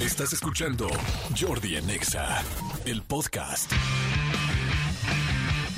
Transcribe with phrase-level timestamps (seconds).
[0.00, 0.88] Estás escuchando
[1.38, 2.42] Jordi en Exa,
[2.86, 3.70] el podcast.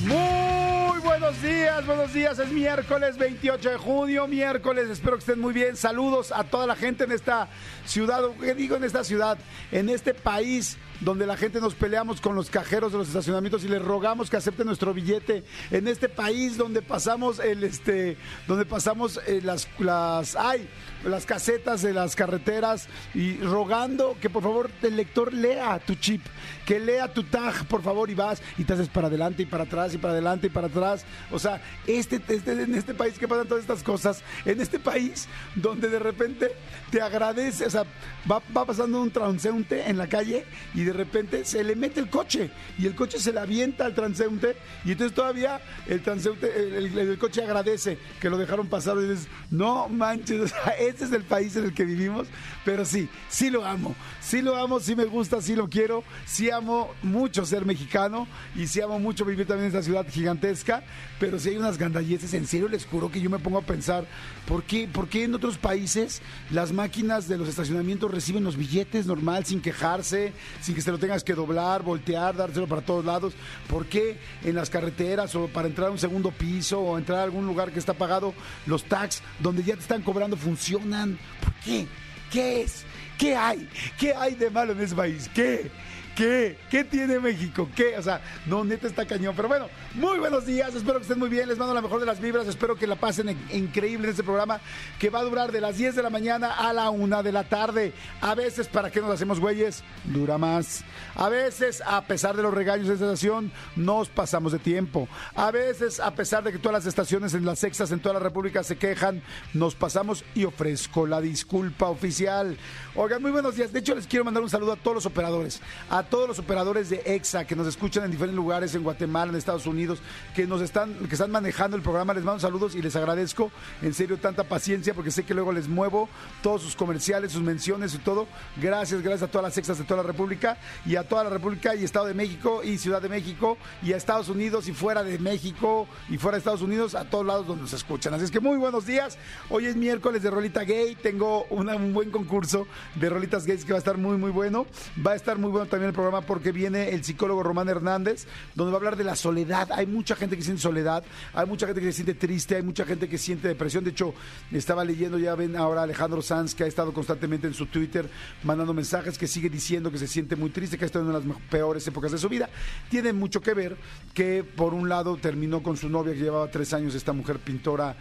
[0.07, 2.39] Muy buenos días, buenos días.
[2.39, 4.89] Es miércoles 28 de junio, miércoles.
[4.91, 5.77] Espero que estén muy bien.
[5.77, 7.49] Saludos a toda la gente en esta
[7.85, 9.39] ciudad, ¿qué digo en esta ciudad?
[9.73, 13.69] En este país donde la gente nos peleamos con los cajeros de los estacionamientos y
[13.69, 15.43] les rogamos que acepten nuestro billete.
[15.73, 18.17] En este país donde pasamos el este,
[18.47, 20.69] donde pasamos eh, las las ay,
[21.05, 26.23] las casetas de las carreteras y rogando que por favor el lector lea tu chip,
[26.67, 29.65] que lea tu tag, por favor, y vas y te haces para adelante y para
[29.65, 31.05] atrás y para adelante y para atrás.
[31.31, 35.29] O sea, este, este en este país que pasan todas estas cosas, en este país
[35.55, 36.53] donde de repente
[36.91, 37.85] te agradece, o sea,
[38.31, 42.09] va, va pasando un transeúnte en la calle y de repente se le mete el
[42.09, 47.19] coche y el coche se le avienta al transeúnte y entonces todavía el transeúnte, el,
[47.19, 51.25] coche agradece que lo dejaron pasar y dices, no manches, o sea, ese es el
[51.25, 52.29] país en el que vivimos,
[52.65, 56.51] pero sí, sí lo amo, sí lo amo, sí me gusta, sí lo quiero, sí
[56.51, 60.83] amo mucho ser mexicano y sí amo mucho vivir también en esta ciudad gigantesca,
[61.19, 64.07] pero sí hay unas gandalleces, en serio les juro que yo me pongo a pensar,
[64.47, 69.07] ¿por qué, por qué en otros países las máquinas de los estacionamientos reciben los billetes
[69.07, 73.35] normal, sin quejarse, sin que se lo tengas que doblar, voltear, dárselo para todos lados?
[73.69, 77.25] ¿Por qué en las carreteras o para entrar a un segundo piso o entrar a
[77.25, 78.35] algún lugar que está pagado,
[78.67, 81.19] los tax donde ya te están cobrando funcionan?
[81.43, 81.87] ¿Por qué?
[82.31, 82.85] ¿Qué es?
[83.23, 83.69] ¿Qué hay?
[84.01, 85.31] ¿Qué hay de malo en ese país?
[85.33, 85.71] ¿Qué?
[86.17, 86.59] ¿Qué?
[86.71, 87.71] ¿Qué tiene México?
[87.75, 87.97] ¿Qué?
[87.97, 89.33] O sea, no, neta está cañón.
[89.35, 90.75] Pero bueno, muy buenos días.
[90.75, 91.49] Espero que estén muy bien.
[91.49, 92.47] Les mando la mejor de las vibras.
[92.47, 94.61] Espero que la pasen en- increíble en este programa
[94.99, 97.45] que va a durar de las 10 de la mañana a la 1 de la
[97.45, 97.95] tarde.
[98.21, 99.83] A veces, ¿para qué nos hacemos güeyes?
[100.05, 100.85] Dura más.
[101.15, 105.09] A veces, a pesar de los regaños de esta estación, nos pasamos de tiempo.
[105.35, 108.21] A veces, a pesar de que todas las estaciones en las sextas en toda la
[108.21, 109.23] República se quejan,
[109.55, 112.59] nos pasamos y ofrezco la disculpa oficial.
[112.95, 113.73] Oigan, muy buenos días.
[113.73, 116.91] De hecho, les quiero mandar un saludo a todos los operadores, a todos los operadores
[116.91, 120.01] de EXA que nos escuchan en diferentes lugares, en Guatemala, en Estados Unidos,
[120.35, 122.13] que nos están, que están manejando el programa.
[122.13, 123.51] Les mando saludos y les agradezco
[123.81, 126.07] en serio tanta paciencia porque sé que luego les muevo
[126.43, 128.27] todos sus comerciales, sus menciones y todo.
[128.61, 131.75] Gracias, gracias a todas las extras de toda la República y a toda la República
[131.75, 135.19] y Estado de México y Ciudad de México y a Estados Unidos y fuera de
[135.19, 138.13] México y fuera de Estados Unidos, a todos lados donde nos escuchan.
[138.13, 139.17] Así es que muy buenos días.
[139.49, 140.95] Hoy es miércoles de Rolita Gay.
[140.97, 144.67] Tengo una- un buen concurso de Rolitas Gays que va a estar muy, muy bueno.
[145.05, 148.73] Va a estar muy bueno también el programa porque viene el psicólogo Román Hernández, donde
[148.73, 149.71] va a hablar de la soledad.
[149.73, 151.05] Hay mucha gente que siente soledad,
[151.35, 153.85] hay mucha gente que se siente triste, hay mucha gente que siente depresión.
[153.85, 154.15] De hecho,
[154.53, 158.09] estaba leyendo, ya ven ahora Alejandro Sanz, que ha estado constantemente en su Twitter
[158.43, 161.29] mandando mensajes, que sigue diciendo que se siente muy triste, que estado en una de
[161.29, 162.49] las peores épocas de su vida.
[162.91, 163.77] Tiene mucho que ver
[164.15, 167.97] que, por un lado, terminó con su novia, que llevaba tres años, esta mujer pintora,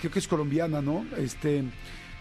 [0.00, 1.04] creo que es colombiana, ¿no?
[1.16, 1.64] Este.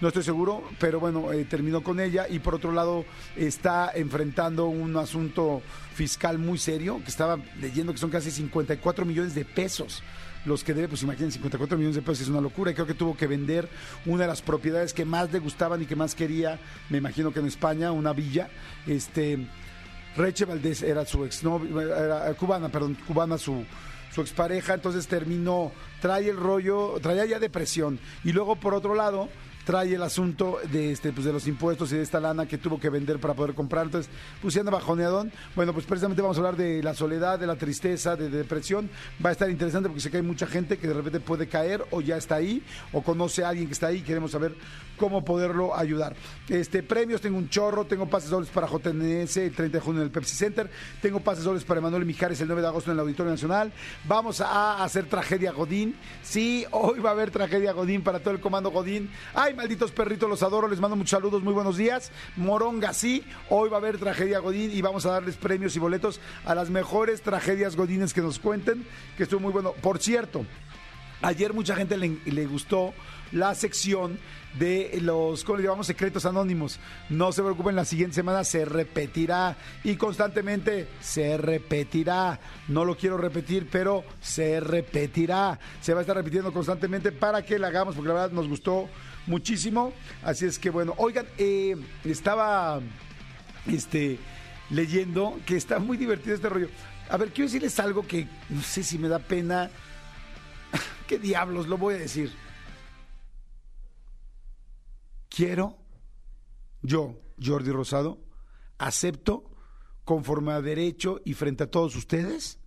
[0.03, 3.05] No estoy seguro, pero bueno, eh, terminó con ella y por otro lado
[3.37, 5.61] está enfrentando un asunto
[5.95, 10.03] fiscal muy serio, que estaba leyendo que son casi 54 millones de pesos
[10.43, 12.95] los que debe, pues imagínense, 54 millones de pesos es una locura y creo que
[12.95, 13.69] tuvo que vender
[14.05, 16.59] una de las propiedades que más le gustaban y que más quería,
[16.89, 18.49] me imagino que en España, una villa,
[18.85, 19.47] este...
[20.17, 23.63] Reche Valdés era su ex era cubana, perdón, cubana su,
[24.13, 25.71] su expareja, entonces terminó,
[26.01, 27.99] trae el rollo, traía ya depresión.
[28.23, 29.29] Y luego por otro lado,
[29.65, 32.79] trae el asunto de este pues de los impuestos y de esta lana que tuvo
[32.79, 33.85] que vender para poder comprar.
[33.85, 35.31] Entonces, pues anda bajoneadón.
[35.55, 38.89] Bueno, pues precisamente vamos a hablar de la soledad, de la tristeza, de, de depresión.
[39.23, 41.83] Va a estar interesante porque sé que hay mucha gente que de repente puede caer
[41.91, 44.55] o ya está ahí o conoce a alguien que está ahí queremos saber
[45.03, 46.15] cómo poderlo ayudar.
[46.47, 50.05] Este premios, tengo un chorro, tengo pases dobles para JNS el 30 de junio en
[50.05, 50.69] el Pepsi Center,
[51.01, 53.73] tengo pases dobles para Emanuel Mijares el 9 de agosto en el Auditorio Nacional.
[54.05, 55.97] Vamos a hacer tragedia Godín.
[56.21, 59.09] Sí, hoy va a haber tragedia Godín para todo el comando Godín.
[59.33, 62.09] Ay, malditos perritos, los adoro, les mando muchos saludos, muy buenos días.
[62.37, 66.21] Moronga, sí, hoy va a haber tragedia Godín y vamos a darles premios y boletos
[66.45, 68.87] a las mejores tragedias Godines que nos cuenten,
[69.17, 69.73] que estuvo muy bueno.
[69.81, 70.45] Por cierto,
[71.23, 72.93] Ayer mucha gente le, le gustó
[73.31, 74.19] la sección
[74.59, 75.87] de los, ¿cómo le llamamos?
[75.87, 76.79] Secretos anónimos.
[77.09, 82.39] No se preocupen, la siguiente semana se repetirá y constantemente se repetirá.
[82.67, 85.59] No lo quiero repetir, pero se repetirá.
[85.81, 88.89] Se va a estar repitiendo constantemente para que la hagamos, porque la verdad nos gustó
[89.25, 89.93] muchísimo.
[90.23, 92.79] Así es que bueno, oigan, eh, estaba
[93.67, 94.19] este,
[94.69, 96.69] leyendo que está muy divertido este rollo.
[97.09, 99.69] A ver, quiero decirles algo que no sé si me da pena.
[101.07, 102.31] ¿Qué diablos lo voy a decir?
[105.35, 105.79] Quiero,
[106.83, 108.23] yo, Jordi Rosado,
[108.77, 109.49] acepto,
[110.03, 112.59] conforme a derecho y frente a todos ustedes,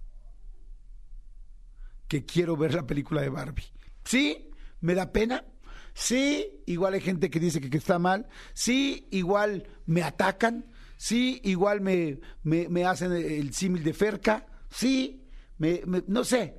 [2.08, 3.72] que quiero ver la película de Barbie.
[4.04, 5.44] Sí, me da pena.
[5.94, 8.26] Sí, igual hay gente que dice que, está mal.
[8.52, 10.66] Sí, igual me atacan.
[10.96, 14.44] Sí, igual me, me, hacen el símil de Ferca.
[14.70, 15.24] Sí,
[15.58, 16.58] me, me- no sé.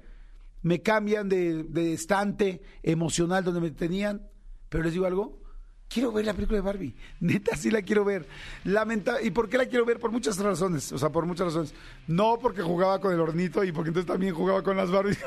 [0.62, 4.26] Me cambian de, de estante emocional donde me tenían.
[4.70, 5.47] Pero les digo algo.
[5.90, 6.94] Quiero ver la película de Barbie.
[7.22, 8.28] Neta, sí la quiero ver.
[8.66, 10.00] Lamenta ¿Y por qué la quiero ver?
[10.00, 10.92] Por muchas razones.
[10.92, 11.74] O sea, por muchas razones.
[12.08, 15.20] No porque jugaba con el hornito y porque entonces también jugaba con las Barbies.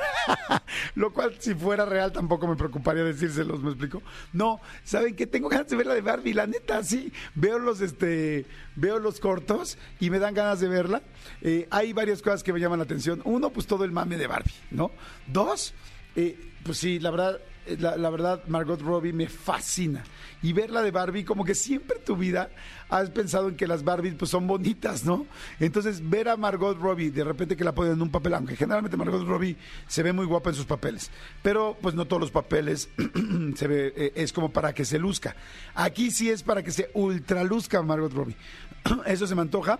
[0.95, 4.03] Lo cual, si fuera real, tampoco me preocuparía decírselos, ¿me explico?
[4.33, 5.27] No, ¿saben qué?
[5.27, 6.35] Tengo ganas de ver la de Barbie.
[6.35, 7.11] La neta, sí.
[7.35, 8.45] Veo los, este,
[8.77, 11.03] veo los cortos y me dan ganas de verla.
[11.41, 13.23] Eh, hay varias cosas que me llaman la atención.
[13.25, 14.91] Uno, pues todo el mame de Barbie, ¿no?
[15.27, 15.73] Dos,
[16.17, 17.41] eh, pues sí, la verdad,
[17.79, 20.05] la, la verdad, Margot Robbie me fascina.
[20.43, 22.51] Y verla de Barbie, como que siempre en tu vida
[22.89, 25.27] has pensado en que las Barbies pues son bonitas, ¿no?
[25.61, 28.97] Entonces, ver a Margot Robbie, de repente que la ponen en un papel, aunque generalmente
[28.97, 31.11] Margot Robbie se ve muy guapa en sus papeles,
[31.43, 32.89] pero pues no todos los papeles
[33.57, 35.37] se eh, es como para que se luzca.
[35.75, 38.37] Aquí sí es para que se ultraluzca Margot Robbie.
[39.07, 39.79] Eso se me antoja.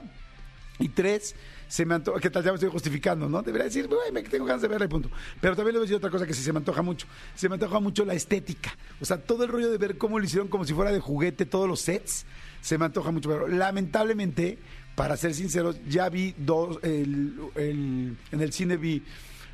[0.79, 1.35] Y tres,
[1.71, 2.43] se me antoja, ¿qué tal?
[2.43, 3.43] Ya me estoy justificando, ¿no?
[3.43, 5.09] Debería decir, "Güey, me tengo ganas de verla y punto.
[5.41, 7.07] Pero también le voy a decir otra cosa que sí se me antoja mucho.
[7.37, 8.77] Se me antoja mucho la estética.
[9.01, 11.47] O sea, todo el rollo de ver cómo lo hicieron como si fuera de juguete,
[11.47, 12.27] todos los sets,
[12.61, 13.29] se me antoja mucho.
[13.29, 14.59] Pero lamentablemente,
[14.97, 19.03] para ser sinceros, ya vi dos, el- en el cine vi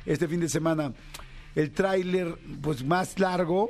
[0.05, 0.93] este fin de semana
[1.55, 3.69] el tráiler pues más largo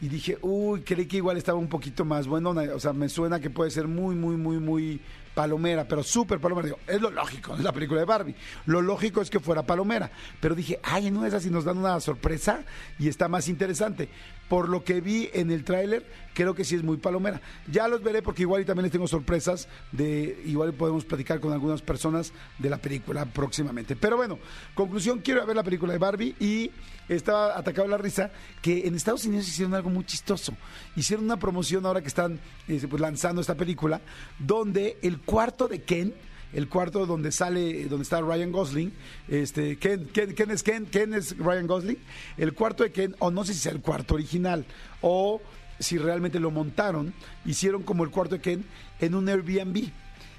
[0.00, 3.38] y dije, uy, creí que igual estaba un poquito más bueno, o sea, me suena
[3.40, 5.00] que puede ser muy, muy, muy, muy
[5.34, 6.66] palomera, pero súper palomera.
[6.66, 8.34] Digo, es lo lógico, es la película de Barbie.
[8.66, 10.10] Lo lógico es que fuera palomera,
[10.40, 12.64] pero dije, ay, de esas si nos dan una sorpresa
[12.98, 14.08] y está más interesante.
[14.54, 17.40] Por lo que vi en el tráiler, creo que sí es muy palomera.
[17.66, 21.52] Ya los veré porque igual y también les tengo sorpresas de, igual podemos platicar con
[21.52, 23.96] algunas personas de la película próximamente.
[23.96, 24.38] Pero bueno,
[24.76, 26.70] conclusión, quiero ver la película de Barbie y
[27.08, 28.30] estaba atacado la risa
[28.62, 30.54] que en Estados Unidos hicieron algo muy chistoso.
[30.94, 34.02] Hicieron una promoción ahora que están eh, pues, lanzando esta película,
[34.38, 36.14] donde el cuarto de Ken,
[36.54, 38.92] el cuarto donde sale, donde está Ryan Gosling,
[39.28, 40.08] este, Ken,
[40.50, 41.98] es es Ryan Gosling,
[42.36, 44.64] el cuarto de Ken, o no sé si sea el cuarto original,
[45.00, 45.42] o
[45.78, 47.12] si realmente lo montaron,
[47.44, 48.64] hicieron como el cuarto de Ken
[49.00, 49.90] en un Airbnb.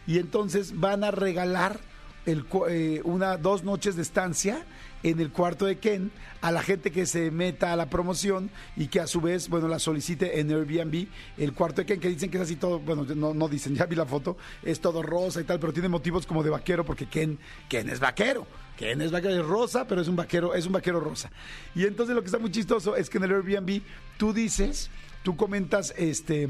[0.08, 1.80] Y entonces van a regalar
[2.26, 4.66] eh, una, dos noches de estancia
[5.04, 6.12] en el cuarto de Ken
[6.42, 9.68] a la gente que se meta a la promoción y que a su vez, bueno,
[9.68, 11.08] la solicite en Airbnb
[11.38, 13.86] el cuarto de Ken, que dicen que es así todo, bueno, no, no dicen, ya
[13.86, 17.08] vi la foto, es todo rosa y tal, pero tiene motivos como de vaquero porque
[17.08, 17.38] Ken,
[17.70, 18.48] Ken es vaquero.
[18.78, 21.32] Ken es vaquero, es rosa, pero es un vaquero, es un vaquero rosa.
[21.76, 23.82] Y entonces lo que está muy chistoso es que en el Airbnb
[24.18, 24.90] tú dices,
[25.24, 26.50] tú comentas, este,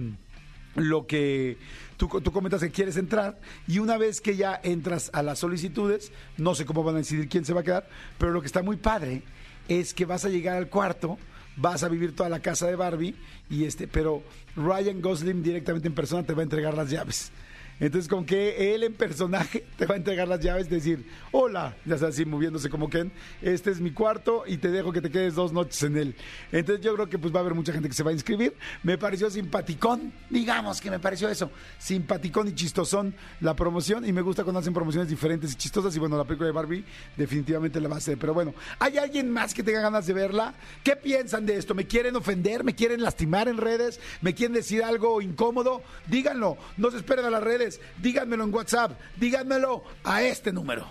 [0.75, 1.57] lo que
[1.97, 6.11] tú, tú comentas que quieres entrar y una vez que ya entras a las solicitudes,
[6.37, 7.87] no sé cómo van a decidir quién se va a quedar,
[8.17, 9.23] pero lo que está muy padre
[9.67, 11.17] es que vas a llegar al cuarto,
[11.55, 13.15] vas a vivir toda la casa de Barbie
[13.49, 14.23] y este, pero
[14.55, 17.31] Ryan Gosling directamente en persona te va a entregar las llaves.
[17.79, 21.97] Entonces, con que él en personaje te va a entregar las llaves, decir, hola, ya
[21.97, 23.11] sabes, así moviéndose como Ken,
[23.41, 26.15] este es mi cuarto y te dejo que te quedes dos noches en él.
[26.51, 28.53] Entonces, yo creo que pues va a haber mucha gente que se va a inscribir.
[28.83, 34.21] Me pareció simpaticón, digamos que me pareció eso, simpaticón y chistosón la promoción y me
[34.21, 36.85] gusta cuando hacen promociones diferentes y chistosas y bueno, la película de Barbie
[37.17, 38.17] definitivamente la va a hacer.
[38.17, 40.53] Pero bueno, ¿hay alguien más que tenga ganas de verla?
[40.83, 41.73] ¿Qué piensan de esto?
[41.73, 42.63] ¿Me quieren ofender?
[42.63, 43.99] ¿Me quieren lastimar en redes?
[44.21, 45.81] ¿Me quieren decir algo incómodo?
[46.07, 47.64] Díganlo, no se esperen a las redes,
[47.97, 50.87] díganmelo en WhatsApp, díganmelo a este número.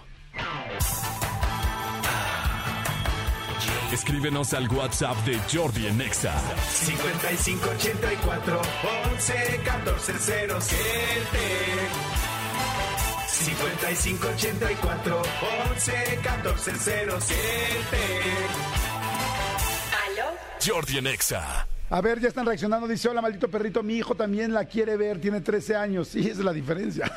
[3.93, 6.35] Escríbenos al WhatsApp de Jordi en Exa.
[6.69, 8.61] 5584
[9.13, 10.79] 11 14 07
[13.29, 15.23] 5584
[15.71, 16.73] 11 14
[17.21, 17.37] 07
[20.07, 20.27] ¿Aló?
[20.65, 21.67] Jordi en Exa.
[21.95, 22.89] A ver, ya están reaccionando.
[22.89, 26.09] Dice, hola, maldito perrito, mi hijo también la quiere ver, tiene 13 años.
[26.09, 27.09] Sí, esa es la diferencia.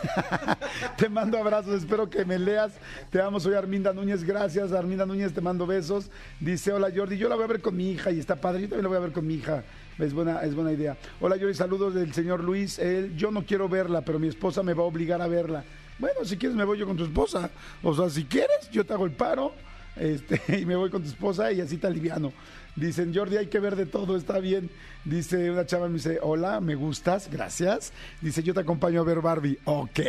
[0.98, 2.74] te mando abrazos, espero que me leas.
[3.10, 4.74] Te amo, soy Arminda Núñez, gracias.
[4.74, 6.12] Arminda Núñez, te mando besos.
[6.40, 8.62] Dice, hola Jordi, yo la voy a ver con mi hija y está padre.
[8.62, 9.64] Yo también la voy a ver con mi hija.
[9.98, 10.96] Es buena, es buena idea.
[11.22, 12.78] Hola Jordi, saludos del señor Luis.
[12.78, 15.64] Él, yo no quiero verla, pero mi esposa me va a obligar a verla.
[15.98, 17.50] Bueno, si quieres me voy yo con tu esposa.
[17.82, 19.54] O sea, si quieres, yo te hago el paro
[19.96, 22.32] este, y me voy con tu esposa y así te aliviano.
[22.78, 24.70] Dicen, Jordi, hay que ver de todo, está bien.
[25.04, 27.92] Dice una chava, me dice, hola, me gustas, gracias.
[28.22, 29.58] Dice, yo te acompaño a ver Barbie.
[29.66, 30.00] Ok,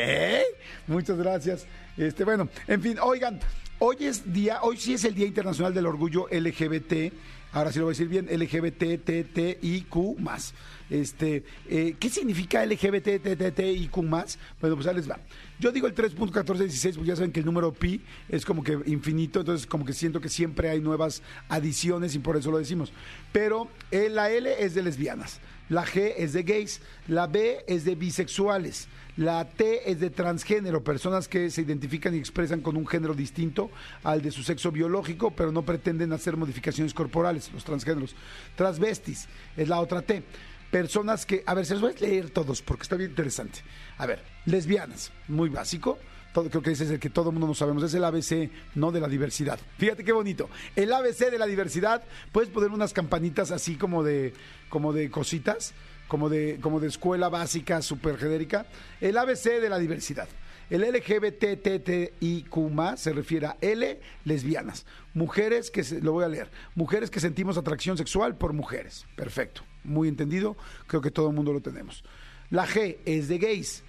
[0.86, 1.66] muchas gracias.
[1.96, 3.40] Este, bueno, en fin, oigan,
[3.78, 7.12] hoy es día, hoy sí es el Día Internacional del Orgullo LGBT.
[7.52, 10.52] Ahora sí lo voy a decir bien, LGBTTIQ más.
[10.90, 14.38] Este, eh, ¿Qué significa LGBTTIQ más?
[14.60, 15.18] Bueno, pues ahí les va.
[15.58, 19.40] Yo digo el 3.1416, porque ya saben que el número pi es como que infinito,
[19.40, 22.92] entonces como que siento que siempre hay nuevas adiciones y por eso lo decimos.
[23.32, 25.40] Pero eh, la L es de lesbianas.
[25.68, 26.80] La G es de gays.
[27.06, 28.88] La B es de bisexuales.
[29.16, 33.68] La T es de transgénero, personas que se identifican y expresan con un género distinto
[34.04, 38.14] al de su sexo biológico, pero no pretenden hacer modificaciones corporales, los transgéneros.
[38.54, 40.22] Transvestis es la otra T.
[40.70, 43.60] Personas que, a ver, se los voy a leer todos porque está bien interesante.
[43.96, 45.98] A ver, lesbianas, muy básico.
[46.44, 48.92] Creo que ese es el que todo el mundo no sabemos, es el ABC, no
[48.92, 49.58] de la diversidad.
[49.78, 50.48] Fíjate qué bonito.
[50.76, 52.02] El ABC de la diversidad,
[52.32, 54.32] puedes poner unas campanitas así como de,
[54.68, 55.74] como de cositas,
[56.06, 58.66] como de, como de escuela básica, súper genérica.
[59.00, 60.28] El ABC de la diversidad.
[60.70, 62.54] El LGBTTIQ
[62.96, 64.84] se refiere a L, lesbianas.
[65.14, 69.06] Mujeres que, se, lo voy a leer, mujeres que sentimos atracción sexual por mujeres.
[69.16, 72.04] Perfecto, muy entendido, creo que todo el mundo lo tenemos.
[72.50, 73.82] La G es de gays.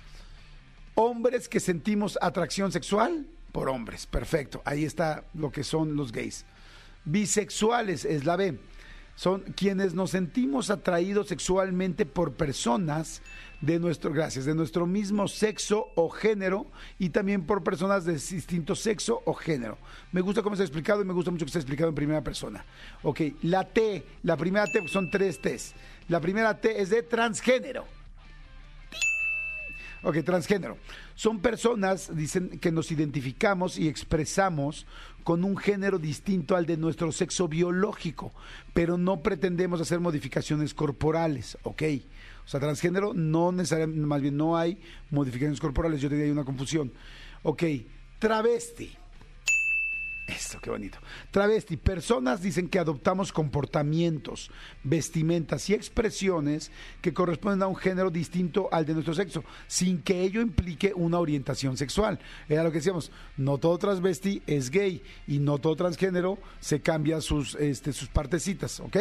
[1.02, 4.06] Hombres que sentimos atracción sexual por hombres.
[4.06, 6.46] Perfecto, ahí está lo que son los gays.
[7.06, 8.60] Bisexuales es la B.
[9.16, 13.22] Son quienes nos sentimos atraídos sexualmente por personas
[13.62, 18.76] de nuestro, gracias, de nuestro mismo sexo o género y también por personas de distinto
[18.76, 19.78] sexo o género.
[20.12, 22.66] Me gusta cómo está explicado y me gusta mucho que esté explicado en primera persona.
[23.04, 25.76] Ok, la T, la primera T son tres T's.
[26.10, 27.99] La primera T es de transgénero.
[30.02, 30.78] Ok, transgénero.
[31.16, 34.86] Son personas, dicen, que nos identificamos y expresamos
[35.24, 38.32] con un género distinto al de nuestro sexo biológico,
[38.74, 41.84] pero no pretendemos hacer modificaciones corporales, ¿ok?
[42.46, 44.80] O sea, transgénero no necesariamente, más bien no hay
[45.12, 46.92] modificaciones corporales, yo diría hay una confusión.
[47.44, 47.64] Ok,
[48.20, 48.96] travesti.
[50.30, 51.00] Esto, qué bonito.
[51.32, 54.52] Travesti, personas dicen que adoptamos comportamientos,
[54.84, 56.72] vestimentas y expresiones
[57.02, 61.18] que corresponden a un género distinto al de nuestro sexo, sin que ello implique una
[61.18, 62.20] orientación sexual.
[62.48, 67.22] Era lo que decíamos, no todo transvesti es gay y no todo transgénero se cambia
[67.22, 68.98] sus, este, sus partecitas, ¿ok?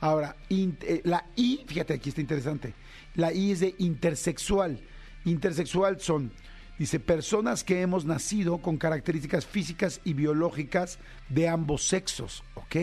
[0.00, 2.74] Ahora, eh, la I, fíjate, aquí está interesante,
[3.14, 4.80] la I es de intersexual.
[5.24, 6.32] Intersexual son
[6.78, 10.98] Dice, personas que hemos nacido con características físicas y biológicas
[11.30, 12.76] de ambos sexos, ¿ok?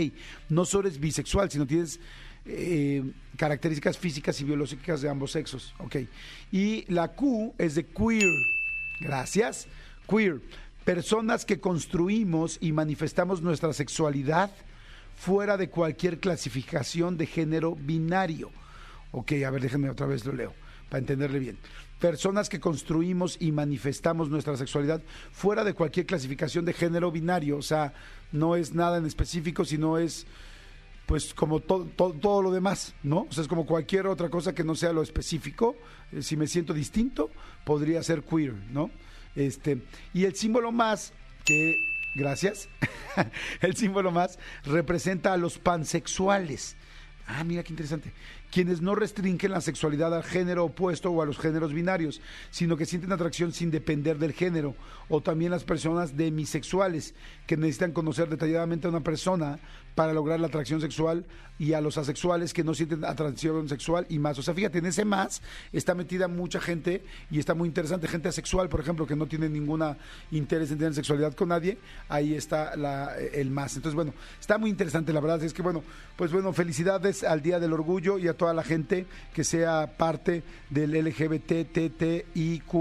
[0.49, 1.99] No solo eres bisexual, sino tienes
[2.45, 3.03] eh,
[3.37, 5.97] características físicas y biológicas de ambos sexos, ¿ok?
[6.51, 8.31] Y la Q es de queer,
[8.99, 9.67] gracias,
[10.09, 10.41] queer,
[10.83, 14.49] personas que construimos y manifestamos nuestra sexualidad
[15.15, 18.49] fuera de cualquier clasificación de género binario.
[19.11, 20.55] Ok, a ver, déjenme otra vez lo leo,
[20.89, 21.57] para entenderle bien
[22.03, 27.61] personas que construimos y manifestamos nuestra sexualidad fuera de cualquier clasificación de género binario, o
[27.61, 27.93] sea,
[28.33, 30.27] no es nada en específico, sino es
[31.05, 33.21] pues como todo, lo demás, ¿no?
[33.29, 35.77] O sea, es como cualquier otra cosa que no sea lo específico.
[36.11, 37.31] Eh, si me siento distinto,
[37.63, 38.91] podría ser queer, ¿no?
[39.33, 39.81] Este,
[40.13, 41.13] y el símbolo más
[41.45, 41.77] que,
[42.15, 42.67] gracias,
[43.61, 46.75] el símbolo más representa a los pansexuales.
[47.27, 48.11] Ah, mira qué interesante
[48.53, 52.85] quienes no restringen la sexualidad al género opuesto o a los géneros binarios, sino que
[52.85, 54.75] sienten atracción sin depender del género,
[55.09, 57.15] o también las personas demisexuales,
[57.47, 59.57] que necesitan conocer detalladamente a una persona
[59.95, 61.25] para lograr la atracción sexual,
[61.59, 64.37] y a los asexuales que no sienten atracción sexual y más.
[64.39, 68.07] O sea, fíjate, en ese más está metida mucha gente y está muy interesante.
[68.07, 69.97] Gente asexual, por ejemplo, que no tiene ninguna
[70.31, 71.77] interés en tener sexualidad con nadie,
[72.09, 73.75] ahí está la, el más.
[73.75, 75.43] Entonces, bueno, está muy interesante, la verdad.
[75.43, 75.83] Es que, bueno,
[76.15, 80.43] pues bueno, felicidades al Día del Orgullo y a toda la gente que sea parte
[80.69, 82.73] del LGBTTIQ.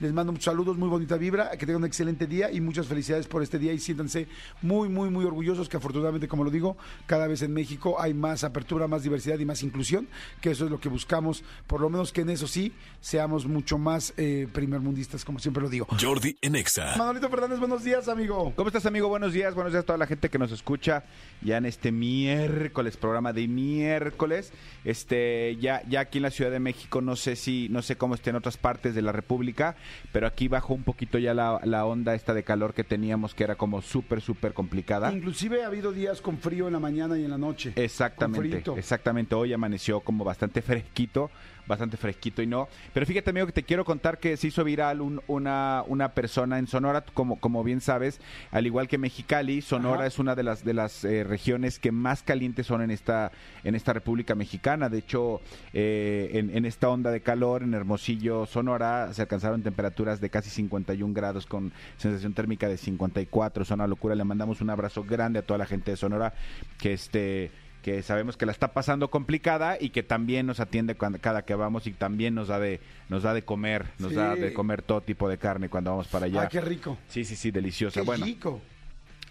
[0.00, 3.26] Les mando muchos saludos, muy bonita vibra, que tengan un excelente día y muchas felicidades
[3.26, 4.26] por este día y siéntanse
[4.62, 6.76] muy, muy, muy orgullosos que afortunadamente, como lo digo,
[7.06, 10.08] cada vez en México hay más apertura, más diversidad y más inclusión,
[10.40, 13.78] que eso es lo que buscamos, por lo menos que en eso sí seamos mucho
[13.78, 15.86] más eh, primermundistas, como siempre lo digo.
[16.00, 16.96] Jordi Enexa.
[16.96, 18.52] Manolito Fernández, buenos días, amigo.
[18.56, 19.08] ¿Cómo estás, amigo?
[19.08, 21.04] Buenos días, buenos días a toda la gente que nos escucha
[21.42, 24.52] ya en este miércoles, programa de miércoles.
[24.84, 28.14] Este, ya, ya aquí en la Ciudad de México, no sé si, no sé cómo
[28.14, 29.76] esté en otras partes de la República,
[30.12, 33.44] pero aquí bajó un poquito ya la, la onda esta de calor que teníamos, que
[33.44, 35.12] era como súper, súper complicada.
[35.12, 37.72] Inclusive ha habido días con frío en la mañana y en la noche.
[37.76, 39.34] Exactamente, exactamente.
[39.34, 41.30] Hoy amaneció como bastante fresquito
[41.66, 42.68] bastante fresquito y no.
[42.92, 46.66] Pero fíjate, amigo, que te quiero contar que se hizo viral una, una persona en
[46.66, 50.74] Sonora, como, como bien sabes, al igual que Mexicali, Sonora es una de las, de
[50.74, 53.32] las eh, regiones que más calientes son en esta,
[53.64, 54.88] en esta República Mexicana.
[54.88, 55.40] De hecho,
[55.72, 60.50] eh, en, en, esta onda de calor, en Hermosillo, Sonora, se alcanzaron temperaturas de casi
[60.50, 63.62] 51 grados con sensación térmica de 54.
[63.62, 64.14] Es una locura.
[64.14, 66.34] Le mandamos un abrazo grande a toda la gente de Sonora
[66.78, 67.50] que este
[67.82, 71.54] que sabemos que la está pasando complicada y que también nos atiende cuando, cada que
[71.54, 75.00] vamos y también nos da de nos da de comer, nos da de comer todo
[75.00, 76.42] tipo de carne cuando vamos para allá.
[76.42, 76.96] Ah, qué rico.
[77.08, 78.02] Sí, sí, sí, deliciosa.
[78.02, 78.60] Qué rico.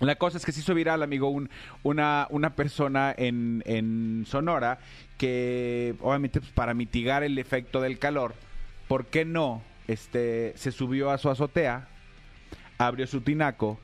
[0.01, 1.49] La cosa es que se hizo viral, amigo, un,
[1.83, 4.79] una, una persona en, en Sonora
[5.17, 8.33] que, obviamente, pues, para mitigar el efecto del calor,
[8.87, 9.61] ¿por qué no?
[9.87, 11.87] Este, se subió a su azotea,
[12.79, 13.79] abrió su tinaco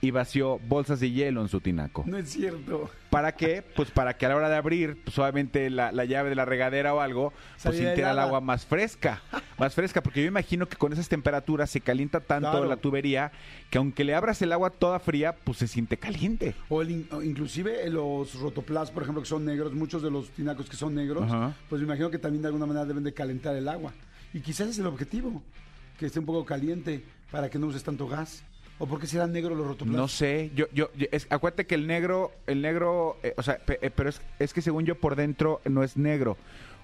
[0.00, 2.02] y vació bolsas de hielo en su tinaco.
[2.04, 2.90] No es cierto.
[3.14, 3.62] ¿Para qué?
[3.76, 6.44] Pues para que a la hora de abrir, pues obviamente la, la llave de la
[6.44, 9.22] regadera o algo, pues sintiera el agua más fresca.
[9.56, 12.66] Más fresca, porque yo imagino que con esas temperaturas se calienta tanto Claro.
[12.66, 13.30] la tubería
[13.70, 16.56] que aunque le abras el agua toda fría, pues se siente caliente.
[16.68, 20.68] O, el o inclusive los rotoplas, por ejemplo, que son negros, muchos de los tinacos
[20.68, 21.54] que son negros, Ajá.
[21.68, 23.92] pues me imagino que también de alguna manera deben de calentar el agua.
[24.32, 25.40] Y quizás es el objetivo,
[26.00, 28.42] que esté un poco caliente para que no uses tanto gas.
[28.78, 29.96] ¿O por qué serán negros los rotoplas?
[29.96, 33.78] No sé, yo, yo, es- acuérdate que el negro, el negro, eh, o sea, pe-
[33.82, 36.36] eh, pero es, es que según yo por dentro no es negro.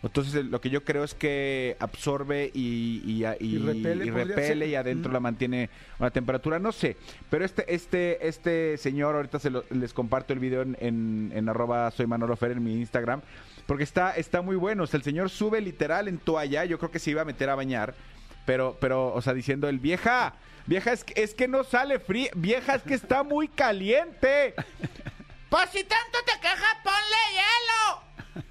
[0.03, 4.11] Entonces eh, lo que yo creo es que absorbe y, y, y- Y repele, y
[4.11, 5.15] repele adentro Mm.
[5.15, 5.69] la mantiene
[5.99, 6.97] a una temperatura, no sé.
[7.29, 11.49] Pero este, este, este señor, ahorita se lo- les comparto el video en, en, en
[11.49, 13.21] arroba soy Manolo Fer en mi Instagram,
[13.67, 14.85] porque está, está muy bueno.
[14.85, 17.51] O sea, el señor sube literal en toalla, yo creo que se iba a meter
[17.51, 17.95] a bañar,
[18.47, 20.35] pero, pero, o sea, diciendo el vieja,
[20.67, 24.55] vieja es que, es que no sale frío, vieja es que está muy caliente.
[25.49, 28.45] Pues si tanto te quejas, ponle hielo.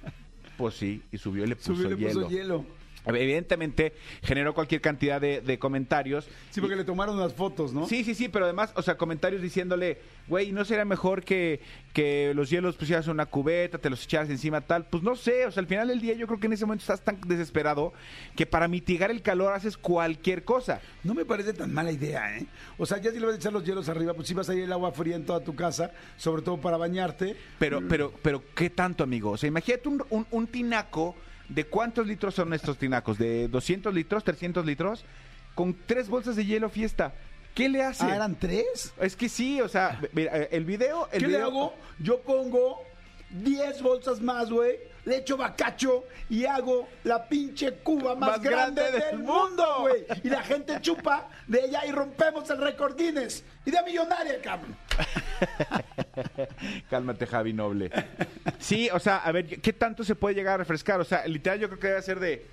[0.56, 2.20] Pues sí, y subió y le puso Subió y le hielo.
[2.20, 2.66] puso hielo.
[3.06, 3.92] Evidentemente
[4.22, 6.28] generó cualquier cantidad de, de comentarios.
[6.50, 7.86] Sí, porque le tomaron unas fotos, ¿no?
[7.86, 11.60] Sí, sí, sí, pero además, o sea, comentarios diciéndole, güey, ¿no sería mejor que,
[11.92, 14.84] que los hielos pusieras en una cubeta, te los echaras encima tal?
[14.86, 16.82] Pues no sé, o sea, al final del día yo creo que en ese momento
[16.82, 17.92] estás tan desesperado
[18.36, 20.80] que para mitigar el calor haces cualquier cosa.
[21.04, 22.46] No me parece tan mala idea, ¿eh?
[22.78, 24.54] O sea, ya si le vas a echar los hielos arriba, pues sí vas a
[24.54, 27.36] ir el agua fría en toda tu casa, sobre todo para bañarte.
[27.58, 29.30] Pero, pero, pero, ¿qué tanto, amigo?
[29.32, 31.16] O sea, imagínate un, un- un tinaco,
[31.50, 33.18] ¿de cuántos litros son estos tinacos?
[33.18, 35.04] ¿De 200 litros, 300 litros?
[35.54, 37.12] Con tres bolsas de hielo fiesta.
[37.54, 38.04] ¿Qué le hace?
[38.04, 38.92] Ah, ¿eran tres?
[39.00, 41.08] Es que sí, o sea, mira, el video...
[41.12, 41.74] El ¿Qué le video- hago?
[41.98, 42.82] Yo pongo
[43.30, 44.76] 10 bolsas más, güey.
[45.04, 49.64] Le echo bacacho y hago la pinche cuba más, Más grande, grande del del mundo,
[49.80, 50.04] güey.
[50.22, 53.44] Y la gente chupa de ella y rompemos el récord Guinness.
[53.64, 54.76] Y de millonaria, cabrón.
[56.90, 57.90] Cálmate, Javi Noble.
[58.58, 61.00] Sí, o sea, a ver, ¿qué tanto se puede llegar a refrescar?
[61.00, 62.46] O sea, literal yo creo que debe ser de...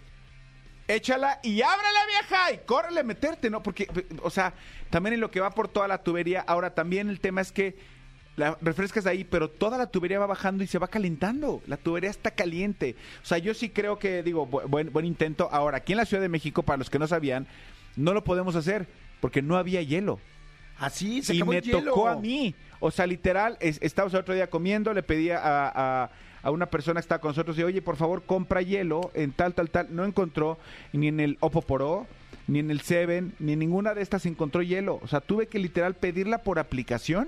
[0.90, 3.62] Échala y ábrala, vieja, y córrele, meterte, ¿no?
[3.62, 3.90] Porque,
[4.24, 4.54] o sea,
[4.90, 7.78] también en lo que va por toda la tubería, ahora también el tema es que
[8.38, 11.62] la refrescas ahí, pero toda la tubería va bajando y se va calentando.
[11.68, 12.96] La tubería está caliente.
[13.22, 15.50] O sea, yo sí creo que, digo, bu- buen, buen intento.
[15.52, 17.48] Ahora, aquí en la Ciudad de México, para los que no sabían,
[17.96, 18.88] no lo podemos hacer
[19.20, 20.20] porque no había hielo
[20.80, 21.84] Así se y acabó me el hielo.
[21.84, 22.54] tocó a mí.
[22.80, 26.12] O sea, literal, es- estábamos el otro día comiendo, le pedí a, a-
[26.44, 29.56] a una persona que estaba con nosotros, y oye, por favor, compra hielo en tal,
[29.56, 29.88] tal, tal.
[29.90, 30.60] No encontró
[30.94, 32.06] ni en el Opoporo,
[32.46, 35.00] ni en el Seven, ni en ninguna de estas encontró hielo.
[35.02, 37.28] O sea, tuve que literal pedirla por aplicación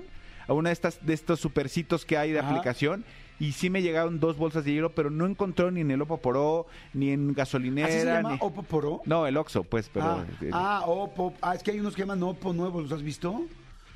[0.50, 2.50] a una de estas de estos supercitos que hay de Ajá.
[2.50, 3.04] aplicación.
[3.38, 6.66] Y sí me llegaron dos bolsas de hielo, pero no encontró ni en el Opoporo,
[6.92, 7.88] ni en gasolinera.
[7.88, 9.00] ¿Así se llama ni- Opoporo?
[9.06, 11.32] No, el Oxxo, pues, pero, ah, eh, ah, Opo.
[11.40, 13.40] Ah, es que hay unos que llaman Opo nuevos, ¿los has visto?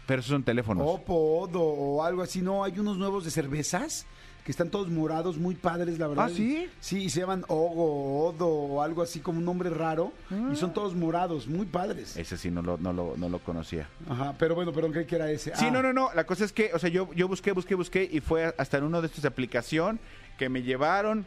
[0.07, 0.87] pero esos son teléfonos.
[0.89, 2.41] Opo, Odo o algo así.
[2.43, 4.07] No, hay unos nuevos de cervezas
[4.45, 6.27] que están todos morados, muy padres, la verdad.
[6.27, 6.69] ¿Ah, sí?
[6.79, 10.13] Sí, y se llaman Ogo, Odo o algo así como un nombre raro.
[10.53, 12.15] Y son todos morados, muy padres.
[12.17, 13.89] Ese sí no lo, no lo, no lo conocía.
[14.09, 15.57] Ajá, pero bueno, perdón, creí que era ese.
[15.57, 16.11] Sí, Ah, no, no, no.
[16.15, 18.85] La cosa es que, o sea, yo, yo busqué, busqué, busqué y fue hasta en
[18.85, 19.99] uno de estos de aplicación
[20.39, 21.25] que me llevaron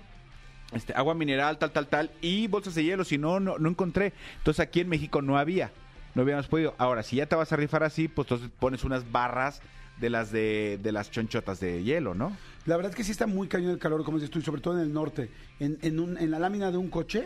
[0.74, 3.04] este, agua mineral, tal, tal, tal, y bolsas de hielo.
[3.04, 4.14] Si no, no, no encontré.
[4.38, 5.72] Entonces aquí en México no había.
[6.14, 6.76] No habíamos podido.
[6.78, 9.62] Ahora, si ya te vas a rifar así, pues entonces pones unas barras
[10.00, 12.36] de las de, de las chonchotas de hielo, ¿no?
[12.66, 14.62] La verdad es que sí está muy cañón el calor, como dices tú, y sobre
[14.62, 15.30] todo en el norte.
[15.60, 17.24] En, en, un- en la lámina de un coche,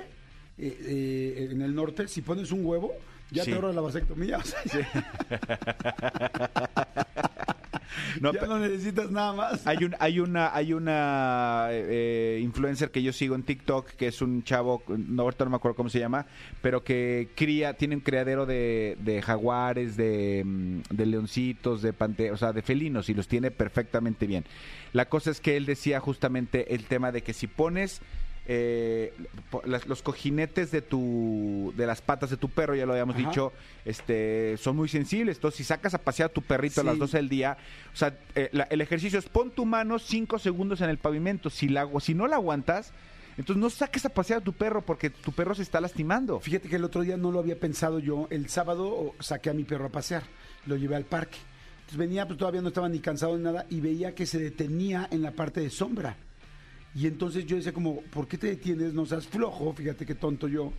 [0.58, 2.92] eh, eh, en el norte, si pones un huevo,
[3.32, 3.52] ya Sí.
[3.52, 4.38] te ahorras la vasectomía.
[4.38, 4.60] O sea,
[8.22, 9.66] No, ya no necesitas nada más.
[9.68, 14.22] Hay, un, hay una, hay una eh, influencer que yo sigo en TikTok, que es
[14.22, 16.26] un chavo, no, ahorita no me acuerdo cómo se llama,
[16.62, 22.32] pero que cría, tiene un criadero de, de jaguares, de, mm, de leoncitos, de pante,
[22.32, 24.46] o sea, de felinos, y los tiene perfectamente bien.
[24.94, 28.02] La cosa es que él decía justamente el tema de que si pones
[28.54, 29.14] eh,
[29.66, 33.30] las- los cojinetes de tu de las patas de tu perro ya lo habíamos Ajá.
[33.30, 33.54] dicho
[33.86, 37.00] este son muy sensibles entonces si sacas a pasear a tu perrito a las Sí.
[37.00, 37.58] 12 del día
[37.94, 41.50] o sea eh, la- el ejercicio es pon tu mano 5 segundos en el pavimento
[41.50, 42.92] si la si no la aguantas
[43.38, 46.68] entonces no saques a pasear a tu perro porque tu perro se está lastimando Fíjate
[46.68, 48.28] que el otro día no lo había pensado yo.
[48.30, 50.24] El sábado saqué a mi perro a pasear,
[50.66, 51.38] lo llevé al parque.
[51.80, 55.08] Entonces venía, pues todavía no estaba ni cansado ni nada, y veía que se detenía
[55.12, 56.18] en la parte de sombra.
[56.94, 58.94] Y entonces yo decía como, ¿por qué te detienes?
[58.94, 60.74] No seas flojo, fíjate qué tonto yo.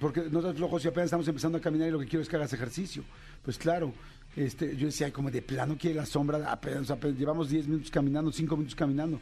[0.00, 2.28] porque no estás flojo si apenas estamos empezando a caminar y lo que quiero es
[2.30, 3.04] que hagas ejercicio.
[3.44, 3.92] Pues claro,
[4.34, 7.90] este, yo decía, "Ay, como de plano quiere la sombra, apenas, apenas llevamos 10 minutos
[7.90, 9.20] caminando, 5 minutos caminando.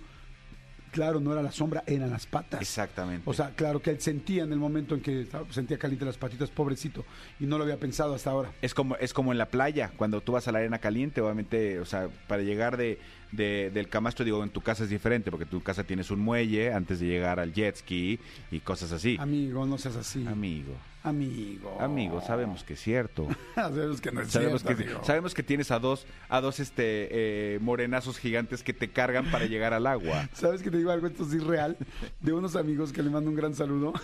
[0.92, 2.60] Claro, no era la sombra, eran las patas.
[2.60, 3.22] Exactamente.
[3.28, 6.50] O sea, claro que él sentía en el momento en que sentía caliente las patitas,
[6.50, 7.04] pobrecito,
[7.38, 8.52] y no lo había pensado hasta ahora.
[8.60, 11.78] Es como, es como en la playa, cuando tú vas a la arena caliente, obviamente,
[11.78, 12.98] o sea, para llegar de,
[13.32, 16.72] de- del camastro, digo, en tu casa es diferente, porque tu casa tienes un muelle
[16.72, 18.18] antes de llegar al jet ski
[18.50, 19.16] y cosas así.
[19.20, 20.26] Amigo, no seas así.
[20.26, 21.76] Amigo, Amigo.
[21.80, 23.26] amigo, sabemos que es cierto.
[23.54, 27.08] sabemos que no es Sabemos cierto, que, sabemos que tienes a dos, a dos este
[27.54, 30.28] eh, morenazos gigantes que te cargan para llegar al agua.
[30.34, 31.06] ¿Sabes que te digo algo?
[31.06, 31.76] Esto sí es real.
[32.20, 33.92] De unos amigos que le mando un gran saludo.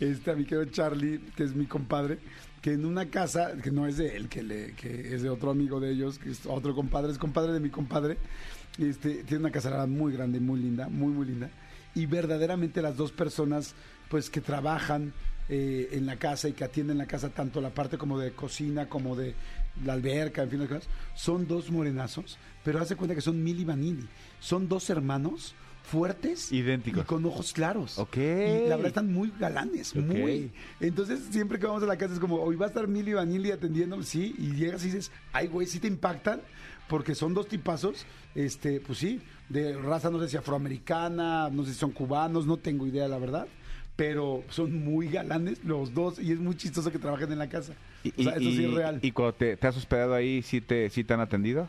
[0.00, 2.18] Este, a mi querido Charlie, que es mi compadre,
[2.66, 5.52] que en una casa, que no es de él, que, le, que es de otro
[5.52, 8.18] amigo de ellos, que es otro compadre, es compadre de mi compadre,
[8.76, 11.48] este, tiene una casa muy grande, muy linda, muy, muy linda.
[11.94, 13.76] Y verdaderamente las dos personas,
[14.08, 15.12] pues, que trabajan
[15.48, 18.88] eh, en la casa y que atienden la casa, tanto la parte como de cocina,
[18.88, 19.36] como de
[19.84, 20.68] la alberca, en fin,
[21.14, 24.08] son dos morenazos, pero hace cuenta que son Mili Vanilli.
[24.40, 25.54] Son dos hermanos
[25.86, 27.04] fuertes Idénticos.
[27.04, 27.98] y con ojos claros.
[27.98, 28.16] Ok.
[28.16, 30.50] Y la verdad están muy galanes, muy.
[30.80, 33.52] Entonces, siempre que vamos a la casa es como, hoy va a estar Mili Vanilli
[33.52, 36.40] atendiendo, sí, y llegas y dices, ay, güey, sí te impactan,
[36.88, 41.72] porque son dos tipazos, este, pues sí, de raza, no sé si afroamericana, no sé
[41.72, 43.46] si son cubanos, no tengo idea, la verdad.
[43.94, 47.72] Pero son muy galanes los dos y es muy chistoso que trabajen en la casa.
[48.04, 48.98] Y, o sea, eso sí es real.
[49.00, 51.68] y cuando te, te has hospedado ahí, ¿sí te, sí te han atendido?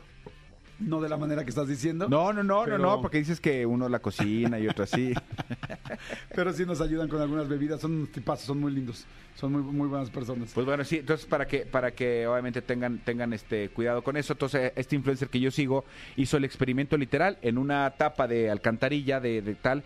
[0.80, 2.08] No de la manera que estás diciendo.
[2.10, 5.14] No, no, no, Pero- no, no, porque dices que uno la cocina y otro así.
[6.36, 7.82] Pero sí nos ayudan con algunas bebidas.
[7.82, 9.06] Son unos tipazos, son muy lindos.
[9.36, 10.52] Son muy, muy buenas personas.
[10.54, 14.34] Pues bueno, sí, entonces para que para que obviamente tengan tengan este cuidado con eso,
[14.34, 15.86] entonces este influencer que yo sigo
[16.16, 19.84] hizo el experimento literal en una tapa de alcantarilla de, de tal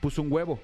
[0.00, 0.60] puso un huevo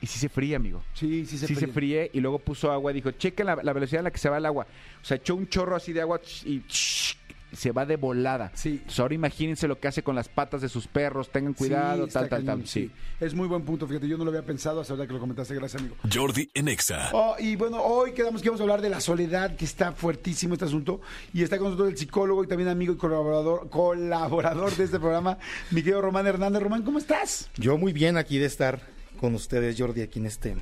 [0.00, 0.82] y sí se fría, amigo.
[0.94, 3.72] sí, sí se sí se fríe y luego puso agua y dijo, chequen la, la
[3.72, 4.66] velocidad a la que se va el agua.
[5.00, 7.16] O sea, echó un chorro así de agua y ch-
[7.52, 8.50] se va de volada.
[8.54, 8.70] Sí.
[8.70, 12.12] Entonces, ahora imagínense lo que hace con las patas de sus perros, tengan cuidado, Sí,
[12.12, 12.68] tal, tal, cañón, tal.
[12.68, 12.90] Sí.
[13.20, 15.54] Es muy buen punto, fíjate, yo no lo había pensado hasta ahora que lo comentaste,
[15.54, 15.96] gracias amigo.
[16.12, 17.10] Jordi en Exa.
[17.12, 20.54] Oh, y bueno, hoy quedamos que íbamos a hablar de la soledad, que está fuertísimo
[20.54, 21.00] este asunto,
[21.32, 25.38] y está con nosotros el psicólogo y también amigo y colaborador, colaborador de este programa,
[25.70, 26.62] mi querido Román Hernández.
[26.62, 27.50] Román, ¿cómo estás?
[27.56, 28.80] Yo muy bien aquí de estar
[29.20, 30.56] con ustedes, Jordi, aquí en este,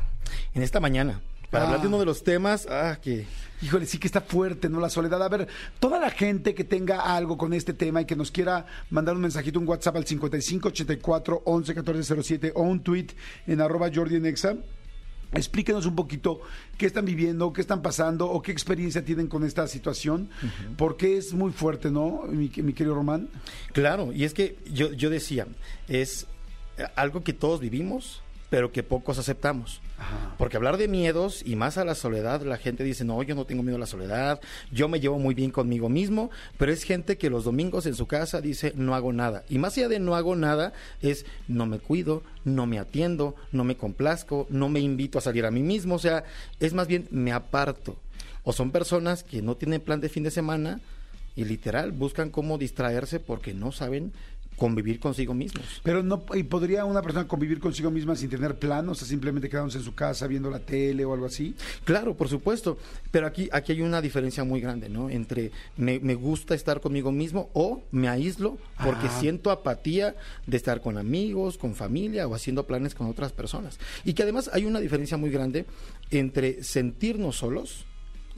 [0.55, 1.67] en esta mañana, para Ah.
[1.69, 3.27] hablar de uno de los temas ah, que
[3.63, 4.81] Híjole, sí que está fuerte, ¿no?
[4.81, 5.23] La soledad.
[5.23, 8.67] A ver, toda la gente que tenga algo con este tema y que nos quiera
[8.91, 13.09] mandar un mensajito, un WhatsApp al 5584 11 14 07 o un tweet
[13.47, 14.57] en arroba Jordi en Exa,
[15.33, 16.41] Explíquenos un poquito
[16.77, 20.29] qué están viviendo, qué están pasando o qué experiencia tienen con esta situación,
[20.77, 23.29] porque es muy fuerte, ¿no, mi, mi querido Román?
[23.73, 25.47] Claro, y es que yo, yo decía,
[25.87, 26.27] es
[26.97, 29.81] algo que todos vivimos, pero que pocos aceptamos.
[30.37, 33.45] Porque hablar de miedos y más a la soledad, la gente dice, no, yo no
[33.45, 34.41] tengo miedo a la soledad,
[34.73, 38.07] yo me llevo muy bien conmigo mismo, pero es gente que los domingos en su
[38.07, 39.45] casa dice, no hago nada.
[39.49, 43.65] Y más allá de no hago nada, es no me cuido, no me atiendo, no
[43.65, 46.25] me complazco, no me invito a salir a mí mismo, o sea,
[46.59, 47.97] es más bien me aparto.
[48.43, 50.81] O son personas que no tienen plan de fin de semana
[51.37, 54.13] y literal buscan cómo distraerse porque no saben
[54.61, 55.65] convivir consigo mismos.
[55.83, 58.87] Pero no, ¿y podría una persona convivir consigo misma sin tener plan?
[58.91, 61.55] O sea, simplemente quedándose en su casa viendo la tele o algo así.
[61.85, 62.77] Claro, por supuesto,
[63.11, 65.09] pero aquí, aquí hay una diferencia muy grande, ¿no?
[65.09, 69.19] Entre me, me gusta estar conmigo mismo o me aíslo porque Ah.
[69.19, 70.15] siento apatía
[70.47, 73.79] de estar con amigos, con familia o haciendo planes con otras personas.
[74.05, 75.65] Y que además hay una diferencia muy grande
[76.11, 77.87] entre sentirnos solos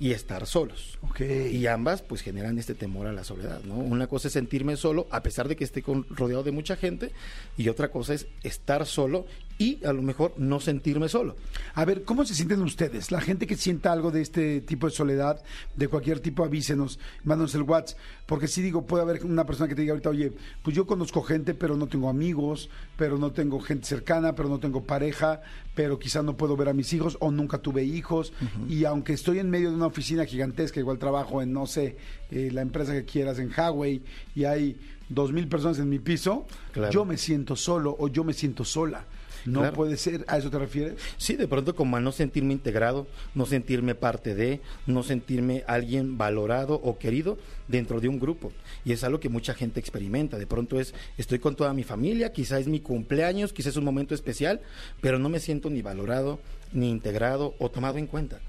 [0.03, 0.99] y estar solos.
[1.03, 1.21] Ok.
[1.53, 3.77] Y ambas pues generan este temor a la soledad, ¿no?
[3.77, 7.13] Una cosa es sentirme solo a pesar de que esté con- rodeado de mucha gente
[7.57, 9.27] y otra cosa es estar solo
[9.63, 11.37] y a lo mejor no sentirme solo.
[11.75, 13.11] A ver, ¿cómo se sienten ustedes?
[13.13, 15.43] La gente que sienta algo de este tipo de soledad,
[15.77, 17.99] de cualquier tipo, avísenos, mándanos el WhatsApp.
[18.27, 21.23] Porque sí digo, puede haber una persona que te diga ahorita, oye, pues yo conozco
[21.23, 25.43] gente, pero no tengo amigos, pero no tengo gente cercana, pero no tengo pareja,
[25.75, 28.33] pero quizá no puedo ver a mis hijos o nunca tuve hijos.
[28.69, 31.97] Y aunque estoy en medio de una oficina gigantesca, igual trabajo en, no sé,
[32.31, 34.03] eh, la empresa que quieras, en Huawei,
[34.35, 34.77] y hay
[35.09, 36.91] dos mil personas en mi piso, Claro.
[36.91, 39.05] yo me siento solo o yo me siento sola.
[39.47, 39.75] No Claro.
[39.77, 40.95] puede ser, ¿a eso te refieres?
[41.17, 46.17] Sí, de pronto como a no sentirme integrado, no sentirme parte de, no sentirme alguien
[46.19, 48.53] valorado o querido dentro de un grupo.
[48.85, 50.39] Y es algo que mucha gente experimenta.
[50.39, 53.85] De pronto es, estoy con toda mi familia, quizás es mi cumpleaños, quizás es un
[53.85, 54.61] momento especial,
[55.01, 56.39] pero no me siento ni valorado,
[56.73, 58.41] ni integrado o tomado en cuenta.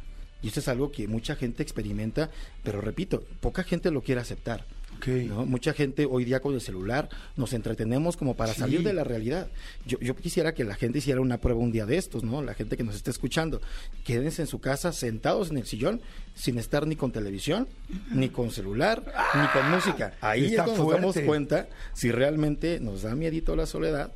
[0.41, 2.29] Y esto es algo que mucha gente experimenta,
[2.63, 4.65] pero repito, poca gente lo quiere aceptar.
[4.97, 5.07] Ok.
[5.27, 5.45] ¿no?
[5.45, 8.59] Mucha gente hoy día con el celular nos entretenemos como para Sí.
[8.61, 9.47] salir de la realidad.
[9.85, 12.41] Yo, yo quisiera que la gente hiciera una prueba un día de estos, ¿no?
[12.41, 13.61] La gente que nos esté escuchando.
[14.03, 16.01] Quédense en su casa sentados en el sillón
[16.35, 17.67] sin estar ni con televisión,
[18.11, 19.03] ni con celular,
[19.35, 20.13] ni con música.
[20.21, 24.11] Ahí está es cuando nos damos cuenta si realmente nos da miedito la soledad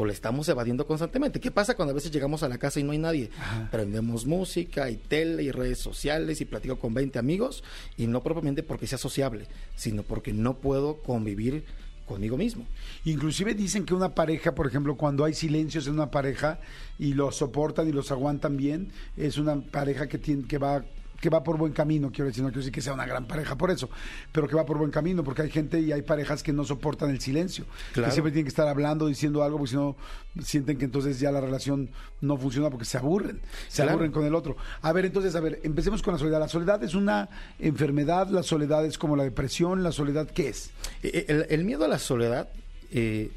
[0.00, 1.40] o le estamos evadiendo constantemente.
[1.40, 3.28] ¿Qué pasa cuando a veces llegamos a la casa y no hay nadie?
[3.70, 7.62] Prendemos música y tele y redes sociales y platico con 20 amigos
[7.98, 11.64] y no propiamente porque sea sociable, sino porque no puedo convivir
[12.06, 12.66] conmigo mismo.
[13.04, 16.60] Inclusive dicen que una pareja, por ejemplo, cuando hay silencios en una pareja
[16.98, 20.82] y los soportan y los aguantan bien, es una pareja que tiene que va
[21.20, 23.56] que va por buen camino, quiero decir, no quiero decir que sea una gran pareja
[23.56, 23.90] por eso,
[24.32, 27.10] pero que va por buen camino, porque hay gente y hay parejas que no soportan
[27.10, 28.08] el silencio, Claro.
[28.08, 29.96] que siempre tienen que estar hablando, diciendo algo, porque si no
[30.42, 31.90] sienten que entonces ya la relación
[32.22, 33.92] no funciona porque se aburren, se Claro.
[33.92, 34.56] aburren con el otro.
[34.80, 36.40] A ver, entonces, a ver, empecemos con la soledad.
[36.40, 37.28] La soledad es una
[37.58, 40.70] enfermedad, la soledad es como la depresión, la soledad, ¿qué es?
[41.02, 42.48] Eh, El, el miedo a la soledad
[42.92, 43.30] eh,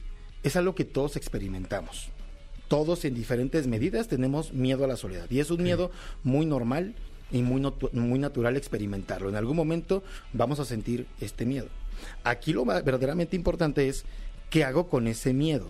[0.43, 2.09] es algo que todos experimentamos.
[2.69, 5.29] Todos en diferentes medidas tenemos miedo a la soledad.
[5.29, 5.91] Y es un miedo
[6.23, 6.95] muy normal
[7.33, 9.27] y muy, muy natural experimentarlo.
[9.27, 11.67] En algún momento vamos a sentir este miedo.
[12.23, 14.05] Aquí lo verdaderamente importante es
[14.49, 15.67] qué hago con ese miedo.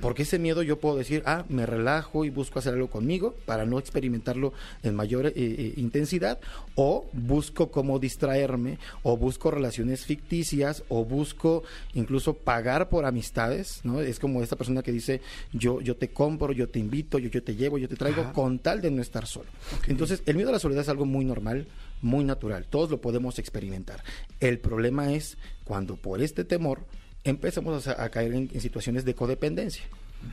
[0.00, 3.66] Porque ese miedo yo puedo decir, ah, me relajo y busco hacer algo conmigo para
[3.66, 4.52] no experimentarlo
[4.82, 6.40] en mayor eh, eh, intensidad,
[6.74, 11.62] o busco cómo distraerme, o busco relaciones ficticias, o busco
[11.94, 14.00] incluso pagar por amistades, ¿no?
[14.00, 15.20] Es como esta persona que dice,
[15.52, 18.32] yo, yo te compro, yo te invito, yo, yo te llevo, yo te traigo, Ajá.
[18.32, 19.50] con tal de no estar solo.
[19.86, 21.66] Entonces, el miedo a la soledad es algo muy normal,
[22.00, 24.02] muy natural, todos lo podemos experimentar.
[24.40, 26.80] El problema es cuando por este temor
[27.24, 29.84] empezamos a, caer en, situaciones de codependencia.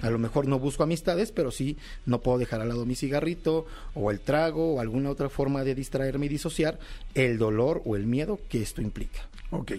[0.02, 3.65] A lo mejor no busco amistades, pero sí no puedo dejar al lado mi cigarrito
[3.95, 6.80] o el trago o alguna otra forma de distraerme y disociar
[7.15, 9.28] el dolor o el miedo que esto implica.
[9.49, 9.73] Ok.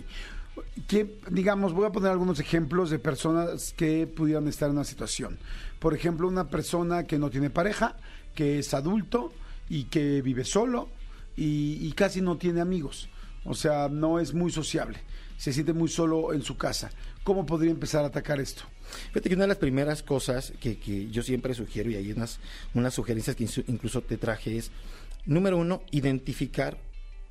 [0.89, 5.39] Que, digamos, voy a poner algunos ejemplos de personas que pudieran estar en una situación.
[5.79, 7.97] Por ejemplo, una persona que no tiene pareja,
[8.35, 9.33] que es adulto
[9.69, 10.89] y que vive solo
[11.37, 13.09] y casi no tiene amigos.
[13.45, 14.99] O sea, no es muy sociable.
[15.41, 16.91] Se siente muy solo en su casa.
[17.25, 18.65] ¿Cómo podría empezar a atacar esto?
[19.09, 22.41] Fíjate que una de las primeras cosas que, que yo siempre sugiero, y hay unas,
[22.75, 24.71] unas sugerencias que incluso te traje, es,
[25.25, 26.77] número uno, identificar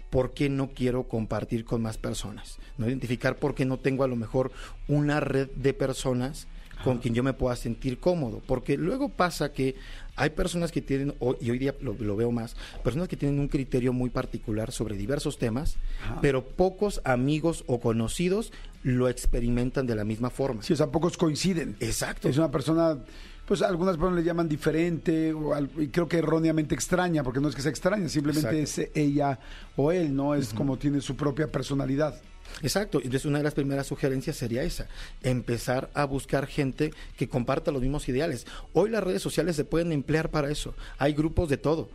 [0.10, 2.58] por qué no quiero compartir con más personas.
[2.80, 2.88] ¿no?
[2.88, 4.52] Identificar por qué no tengo a lo mejor
[4.88, 6.48] una red de personas
[6.84, 8.41] con quien yo me pueda sentir cómodo.
[8.48, 9.76] Porque luego pasa que
[10.19, 13.47] hay personas que tienen, y hoy día lo, lo veo más, personas que tienen un
[13.47, 15.77] criterio muy particular sobre diversos temas,
[16.21, 18.51] pero pocos amigos o conocidos
[18.84, 20.62] lo experimentan de la misma forma.
[20.62, 21.77] Si, o sea, pocos coinciden.
[21.79, 22.27] Exacto.
[22.27, 22.97] Es una persona,
[23.45, 27.47] pues algunas personas le llaman diferente, o al- y creo que erróneamente extraña, porque no
[27.47, 28.82] es que sea extraña, simplemente Exacto.
[28.91, 29.39] es ella
[29.77, 30.36] o él, ¿no?
[30.36, 32.19] Es como tiene su propia personalidad.
[32.62, 34.88] Exacto, entonces una de las primeras sugerencias sería esa,
[35.23, 38.45] empezar a buscar gente que comparta los mismos ideales.
[38.73, 41.89] Hoy las redes sociales se pueden emplear para eso, hay grupos de todo.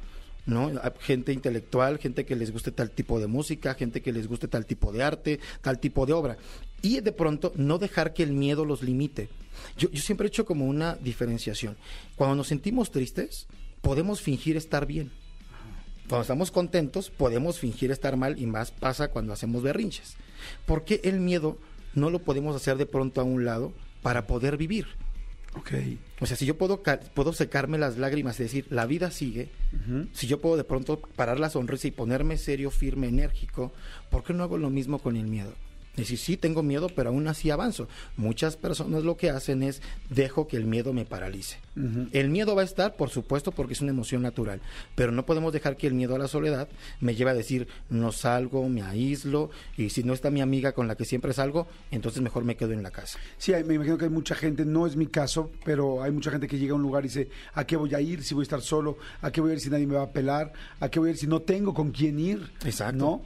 [0.47, 0.71] ¿no?
[1.01, 4.67] Gente intelectual, gente que les guste tal tipo de música, gente que les guste tal
[4.67, 6.37] tipo de arte, tal tipo de obra.
[6.83, 9.31] Y de pronto no dejar que el miedo los limite.
[9.79, 11.77] Yo, yo siempre he hecho como una diferenciación.
[12.17, 13.47] Cuando nos sentimos tristes,
[13.81, 15.11] podemos fingir estar bien.
[16.09, 20.17] Cuando estamos contentos, podemos fingir estar mal y más pasa cuando hacemos berrinches.
[20.67, 21.59] ¿Por qué el miedo
[21.95, 24.87] no lo podemos hacer de pronto a un lado para poder vivir?
[25.57, 25.73] Ok.
[26.21, 26.83] O sea, si yo puedo,
[27.15, 29.51] puedo secarme las lágrimas y decir, la vida sigue,
[30.13, 33.73] si yo puedo de pronto parar la sonrisa y ponerme serio, firme, enérgico,
[34.11, 35.53] ¿por qué no hago lo mismo con el miedo?
[35.97, 37.89] Decir, sí, tengo miedo, pero aún así avanzo.
[38.17, 39.81] Muchas personas lo que hacen es,
[40.11, 41.59] dejo que el miedo me paralice.
[42.13, 44.61] El miedo va a estar, por supuesto, porque es una emoción natural,
[44.95, 46.69] pero no podemos dejar que el miedo a la soledad
[47.01, 50.87] me lleve a decir, no salgo, me aíslo, y si no está mi amiga con
[50.87, 53.19] la que siempre salgo, entonces mejor me quedo en la casa.
[53.39, 56.31] Sí, hay- me imagino que hay mucha gente, no es mi caso, pero hay mucha
[56.31, 58.43] gente que llega a un lugar y dice, ¿a qué voy a ir si voy
[58.43, 58.97] a estar solo?
[59.21, 60.53] ¿A qué voy a ir si nadie me va a pelar?
[60.79, 62.53] ¿A qué voy a ir si no tengo con quién ir?
[62.65, 62.97] Exacto.
[62.97, 63.23] ¿No?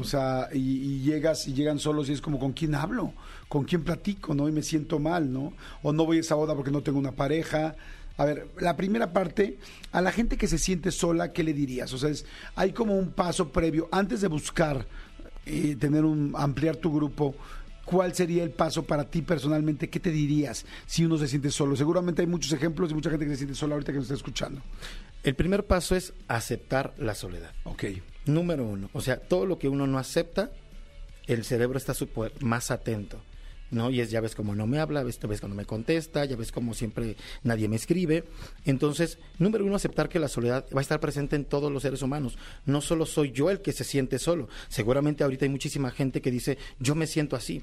[0.00, 3.12] O sea, y, y llegas y llegan solos y es como, ¿con quién hablo?
[3.48, 4.34] ¿Con quién platico?
[4.34, 4.48] ¿No?
[4.48, 5.52] Y me siento mal, ¿no?
[5.82, 7.76] O no voy a esa boda porque no tengo una pareja.
[8.16, 9.58] A ver, la primera parte,
[9.90, 11.92] a la gente que se siente sola, ¿qué le dirías?
[11.92, 14.86] O sea, es, hay como un paso previo, antes de buscar
[15.46, 17.34] eh, tener un, ampliar tu grupo,
[17.84, 19.88] ¿cuál sería el paso para ti personalmente?
[19.88, 21.74] ¿Qué te dirías si uno se siente solo?
[21.74, 24.14] Seguramente hay muchos ejemplos de mucha gente que se siente sola ahorita que nos está
[24.14, 24.60] escuchando.
[25.22, 27.52] El primer paso es aceptar la soledad.
[27.64, 27.84] Ok.
[28.26, 28.90] Número uno.
[28.92, 30.50] O sea, todo lo que uno no acepta,
[31.26, 33.20] el cerebro está supo- más atento.
[33.70, 33.88] ¿no?
[33.90, 36.52] Y es, ya ves cómo no me habla, ves, ves cuando me contesta, ya ves
[36.52, 38.24] cómo siempre nadie me escribe.
[38.66, 42.02] Entonces, número uno, aceptar que la soledad va a estar presente en todos los seres
[42.02, 42.36] humanos.
[42.66, 44.50] No solo soy yo el que se siente solo.
[44.68, 47.62] Seguramente ahorita hay muchísima gente que dice, yo me siento así.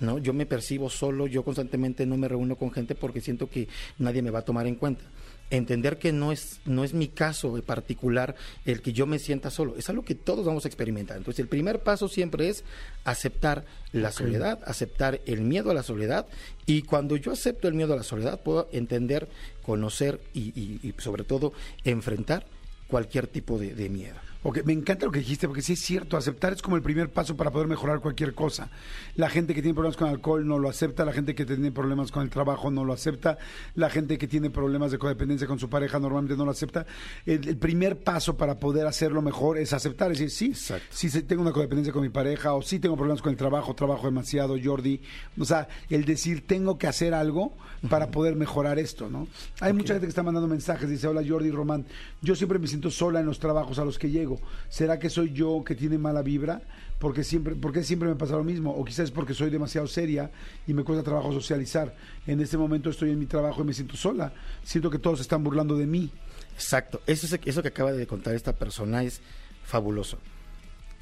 [0.00, 0.18] ¿no?
[0.18, 4.22] Yo me percibo solo, yo constantemente no me reúno con gente porque siento que nadie
[4.22, 5.04] me va a tomar en cuenta.
[5.52, 8.34] Entender que no es, no es mi caso en particular
[8.64, 11.16] el que yo me sienta solo, es algo que todos vamos a experimentar.
[11.18, 12.64] Entonces el primer paso siempre es
[13.04, 16.26] aceptar la soledad, aceptar el miedo a la soledad
[16.66, 19.28] y cuando yo acepto el miedo a la soledad puedo entender,
[19.62, 21.52] conocer y, y- y sobre todo
[21.84, 22.46] enfrentar
[22.88, 24.16] cualquier tipo de, de miedo.
[24.44, 27.10] Ok, me encanta lo que dijiste, porque sí es cierto, aceptar es como el primer
[27.10, 28.70] paso para poder mejorar cualquier cosa.
[29.14, 32.10] La gente que tiene problemas con alcohol no lo acepta, la gente que tiene problemas
[32.10, 33.38] con el trabajo no lo acepta,
[33.76, 36.86] la gente que tiene problemas de codependencia con su pareja normalmente no lo acepta.
[37.24, 40.86] El, el primer paso para poder hacerlo mejor es aceptar, es decir, sí, Exacto.
[40.90, 43.74] sí sí tengo una codependencia con mi pareja, o sí tengo problemas con el trabajo,
[43.74, 45.00] trabajo demasiado, Jordi.
[45.38, 47.56] O sea, el decir, tengo que hacer algo
[47.88, 49.28] para poder mejorar esto, ¿no?
[49.60, 51.86] Hay mucha gente que está mandando mensajes, dice, hola Jordi Román,
[52.22, 54.31] yo siempre me siento sola en los trabajos a los que llego.
[54.68, 56.62] ¿Será que soy yo que tiene mala vibra?
[56.98, 60.30] Porque siempre, porque siempre me pasa lo mismo, o quizás es porque soy demasiado seria
[60.66, 61.94] y me cuesta trabajo socializar.
[62.26, 64.32] En este momento estoy en mi trabajo y me siento sola.
[64.62, 66.10] Siento que todos están burlando de mí.
[66.54, 69.20] Exacto, eso, es- eso que acaba de contar esta persona es
[69.64, 70.18] fabuloso.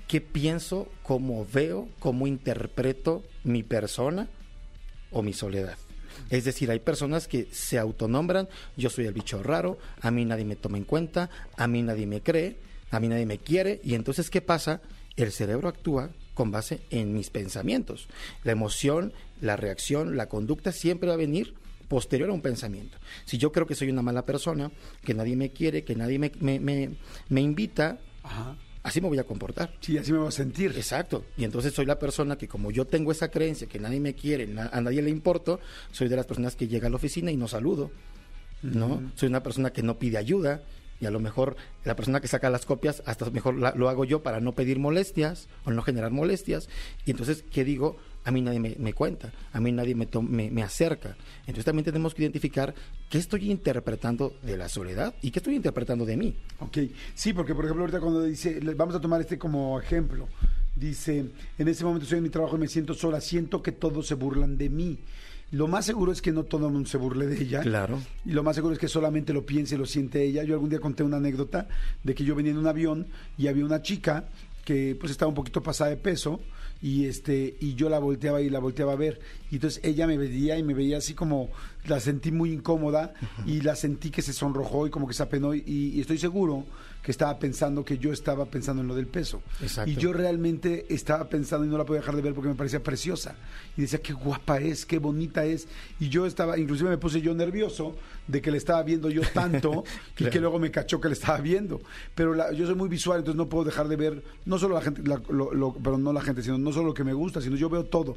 [0.08, 4.28] ¿Qué pienso, cómo veo, cómo interpreto mi persona
[5.10, 5.76] o mi soledad?
[6.30, 10.44] Es decir, hay personas que se autonombran, yo soy el bicho raro, a mí nadie
[10.44, 12.58] me toma en cuenta, a mí nadie me cree,
[12.90, 14.80] a mí nadie me quiere, y entonces, ¿qué pasa?
[15.16, 18.06] El cerebro actúa con base en mis pensamientos.
[18.44, 21.54] La emoción, la reacción, la conducta siempre va a venir
[21.88, 22.98] posterior a un pensamiento.
[23.24, 24.70] Si yo creo que soy una mala persona,
[25.04, 26.90] que nadie me quiere, que nadie me, me, me-
[27.28, 28.56] me invita, Ajá.
[28.84, 29.74] así me voy a comportar.
[29.80, 30.72] Sí, así me voy a sentir.
[30.76, 31.24] Exacto.
[31.36, 34.48] Y entonces soy la persona que como yo tengo esa creencia que nadie me quiere,
[34.72, 35.58] a nadie le importo,
[35.90, 37.90] soy de las personas que llega a la oficina y no saludo.
[38.62, 39.10] ¿No?
[39.16, 40.62] Soy una persona que no pide ayuda
[41.00, 44.04] y a lo mejor la persona que saca las copias hasta mejor la- lo hago
[44.04, 46.68] yo para no pedir molestias o no generar molestias.
[47.06, 47.96] Y entonces, ¿qué digo?
[48.24, 51.16] A mí nadie me, me cuenta, a mí nadie me, me, me acerca.
[51.40, 52.74] Entonces también tenemos que identificar
[53.08, 56.36] qué estoy interpretando de la soledad y qué estoy interpretando de mí.
[56.58, 56.78] Ok,
[57.14, 60.28] sí, porque por ejemplo ahorita cuando dice, vamos a tomar este como ejemplo,
[60.76, 64.06] dice, en este momento estoy en mi trabajo y me siento sola, siento que todos
[64.06, 64.98] se burlan de mí.
[65.52, 67.60] Lo más seguro es que no todo el mundo se burle de ella.
[67.60, 68.00] Claro.
[68.24, 70.44] Y lo más seguro es que solamente lo piense y lo siente ella.
[70.44, 71.68] Yo algún día conté una anécdota
[72.04, 74.26] de que yo venía en un avión y había una chica
[74.64, 76.40] que pues estaba un poquito pasada de peso
[76.82, 80.16] y este y yo la volteaba y la volteaba a ver y entonces ella me
[80.16, 81.50] veía y me veía así como
[81.86, 83.12] la sentí muy incómoda
[83.46, 86.64] y la sentí que se sonrojó y como que se apenó y, y estoy seguro
[87.02, 89.42] que estaba pensando que yo estaba pensando en lo del peso.
[89.60, 89.90] Exacto.
[89.90, 92.82] y yo realmente estaba pensando y no la podía dejar de ver porque me parecía
[92.82, 93.34] preciosa.
[93.76, 97.34] Y decía qué guapa es qué bonita es y yo estaba inclusive me puse yo
[97.34, 97.96] nervioso
[98.30, 99.84] de que le estaba viendo yo tanto
[100.18, 101.80] y que luego me cachó que le estaba viendo.
[102.14, 104.82] Pero la- yo soy muy visual entonces no puedo dejar de ver no solo la
[104.82, 107.40] gente la- lo, lo- pero no la gente sino no solo lo que me gusta
[107.40, 108.16] sino yo veo todo.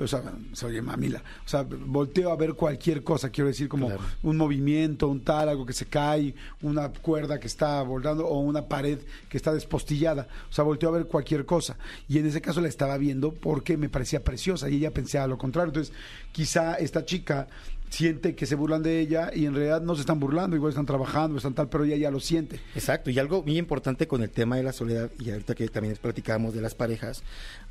[0.00, 1.22] O sea se oye mamila.
[1.44, 4.02] O sea volteo a ver cualquier cosa quiero decir como Claro.
[4.22, 8.66] un movimiento un tal algo que se cae una cuerda que está bordando o una
[8.68, 10.28] pared que está despostillada.
[10.48, 11.76] O sea volteo a ver cualquier cosa.
[12.08, 15.36] Y en ese caso la estaba viendo porque me parecía preciosa y ella pensaba lo
[15.38, 15.70] contrario.
[15.70, 15.92] Entonces
[16.32, 17.48] quizá esta chica
[17.90, 20.86] siente que se burlan de ella y en realidad no se están burlando, igual están
[20.86, 22.60] trabajando, están tal, pero ella ya lo siente.
[22.74, 25.96] Exacto, y algo muy importante con el tema de la soledad, y ahorita que también
[26.00, 27.22] platicábamos de las parejas,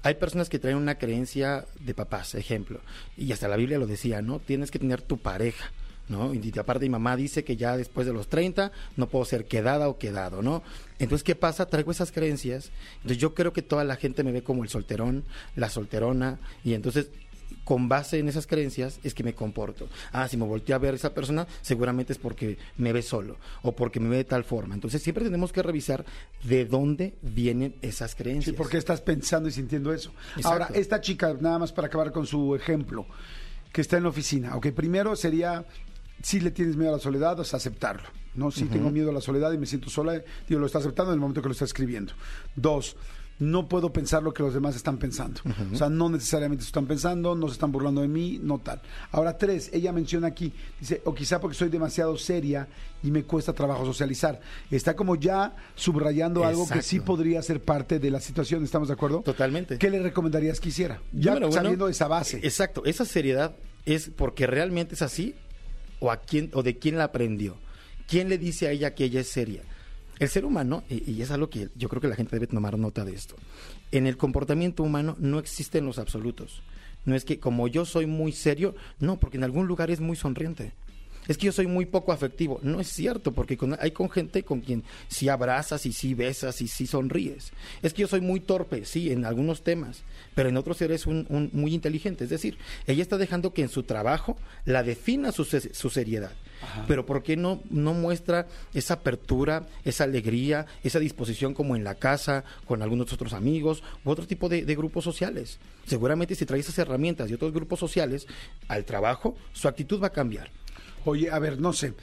[0.04, 2.82] hay personas que traen una creencia de papás, ejemplo,
[3.18, 4.40] y hasta la Biblia lo decía, ¿no?
[4.40, 5.72] Tienes que tener tu pareja.
[6.10, 6.34] ¿No?
[6.34, 9.88] Y aparte mi mamá dice que ya después de los 30 no puedo ser quedada
[9.90, 10.64] o quedado, ¿no?
[10.98, 11.68] Entonces, ¿qué pasa?
[11.68, 12.72] Traigo esas creencias.
[12.96, 15.24] Entonces, yo creo que toda la gente me ve como el solterón,
[15.56, 17.12] la solterona, y entonces
[17.64, 19.88] con base en esas creencias es que me comporto.
[20.12, 23.38] Ah, si me volteo a ver a esa persona, seguramente es porque me ve solo
[23.62, 24.76] o porque me ve de tal forma.
[24.76, 26.06] Entonces siempre tenemos que revisar
[26.44, 28.54] de dónde vienen esas creencias.
[28.54, 30.12] Sí, porque estás pensando y sintiendo eso.
[30.36, 30.50] Exacto.
[30.50, 33.06] Ahora, esta chica, nada más para acabar con su ejemplo,
[33.72, 35.66] que está en la oficina, ok, primero sería,
[36.24, 38.52] si le tienes miedo a la soledad, es aceptarlo, ¿no?
[38.52, 41.18] Si tengo miedo a la soledad y me siento sola, digo, lo está aceptando en
[41.18, 42.14] el momento que lo está escribiendo.
[42.56, 42.96] Dos,
[43.40, 45.42] no puedo pensar lo que los demás están pensando.
[45.72, 48.82] O sea, no necesariamente están pensando, no se están burlando de mí, no tal.
[49.12, 52.68] Ahora, tres, ella menciona aquí, dice, o quizá porque soy demasiado seria
[53.02, 54.42] y me cuesta trabajo socializar.
[54.70, 58.94] Está como ya subrayando algo que sí podría ser parte de la situación, ¿estamos de
[58.94, 59.22] acuerdo?
[59.22, 59.78] Totalmente.
[59.78, 61.02] ¿Qué le recomendarías que hiciera?
[61.14, 62.42] Ya Número uno, sabiendo de esa base.
[62.44, 65.34] Exacto, esa seriedad es porque realmente es así
[66.02, 67.56] o a quién o de quién la aprendió.
[68.08, 69.62] ¿Quién le dice a ella que ella es seria?
[70.20, 73.06] El ser humano, y, es algo que yo creo que la gente debe tomar nota
[73.06, 73.36] de esto,
[73.92, 76.62] en el comportamiento humano no existen los absolutos.
[77.06, 80.18] no es que como yo soy muy serio, no, porque en algún lugar es muy
[80.18, 80.74] sonriente.
[81.30, 82.60] Es que yo soy muy poco afectivo.
[82.62, 86.62] No es cierto, porque con- hay con gente con quien sí abrazas y sí besas
[86.62, 87.52] y sí sonríes.
[87.82, 90.02] Es que yo soy muy torpe, sí, en algunos temas,
[90.36, 92.24] pero en otros eres un, muy inteligente.
[92.26, 96.32] Es decir, ella está dejando que en su trabajo la defina su seriedad.
[96.88, 101.96] Pero ¿por qué no, no muestra esa apertura, esa alegría, esa disposición como en la
[101.96, 105.60] casa, con algunos otros amigos u otro tipo de, de grupos sociales?
[105.86, 108.28] Seguramente si trae esas herramientas y otros grupos sociales
[108.68, 110.50] al trabajo, su actitud va a cambiar.
[111.06, 111.94] Oye, a ver, no sé.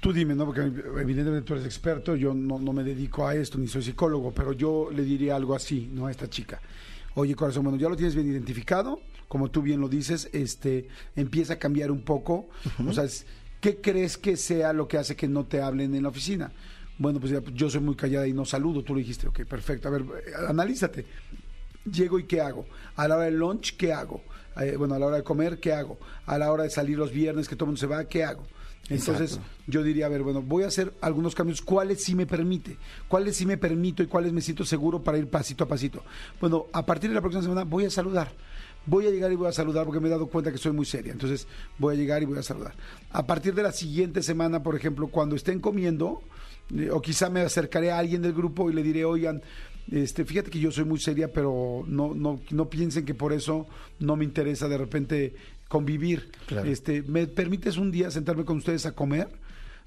[0.00, 0.46] Tú dime, ¿no?
[0.46, 4.32] Porque evidentemente tú eres experto, yo no, no me dedico a esto, ni soy psicólogo,
[4.32, 6.06] pero yo le diría algo así, ¿no?
[6.06, 6.60] A esta chica.
[7.14, 11.54] Oye, corazón, bueno, ya lo tienes bien identificado, como tú bien lo dices, este, empieza
[11.54, 12.48] a cambiar un poco.
[12.88, 13.26] O sea, es-
[13.60, 16.52] ¿qué crees que sea lo que hace que no te hablen en la oficina?
[16.98, 19.88] Bueno, pues ya, yo soy muy callada y no saludo, tú lo dijiste, ok, perfecto.
[19.88, 21.06] A ver, eh, analízate.
[21.90, 22.66] Llego y ¿qué hago?
[22.96, 24.22] A la hora del lunch, ¿qué hago?
[24.60, 25.98] Eh, bueno, a la hora de comer, ¿qué hago?
[26.26, 28.46] A la hora de salir los viernes, que todo el mundo se va, ¿qué hago?
[28.90, 29.50] Entonces, Exacto.
[29.66, 31.62] yo diría, a ver, bueno, voy a hacer algunos cambios.
[31.62, 32.76] ¿Cuáles sí me permite?
[33.08, 36.02] ¿Cuáles sí me permito y cuáles me siento seguro para ir pasito a pasito?
[36.40, 38.32] Bueno, a partir de la próxima semana voy a saludar.
[38.86, 40.86] Voy a llegar y voy a saludar porque me he dado cuenta que soy muy
[40.86, 41.12] seria.
[41.12, 41.46] Entonces,
[41.78, 42.74] voy a llegar y voy a saludar.
[43.10, 46.22] A partir de la siguiente semana, por ejemplo, cuando estén comiendo,
[46.74, 49.42] eh, o quizá me acercaré a alguien del grupo y le diré, oigan,
[49.90, 53.66] este, fíjate que yo soy muy seria, pero no, no, no piensen que por eso
[53.98, 55.34] no me interesa de repente
[55.68, 56.30] convivir.
[56.46, 56.68] Claro.
[56.68, 59.28] Este, ¿Me permites un día sentarme con ustedes a comer?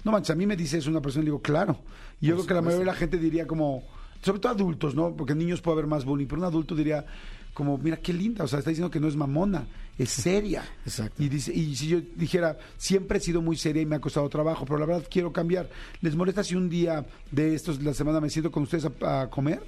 [0.04, 1.80] No manches, a mí me dice eso una persona y le digo, claro.
[2.20, 3.84] Y yo creo que la mayoría de la gente diría como,
[4.24, 5.14] sobre todo adultos, ¿no?
[5.14, 7.04] Porque niños puede haber más bullying, pero un adulto diría
[7.52, 9.66] como, mira qué linda, o sea, está diciendo que no es mamona,
[9.96, 10.64] es seria.
[10.84, 11.22] Exacto.
[11.22, 14.28] Y dice, y si yo dijera, siempre he sido muy seria y me ha costado
[14.28, 15.68] trabajo, pero la verdad quiero cambiar.
[16.00, 19.30] ¿Les molesta si un día de estos, la semana, me siento con ustedes a, a
[19.30, 19.62] comer?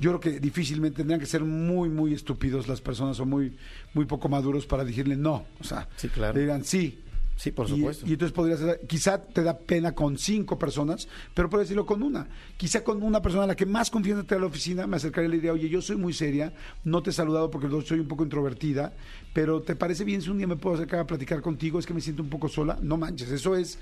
[0.00, 3.54] Yo creo que difícilmente tendrían que ser muy, muy estúpidos las personas o muy,
[3.92, 5.44] muy poco maduros para decirle no.
[5.60, 6.32] O sea, Sí, claro.
[6.32, 7.00] le dirán sí.
[7.36, 8.06] Sí, por Y- supuesto.
[8.06, 12.28] Y, entonces podrías, quizá te da pena con cinco personas, pero puedes decirlo con una.
[12.56, 15.26] Quizá con una persona a la que más confianza te da la oficina, me acercaría
[15.28, 16.52] y le diría, oye, yo soy muy seria,
[16.84, 18.92] no te he saludado porque soy un poco introvertida,
[19.32, 21.78] pero ¿te parece bien si un día me puedo acercar a platicar contigo?
[21.80, 22.78] Es que me siento un poco sola.
[22.80, 23.78] No manches, eso es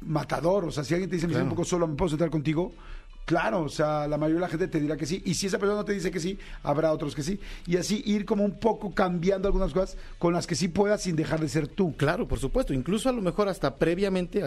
[0.00, 0.64] matador.
[0.66, 2.74] O sea, si alguien te dice, me siento un poco solo, ¿me puedo sentar contigo?
[3.26, 5.20] Claro, o sea, la mayoría de la gente te dirá que sí.
[5.24, 7.40] Y si esa persona no te dice que sí, habrá otros que sí.
[7.66, 11.16] Y así ir como un poco cambiando algunas cosas con las que sí puedas sin
[11.16, 11.96] dejar de ser tú.
[11.96, 12.72] Claro, por supuesto.
[12.72, 14.44] Incluso a lo mejor hasta previamente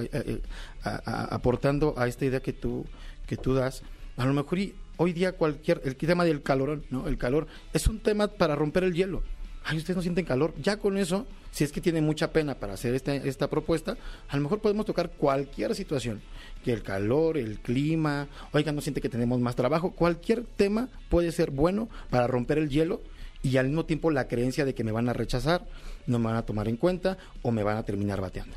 [0.83, 2.85] a- aportando a esta idea que tú
[3.27, 3.83] que tú das,
[4.17, 7.07] a lo mejor y hoy día cualquier el tema del calor, ¿no?
[7.07, 9.21] El calor es un tema para romper el hielo.
[9.63, 10.53] Ay, ustedes no sienten calor.
[10.61, 13.97] Ya con eso, si es que tienen mucha pena para hacer esta, esta propuesta,
[14.27, 16.21] a lo mejor podemos tocar cualquier situación.
[16.63, 19.91] Que el calor, el clima, oigan, no siente que tenemos más trabajo.
[19.91, 23.01] Cualquier tema puede ser bueno para romper el hielo
[23.41, 25.65] y al mismo tiempo la creencia de que me van a rechazar,
[26.07, 28.55] no me van a tomar en cuenta o me van a terminar bateando.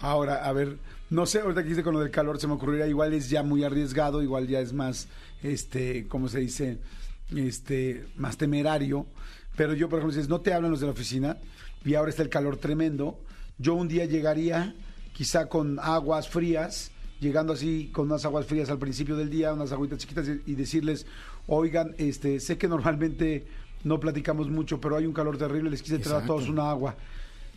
[0.00, 0.78] Ahora, a ver,
[1.10, 3.42] no sé, ahorita que hice con lo del calor, se me ocurriría, igual es ya
[3.42, 5.08] muy arriesgado, igual ya es más,
[5.42, 6.78] este, ¿cómo se dice?
[7.34, 9.06] Este, más temerario.
[9.56, 11.36] Pero yo, por ejemplo, dices, no te hablan los de la oficina
[11.84, 13.18] y ahora está el calor tremendo,
[13.58, 14.74] yo un día llegaría
[15.12, 16.90] quizá con aguas frías,
[17.20, 21.06] llegando así con unas aguas frías al principio del día, unas agüitas chiquitas y, decirles,
[21.46, 23.46] oigan, este, sé que normalmente
[23.84, 26.96] no platicamos mucho, pero hay un calor terrible, les quise traer a todos una agua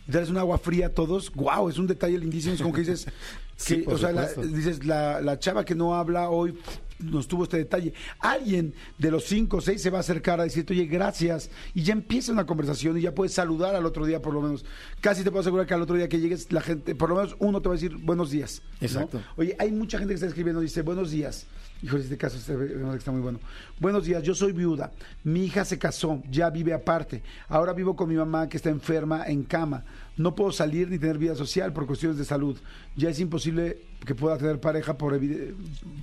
[0.06, 2.82] y darles un agua fría a todos, wow, es un detalle lindísimo, es como que
[2.82, 3.06] dices,
[3.66, 6.56] que, o sea, la, dices, la, la chava que no habla hoy
[6.98, 7.92] nos tuvo este detalle.
[8.18, 11.82] Alguien de los cinco o seis se va a acercar a decirte, oye, gracias, y
[11.82, 14.64] ya empieza una conversación y ya puedes saludar al otro día por lo menos.
[15.00, 17.36] Casi te puedo asegurar que al otro día que llegues, la gente, por lo menos
[17.38, 18.62] uno te va a decir buenos días.
[18.80, 18.86] ¿no?
[18.86, 19.22] Exacto.
[19.36, 21.46] Oye, hay mucha gente que está escribiendo, dice, buenos días.
[21.80, 23.38] Híjole, este caso está muy bueno.
[23.78, 24.90] Buenos días, yo soy viuda.
[25.22, 27.22] Mi hija se casó, ya vive aparte.
[27.48, 29.84] Ahora vivo con mi mamá que está enferma en cama.
[30.16, 32.58] No puedo salir ni tener vida social por cuestiones de salud.
[32.96, 35.20] Ya es imposible que pueda tener pareja por,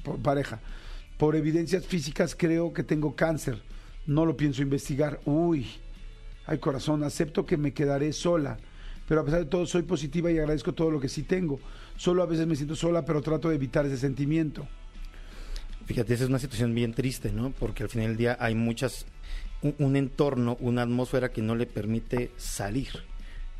[0.03, 0.61] por pareja.
[1.17, 3.61] Por evidencias físicas creo que tengo cáncer.
[4.05, 5.19] No lo pienso investigar.
[5.25, 5.65] Uy,
[6.45, 8.57] ay corazón, acepto que me quedaré sola.
[9.07, 11.59] Pero a pesar de todo soy positiva y agradezco todo lo que sí tengo.
[11.95, 14.67] Solo a veces me siento sola, pero trato de evitar ese sentimiento.
[15.85, 17.51] Fíjate, esa es una situación bien triste, ¿no?
[17.51, 19.05] Porque al final del día hay muchas,
[19.61, 22.89] un, entorno, una atmósfera que no le permite salir,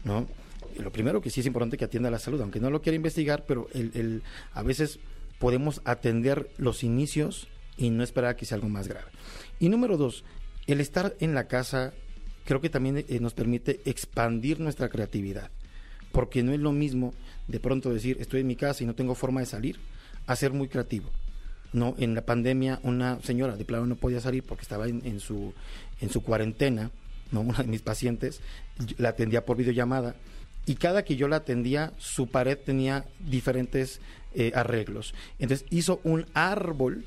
[0.04, 0.28] ¿no?
[0.78, 2.96] Y lo primero que sí es importante que atienda la salud, aunque no lo quiera
[2.96, 5.00] investigar, pero el- a veces
[5.40, 9.08] podemos atender los inicios y no esperar a que sea algo más grave.
[9.60, 10.24] Y número dos,
[10.68, 11.94] el estar en la casa
[12.46, 15.50] creo que también eh, nos permite expandir nuestra creatividad,
[16.12, 17.14] porque no es lo mismo
[17.48, 19.80] de pronto decir estoy en mi casa y no tengo forma de salir,
[20.28, 21.10] a ser muy creativo.
[21.74, 25.20] No, en la pandemia una señora de plano no podía salir porque estaba en, en
[25.20, 25.54] su
[26.00, 26.92] en su cuarentena
[27.32, 27.42] ¿no?
[27.42, 28.42] Una de mis pacientes,
[28.98, 30.16] la atendía por videollamada
[30.66, 34.02] y cada que yo la atendía, su pared tenía diferentes
[34.36, 35.14] eh, arreglos.
[35.40, 37.06] Entonces hizo un árbol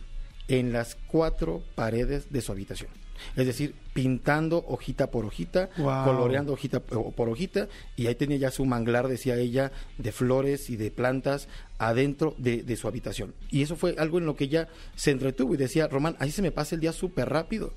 [0.48, 2.90] en las cuatro paredes de su habitación.
[3.34, 6.04] Es decir, pintando hojita por hojita, Wow.
[6.04, 7.66] coloreando hojita po- por hojita,
[7.96, 11.48] y ahí tenía ya su manglar, decía ella, de flores y de plantas
[11.78, 13.34] adentro de, de su habitación.
[13.50, 16.42] Y eso fue algo en lo que ella se entretuvo y decía, Román, ahí se
[16.42, 17.72] me pasa el día súper rápido.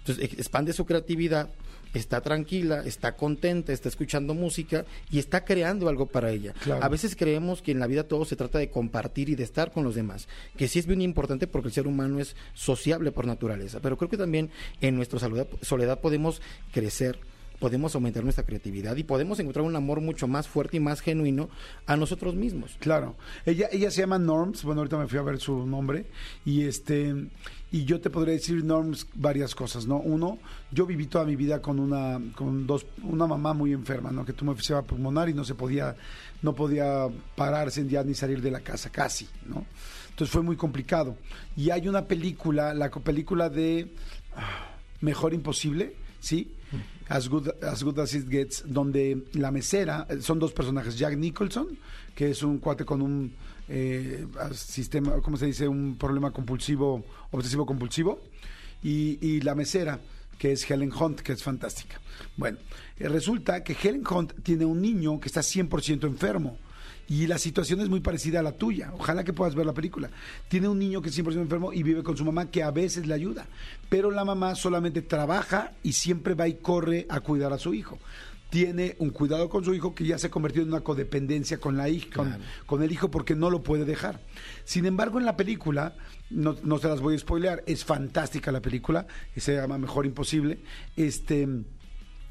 [0.00, 1.48] Entonces ex- expande su creatividad,
[1.94, 6.52] está tranquila, está contenta, está escuchando música y está creando algo para ella.
[6.62, 6.84] Claro.
[6.84, 9.72] A veces creemos que en la vida todo se trata de compartir y de estar
[9.72, 13.26] con los demás, que sí es bien importante porque el ser humano es sociable por
[13.26, 16.42] naturaleza, pero creo que también en nuestra soledad, soledad podemos
[16.72, 17.18] crecer
[17.58, 21.48] podemos aumentar nuestra creatividad y podemos encontrar un amor mucho más fuerte y más genuino
[21.86, 22.76] a nosotros mismos.
[22.78, 23.16] Claro.
[23.46, 24.64] Ella, ella se llama Norms.
[24.64, 26.04] Bueno, ahorita me fui a ver su nombre.
[26.44, 27.14] Y este.
[27.74, 29.96] Y yo te podría decir, Norms, varias cosas, ¿no?
[29.96, 30.38] Uno,
[30.70, 34.24] yo viví toda mi vida con una, con dos, una mamá muy enferma, ¿no?
[34.24, 35.96] Que tuvo enfisema pulmonar y no se podía,
[36.40, 39.66] no podía pararse ya ni salir de la casa, casi, ¿no?
[40.10, 41.16] Entonces fue muy complicado.
[41.56, 43.92] Y hay una película, la película de
[44.36, 46.52] ah, Mejor Imposible, ¿sí?
[47.08, 51.16] As Good as, good As It Gets, donde la mesera, eh, son dos personajes, Jack
[51.16, 51.76] Nicholson,
[52.14, 53.34] que es un cuate con un
[53.68, 55.68] eh, sistema, ¿cómo se dice?
[55.68, 58.20] Un problema compulsivo, obsesivo compulsivo,
[58.82, 60.00] y, y la mesera,
[60.38, 62.00] que es Helen Hunt, que es fantástica.
[62.36, 62.58] Bueno,
[62.98, 66.58] eh, resulta que Helen Hunt tiene un niño que está 100% enfermo.
[67.06, 68.90] Y la situación es muy parecida a la tuya.
[68.94, 70.08] Ojalá que puedas ver la película.
[70.48, 73.06] Tiene un niño que es 100% enfermo y vive con su mamá que a veces
[73.06, 73.46] le ayuda.
[73.90, 77.98] Pero la mamá solamente trabaja y siempre va y corre a cuidar a su hijo.
[78.54, 81.76] Tiene un cuidado con su hijo que ya se ha convertido en una codependencia con
[81.76, 82.36] la hija, con,
[82.66, 84.20] con el hijo porque no lo puede dejar.
[84.64, 85.96] Sin embargo, en la película,
[86.30, 90.60] no, no se las voy a spoilear, es fantástica la película, se llama Mejor Imposible.
[90.94, 91.48] Este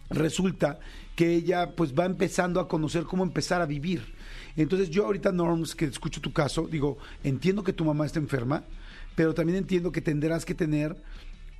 [0.09, 0.79] resulta
[1.17, 4.13] que ella pues va empezando a conocer cómo empezar a vivir.
[4.55, 8.63] Entonces yo ahorita, Norms, que escucho tu caso, digo, entiendo que tu mamá está enferma,
[9.15, 10.95] pero también entiendo que tendrás que tener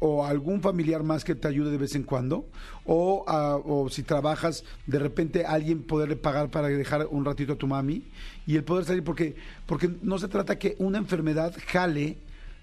[0.06, 2.46] o algún familiar más que te ayude de vez en cuando,
[2.84, 7.56] o, ah, o si trabajas, de repente alguien poderle pagar para dejar un ratito a
[7.56, 8.04] tu mami
[8.46, 12.18] y el poder salir, porque, porque no se trata que una enfermedad jale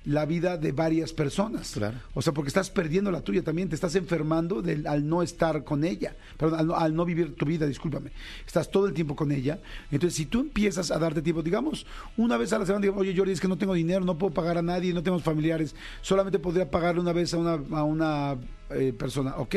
[0.05, 1.73] la vida de varias personas.
[1.73, 1.99] Claro.
[2.15, 5.63] O sea, porque estás perdiendo la tuya también, te estás enfermando del- al no estar
[5.63, 8.11] con ella, perdón, al no, al no vivir tu vida, discúlpame.
[8.47, 9.59] Estás todo el tiempo con ella.
[9.91, 11.85] Entonces, si tú empiezas a darte tiempo, digamos,
[12.17, 14.33] una vez a la semana, digamos, oye, Jordi, es que no tengo dinero, no puedo
[14.33, 18.37] pagar a nadie, no tengo familiares, solamente podría pagarle una vez a una, a una
[18.73, 19.57] eh, persona, ok,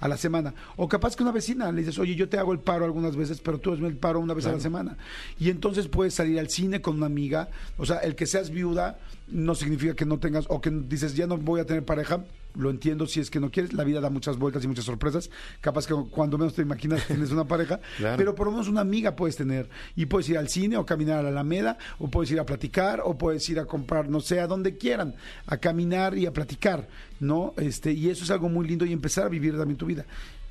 [0.00, 0.54] a la semana.
[0.76, 3.40] O capaz que una vecina le dices, oye, yo te hago el paro algunas veces,
[3.40, 4.96] pero tú hazme el paro una vez a la semana.
[5.38, 7.48] Y entonces puedes salir al cine con una amiga.
[7.78, 8.98] O sea, el que seas viuda
[9.28, 12.24] no significa que no tengas, o que dices, ya no voy a tener pareja.
[12.54, 13.72] Lo entiendo si es que no quieres.
[13.72, 15.30] La vida da muchas vueltas y muchas sorpresas.
[15.60, 17.80] Capaz que cuando menos te imaginas tienes una pareja.
[17.96, 18.16] Claro.
[18.16, 19.68] Pero por lo menos una amiga puedes tener.
[19.94, 23.00] Y puedes ir al cine o caminar a la Alameda, o puedes ir a platicar,
[23.04, 25.14] o puedes ir a comprar, no sé, a donde quieran,
[25.46, 26.88] a caminar y a platicar,
[27.20, 27.54] ¿no?
[27.58, 30.06] Este, y eso es algo muy lindo y empezar a vivir también tu vida.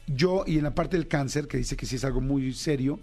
[0.07, 2.99] Yo, y en la parte del cáncer, que dice que sí es algo muy serio,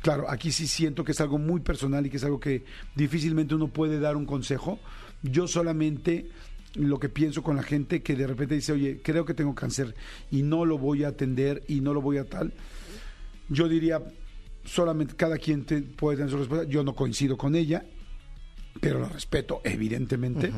[0.00, 3.54] claro, aquí sí siento que es algo muy personal y que es algo que difícilmente
[3.54, 4.78] uno puede dar un consejo.
[5.22, 6.30] Yo solamente
[6.74, 9.94] lo que pienso con la gente que de repente dice, oye, creo que tengo cáncer
[10.30, 12.52] y no lo voy a atender y no lo voy a tal,
[13.48, 14.02] yo diría,
[14.64, 16.68] solamente cada quien te- puede tener su respuesta.
[16.68, 17.84] Yo no coincido con ella,
[18.80, 20.52] pero la respeto, evidentemente.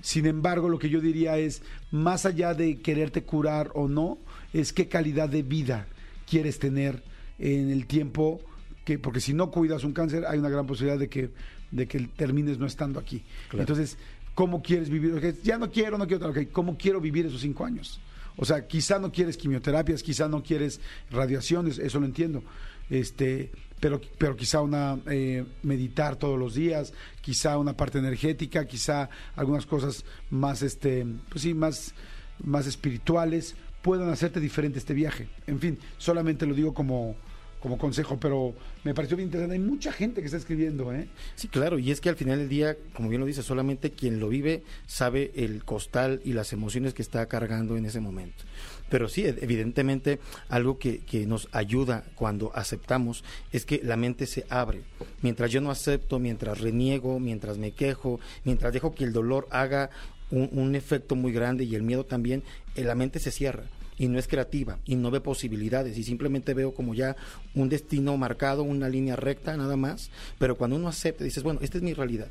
[0.00, 4.18] Sin embargo, lo que yo diría es, más allá de quererte curar o no,
[4.52, 5.86] es qué calidad de vida
[6.28, 7.02] quieres tener
[7.38, 8.40] en el tiempo
[8.84, 11.30] que, porque si no cuidas un cáncer, hay una gran posibilidad de que,
[11.70, 13.22] de que termines no estando aquí.
[13.60, 13.96] Entonces,
[14.34, 15.40] ¿cómo quieres vivir?
[15.42, 18.00] Ya no quiero, no quiero, ¿cómo quiero vivir esos cinco años?
[18.36, 20.80] O sea, quizá no quieres quimioterapias, quizá no quieres
[21.10, 22.42] radiaciones, eso lo entiendo.
[22.88, 29.10] Este, pero, pero quizá una eh, meditar todos los días, quizá una parte energética, quizá
[29.36, 31.94] algunas cosas más, este, pues sí, más,
[32.42, 35.28] más espirituales puedan hacerte diferente este viaje.
[35.46, 37.16] En fin, solamente lo digo como,
[37.62, 39.54] como consejo, pero me pareció bien interesante.
[39.54, 41.06] Hay mucha gente que está escribiendo, ¿eh?
[41.36, 44.18] Sí, claro, y es que al final del día, como bien lo dice, solamente quien
[44.18, 48.42] lo vive sabe el costal y las emociones que está cargando en ese momento.
[48.90, 54.44] Pero sí, evidentemente, algo que, que nos ayuda cuando aceptamos es que la mente se
[54.50, 54.82] abre.
[55.22, 59.90] Mientras yo no acepto, mientras reniego, mientras me quejo, mientras dejo que el dolor haga
[60.30, 62.42] un, un efecto muy grande y el miedo también,
[62.74, 63.64] eh, la mente se cierra
[63.98, 67.16] y no es creativa y no ve posibilidades y simplemente veo como ya
[67.54, 71.78] un destino marcado, una línea recta nada más, pero cuando uno acepta dices, bueno, esta
[71.78, 72.28] es mi realidad,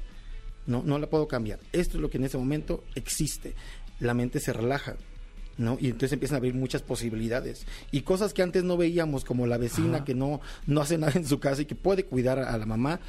[0.65, 3.53] no, no la puedo cambiar, esto es lo que en ese momento existe,
[3.99, 4.95] la mente se relaja,
[5.57, 5.77] ¿no?
[5.79, 7.65] Y entonces empiezan a abrir muchas posibilidades.
[7.91, 11.25] Y cosas que antes no veíamos, como la vecina que no, no hace nada en
[11.25, 12.99] su casa y que puede cuidar a, a la mamá.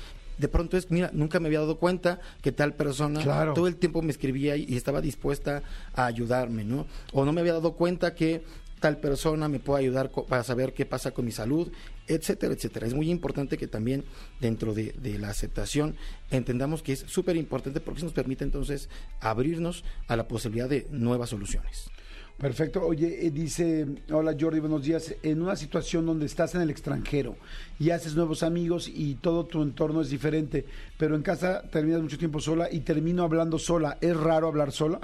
[0.42, 3.54] De pronto es, mira, nunca me había dado cuenta que tal persona Claro.
[3.54, 5.62] todo el tiempo me escribía y, estaba dispuesta
[5.94, 6.88] a ayudarme, ¿no?
[7.12, 8.42] O no me había dado cuenta que
[8.80, 11.70] tal persona me puede ayudar para saber qué pasa con mi salud,
[12.08, 12.88] etcétera, etcétera.
[12.88, 14.04] Es muy importante que también
[14.40, 15.94] dentro de, de la aceptación
[16.32, 18.88] entendamos que es súper importante porque eso nos permite entonces
[19.20, 21.88] abrirnos a la posibilidad de nuevas soluciones.
[22.38, 22.84] Perfecto.
[22.84, 25.14] Oye, eh, dice, hola Jordi, buenos días.
[25.22, 27.36] En una situación donde estás en el extranjero
[27.78, 30.66] y haces nuevos amigos y todo tu entorno es diferente,
[30.98, 34.98] pero en casa terminas mucho tiempo sola y termino hablando sola, ¿es raro hablar sola?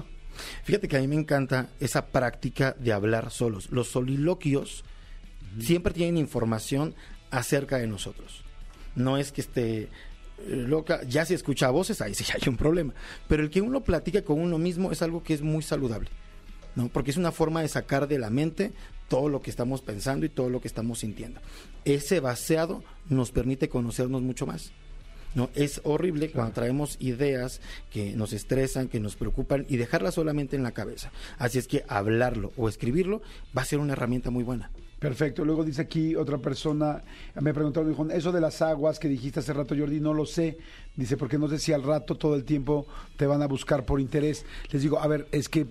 [0.65, 3.71] Fíjate que a mí me encanta esa práctica de hablar solos.
[3.71, 4.85] Los soliloquios
[5.61, 6.95] siempre tienen información
[7.31, 8.45] acerca de nosotros.
[8.95, 9.89] No es que esté eh,
[10.47, 12.95] loca, ya si escucha voces, ahí sí hay un problema.
[13.29, 16.11] Pero el que uno platica con uno mismo es algo que es muy saludable.
[16.79, 16.89] ¿No?
[16.89, 18.71] Porque es una forma de sacar de la mente
[19.09, 21.41] todo lo que estamos pensando y todo lo que estamos sintiendo.
[21.85, 24.71] Ese vaciado nos permite conocernos mucho más.
[25.35, 25.51] ¿no?
[25.57, 27.61] Es horrible cuando traemos ideas
[27.91, 31.11] que nos estresan, que nos preocupan y dejarlas solamente en la cabeza.
[31.39, 33.23] Así es que hablarlo o escribirlo
[33.57, 34.71] va a ser una herramienta muy buena.
[35.01, 35.45] Perfecto.
[35.45, 37.03] Luego dice aquí otra persona,
[37.41, 40.59] me preguntaron, dijo, eso de las aguas que dijiste hace rato, Jordi, no lo sé.
[40.95, 44.01] Dice, porque no sé si al rato todo el tiempo te van a buscar por
[44.01, 44.45] interés.
[44.71, 45.67] Les digo, a ver, es que,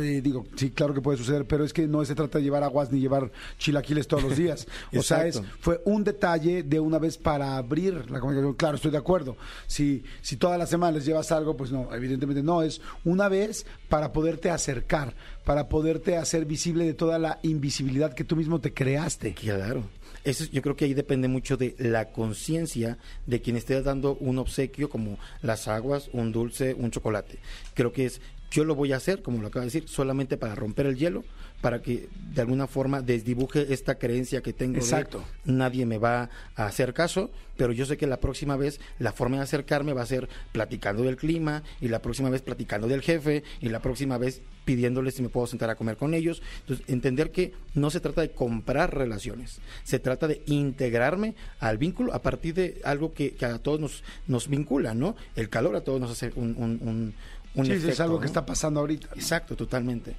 [0.00, 2.62] eh, digo, sí, claro que puede suceder, pero es que no se trata de llevar
[2.62, 4.66] aguas ni llevar chilaquiles todos los días.
[4.96, 8.54] o sea, es, fue un detalle de una vez para abrir la comunicación.
[8.54, 9.36] Claro, estoy de acuerdo.
[9.66, 12.62] Si, si todas las semanas les llevas algo, pues no, evidentemente no.
[12.62, 15.14] Es una vez para poderte acercar,
[15.44, 19.34] para poderte hacer visible de toda la invisibilidad que tú mismo te creaste.
[19.34, 19.84] Claro.
[20.24, 24.16] Eso es- yo creo que ahí depende mucho de la conciencia de quien esté dando
[24.16, 27.38] un obsequio como las aguas, un dulce, un chocolate.
[27.74, 28.20] Creo que es,
[28.50, 31.24] yo lo voy a hacer, como lo acaba de decir, solamente para romper el hielo,
[31.60, 35.24] para que de alguna forma desdibuje esta creencia que tengo Exacto.
[35.44, 39.12] de nadie me va a hacer caso, pero yo sé que la próxima vez la
[39.12, 43.02] forma de acercarme va a ser platicando del clima y la próxima vez platicando del
[43.02, 46.42] jefe y la próxima vez pidiéndoles si me puedo sentar a comer con ellos.
[46.60, 52.12] Entonces, entender que no se trata de comprar relaciones, se trata de integrarme al vínculo
[52.12, 55.16] a partir de algo que, que a todos nos, nos vincula, ¿no?
[55.36, 57.14] El calor a todos nos hace un, un, un,
[57.56, 59.08] un Sí, es algo que está pasando ahorita.
[59.14, 60.14] Exacto, totalmente.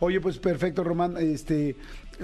[0.00, 1.16] Oye, pues perfecto, Román.
[1.18, 1.76] Este,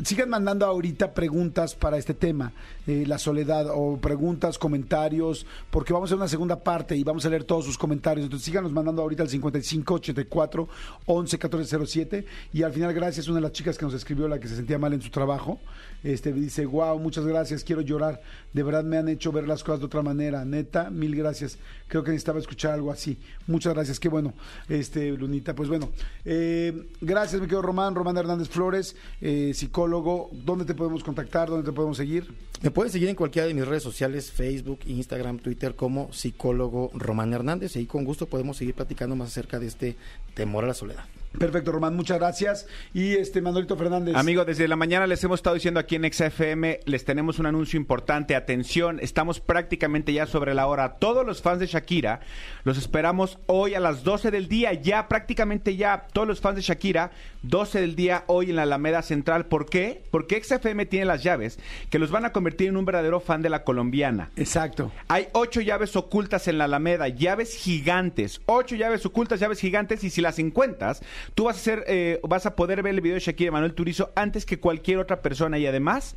[0.03, 2.53] sigan mandando ahorita preguntas para este tema,
[2.87, 7.27] eh, la soledad, o preguntas, comentarios, porque vamos a hacer una segunda parte y vamos
[7.27, 8.25] a leer todos sus comentarios.
[8.25, 10.69] Entonces síganos mandando ahorita al 55 84
[11.05, 14.41] 11 14 07 y al final gracias una de las chicas que nos escribió la
[14.41, 15.61] que se sentía mal en su trabajo.
[16.03, 18.21] Este dice, wow, muchas gracias, quiero llorar.
[18.53, 20.45] De verdad me han hecho ver las cosas de otra manera.
[20.45, 21.59] Neta, mil gracias.
[21.89, 23.19] Creo que necesitaba escuchar algo así.
[23.47, 24.35] Muchas gracias, qué bueno,
[24.69, 25.55] este Lunita.
[25.55, 25.91] Pues bueno,
[26.25, 30.31] eh, gracias, mi querido Román, Román Hernández Flores, eh, psicólogo.
[30.33, 31.49] ¿Dónde te podemos contactar?
[31.49, 32.33] ¿Dónde te podemos seguir?
[32.63, 37.33] Me pueden seguir en cualquiera de mis redes sociales, Facebook, Instagram, Twitter, como psicólogo Román
[37.33, 37.77] Hernández.
[37.77, 39.97] Y con gusto podemos seguir platicando más acerca de este
[40.35, 41.05] temor a la soledad.
[41.39, 42.67] Perfecto, Román, muchas gracias.
[42.95, 44.15] Y este Manolito Fernández.
[44.17, 47.77] Amigo, desde la mañana les hemos estado diciendo aquí en XFM, les tenemos un anuncio
[47.77, 48.35] importante.
[48.35, 50.95] Atención, estamos prácticamente ya sobre la hora.
[50.95, 52.21] Todos los fans de Shakira
[52.65, 56.07] los esperamos hoy a las 12 del día, ya prácticamente ya.
[56.13, 57.11] Todos los fans de Shakira,
[57.43, 59.47] 12 del día hoy en la Alameda Central.
[59.47, 60.03] ¿Por qué?
[60.11, 61.59] Porque XFM tiene las llaves
[61.91, 64.31] que los van a convertir en un verdadero fan de la colombiana.
[64.37, 64.93] Exacto.
[65.09, 70.11] Hay ocho llaves ocultas en la Alameda, llaves gigantes, ocho llaves ocultas, llaves gigantes, y
[70.11, 71.03] si las encuentras,
[71.35, 73.75] tú vas a hacer, eh, vas a poder ver el video de Shakira y Manuel
[73.75, 76.17] Turizo antes que cualquier otra persona y además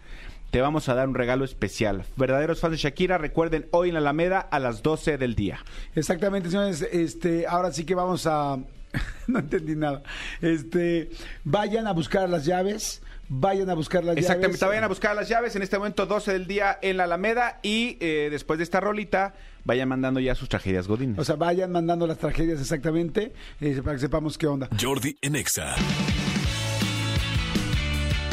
[0.51, 2.05] te vamos a dar un regalo especial.
[2.16, 5.60] Verdaderos fans de Shakira, recuerden hoy en la Alameda a las 12 del día.
[5.95, 6.82] Exactamente, señores.
[6.91, 8.57] Este, ahora sí que vamos a.
[9.28, 10.01] no entendí nada.
[10.41, 11.12] Este,
[11.43, 13.01] vayan a buscar las llaves.
[13.32, 14.69] Vayan a buscar las Exactamente, llaves.
[14.69, 17.95] vayan a buscar las llaves en este momento 12 del día en la Alameda y
[17.99, 21.19] eh, después de esta rolita vayan mandando ya sus tragedias godines.
[21.19, 24.67] O sea, vayan mandando las tragedias exactamente eh, para que sepamos qué onda.
[24.82, 25.75] Jordi en Exa.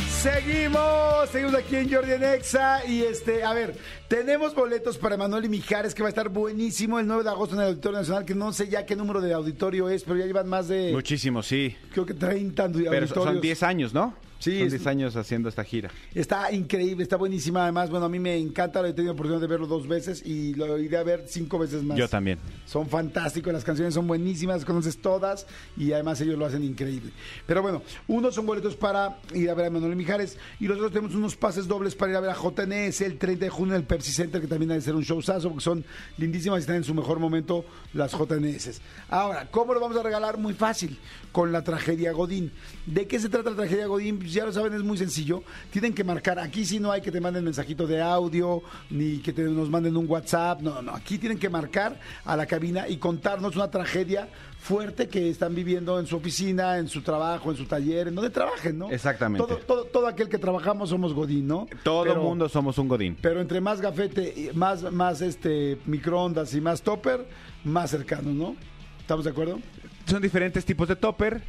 [0.09, 3.77] Seguimos, seguimos aquí en Jordi en Exa y este, a ver,
[4.09, 7.55] tenemos boletos para Manuel y Mijares que va a estar buenísimo el 9 de agosto
[7.55, 10.25] en el Auditorio Nacional, que no sé ya qué número de auditorio es, pero ya
[10.25, 11.77] llevan más de, Muchísimo, sí.
[11.93, 13.13] creo que 30 auditorios.
[13.13, 14.15] Pero son 10 años, ¿no?
[14.39, 15.91] Sí, Son es- 10 años haciendo esta gira.
[16.15, 17.63] Está increíble, está buenísima.
[17.63, 20.55] Además, bueno, a mí me encanta, lo he tenido oportunidad de verlo dos veces y
[20.55, 21.97] lo iré a ver cinco veces más.
[21.99, 22.39] Yo también.
[22.67, 27.11] Son fantásticos, las canciones son buenísimas, conoces todas y además ellos lo hacen increíble.
[27.47, 31.15] Pero bueno, unos son boletos para ir a ver a Manuel Mijares y nosotros tenemos
[31.15, 33.87] unos pases dobles para ir a ver a JNS el 30 de junio en el
[33.87, 35.85] Pepsi Center, que también ha de ser un showzazo porque son
[36.19, 37.65] lindísimas y están en su mejor momento
[37.95, 38.81] las JNS.
[39.09, 40.37] Ahora, ¿cómo lo vamos a regalar?
[40.39, 40.99] Muy fácil,
[41.33, 42.53] con la tragedia Godín.
[42.85, 44.26] ¿De qué se trata la tragedia Godín?
[44.27, 45.45] Pues ya lo saben, es muy sencillo.
[45.71, 48.61] Tienen que marcar, aquí sí no hay que te manden mensajito de audio,
[48.91, 52.45] ni que te, nos manden un WhatsApp, no, no, aquí tienen que marcar a la
[52.45, 57.53] cabina y contarnos una tragedia fuerte que están viviendo en su oficina, en su trabajo,
[57.53, 58.91] en su taller, en donde trabajen, ¿no?
[58.91, 59.47] Exactamente.
[59.47, 61.69] Todo, todo, todo aquel que trabajamos somos Godín, ¿no?
[61.85, 63.17] Todo el mundo somos un godín.
[63.23, 67.25] pero entre más gafete, más, más este microondas y más topper,
[67.63, 68.57] más cercanos, ¿no?
[68.99, 69.61] ¿Estamos de acuerdo?
[70.05, 71.43] Son diferentes tipos de topper,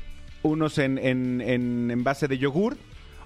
[0.48, 2.78] unos en, en, en, en base de yogur,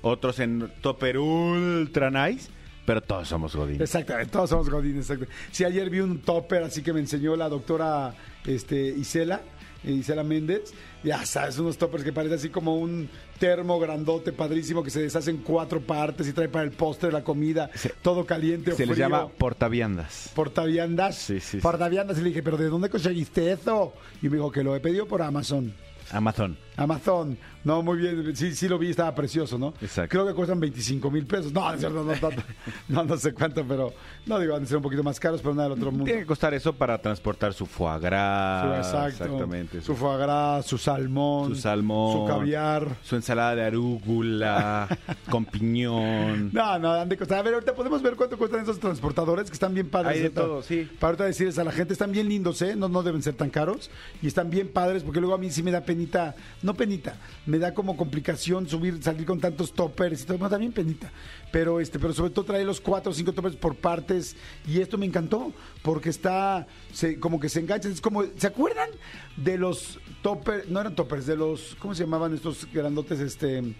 [0.02, 2.50] otros en topper ultra nice,
[2.86, 3.82] pero todos somos godín.
[3.82, 5.26] Exactamente, todos somos Godín, exacto.
[5.52, 8.14] Sí, ayer vi un topper así que me enseñó la doctora
[8.46, 9.42] este, Isela,
[9.84, 10.74] Isela Méndez.
[11.04, 13.10] Ya sabes, unos toppers que parecen así como un
[13.40, 17.24] termo grandote, padrísimo, que se deshace en cuatro partes y trae para el postre la
[17.24, 17.72] comida,
[18.04, 18.96] todo caliente o Se frío.
[18.96, 20.30] llama portaviandas.
[20.36, 21.16] Portaviandas.
[21.16, 21.58] Sí, sí, sí.
[21.58, 22.18] Portaviandas.
[22.20, 23.94] Y le dije, ¿pero de dónde conseguiste eso?
[24.22, 25.74] Y me dijo que lo he pedido por Amazon.
[26.12, 26.56] Amazon.
[26.78, 27.38] Amazon.
[27.64, 28.36] No, muy bien.
[28.36, 29.74] Sí, sí lo vi, estaba precioso, ¿no?
[29.82, 30.10] Exacto.
[30.10, 31.54] Creo que cuestan 25 mil pesos.
[31.54, 32.42] No, no, es cierto, no, tanto.
[32.88, 33.94] no, no sé cuánto, pero
[34.26, 36.06] no digo, van a ser un poquito más caros, pero nada del otro mundo.
[36.06, 38.88] Tiene que costar eso para transportar su foie gras.
[38.88, 39.26] Exacto.
[39.26, 39.82] Exactamente.
[39.82, 41.56] Su foie gras, su salmón.
[41.56, 42.14] Su salmón.
[42.14, 42.88] Su caviar.
[43.04, 44.88] Su ensalada de arúgula
[45.30, 46.50] con piñón.
[46.52, 47.40] No, no, han de costar.
[47.40, 50.14] A ver, ahorita podemos ver cuánto cuestan esos transportadores que están bien padres.
[50.14, 50.42] Hay de ahorita.
[50.42, 50.90] todo, sí.
[51.00, 52.76] Para ahorita decirles a la gente, están bien lindos, ¿eh?
[52.76, 53.92] No, no deben ser tan caros.
[54.22, 57.60] Y están bien padres porque luego a mí sí me da penita, no penita, me
[57.60, 60.38] da como complicación subir, salir con tantos toppers y todo.
[60.38, 61.12] No, también penita.
[61.52, 64.36] Pero este, pero sobre todo trae los cuatro o cinco toppers por partes.
[64.68, 67.90] Y esto me encantó porque está, se, como que se engancha.
[67.90, 68.90] Es como, ¿se acuerdan
[69.38, 70.70] de los toppers?
[70.70, 73.20] No eran toppers, de los, ¿cómo se llamaban estos grandotes?
[73.20, 73.76] Este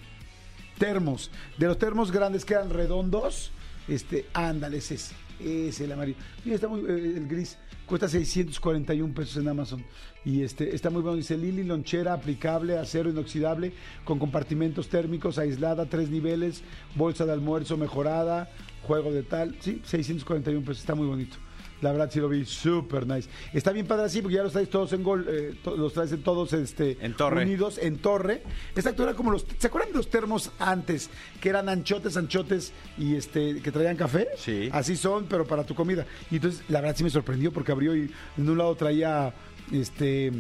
[0.82, 1.30] termos,
[1.60, 3.52] de los termos grandes que eran redondos,
[3.88, 6.18] este, ándale, ese es, ese el amarillo.
[6.44, 7.60] Mira, está muy, eh, el gris,
[7.92, 9.84] cuesta 641 pesos en Amazon.
[10.24, 13.74] Y este, está muy bueno, dice Lili, lonchera aplicable, acero inoxidable,
[14.06, 16.64] con compartimentos térmicos, aislada, tres niveles,
[16.96, 18.50] bolsa de almuerzo mejorada,
[18.84, 21.36] juego de tal, sí, 641 pesos, está muy bonito.
[21.82, 23.28] La verdad sí lo vi súper nice.
[23.54, 26.12] Está bien padre así porque ya los traes todos en gol, eh, to- los traes
[26.12, 27.44] en todos este, En torre.
[27.44, 28.44] unidos en torre.
[28.76, 29.46] Exacto, era como los.
[29.58, 31.10] ¿Se acuerdan de los termos antes?
[31.42, 34.28] Que eran anchotes, anchotes y este que traían café.
[34.38, 34.70] Sí.
[34.72, 36.06] Así son, pero para tu comida.
[36.30, 39.34] Y entonces, la verdad sí me sorprendió porque abrió y en un lado traía
[39.72, 40.32] este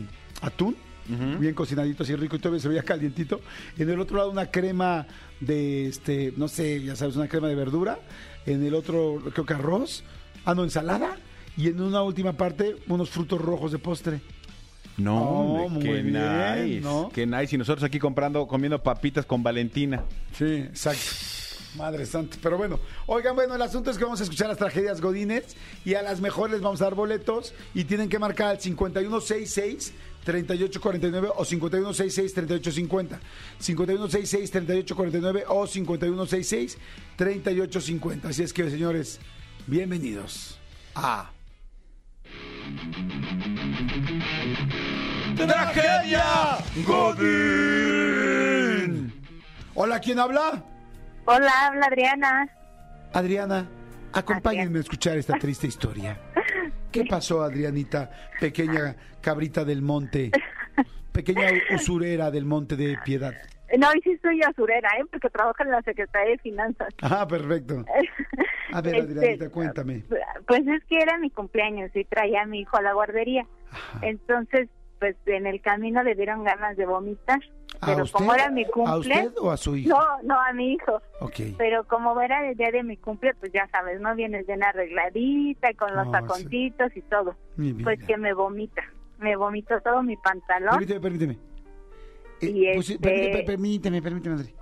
[0.41, 0.75] atún.
[1.39, 3.41] Bien cocinadito, así rico y todavía se veía calientito.
[3.77, 5.07] En el otro lado una crema
[5.41, 7.99] de, este, no sé, ya sabes, una crema de verdura.
[8.45, 10.03] En el otro, creo que arroz.
[10.45, 11.17] Ah, no, ensalada.
[11.57, 14.21] Y en una última parte, unos frutos rojos de postre.
[14.97, 16.81] No, Oh, hombre, muy qué bien, nice.
[16.81, 17.09] ¿no?
[17.13, 17.55] Qué nice.
[17.55, 20.03] Y nosotros aquí comprando, comiendo papitas con Valentina.
[20.37, 21.01] Sí, exacto.
[21.77, 22.37] Madre santa.
[22.41, 25.93] Pero bueno, oigan, bueno, el asunto es que vamos a escuchar las tragedias Godines y
[25.93, 29.93] a las mejores les vamos a dar boletos y tienen que marcar al 5166
[30.25, 33.19] 3849 o 5166 3850.
[33.59, 36.77] 5166 3849 o 5166
[37.15, 38.27] 3850.
[38.27, 39.19] Así es que, señores,
[39.65, 40.57] bienvenidos
[40.93, 41.31] a
[45.47, 46.23] Tragedia
[46.85, 48.31] Godín.
[49.73, 50.63] Hola, ¿quién habla?
[51.25, 52.47] Hola, habla Adriana.
[53.13, 53.67] Adriana,
[54.13, 56.17] acompáñenme a escuchar esta triste historia.
[56.91, 60.31] ¿Qué pasó, Adrianita, pequeña cabrita del monte,
[61.11, 63.33] pequeña usurera del monte de piedad?
[63.77, 65.05] No, hoy sí soy asurera, ¿eh?
[65.09, 66.89] Porque trabajo en la Secretaría de Finanzas.
[67.01, 67.85] Ah, perfecto.
[68.73, 70.03] A ver, Este, Adrianita, cuéntame.
[70.45, 73.45] Pues es que era mi cumpleaños y traía a mi hijo a la guardería.
[74.01, 74.67] Entonces,
[75.01, 77.39] pues en el camino le dieron ganas de vomitar.
[77.81, 78.19] ¿A Pero usted?
[78.19, 78.99] como era mi ¿A cumple...
[78.99, 79.89] usted o a su hijo?
[79.89, 81.01] No, no, a mi hijo.
[81.21, 81.37] Ok.
[81.57, 84.13] Pero como era el día de mi cumple, pues ya sabes, ¿no?
[84.13, 86.11] Vienes bien arregladita, con los Oh, sí.
[86.11, 87.35] taconcitos y todo.
[87.83, 88.83] Pues que me vomita.
[89.17, 90.69] Me vomitó todo mi pantalón.
[90.69, 91.33] Permíteme, permíteme.
[92.41, 94.53] Eh, Y pusi- este- permíteme, permíteme, permíteme, Adri.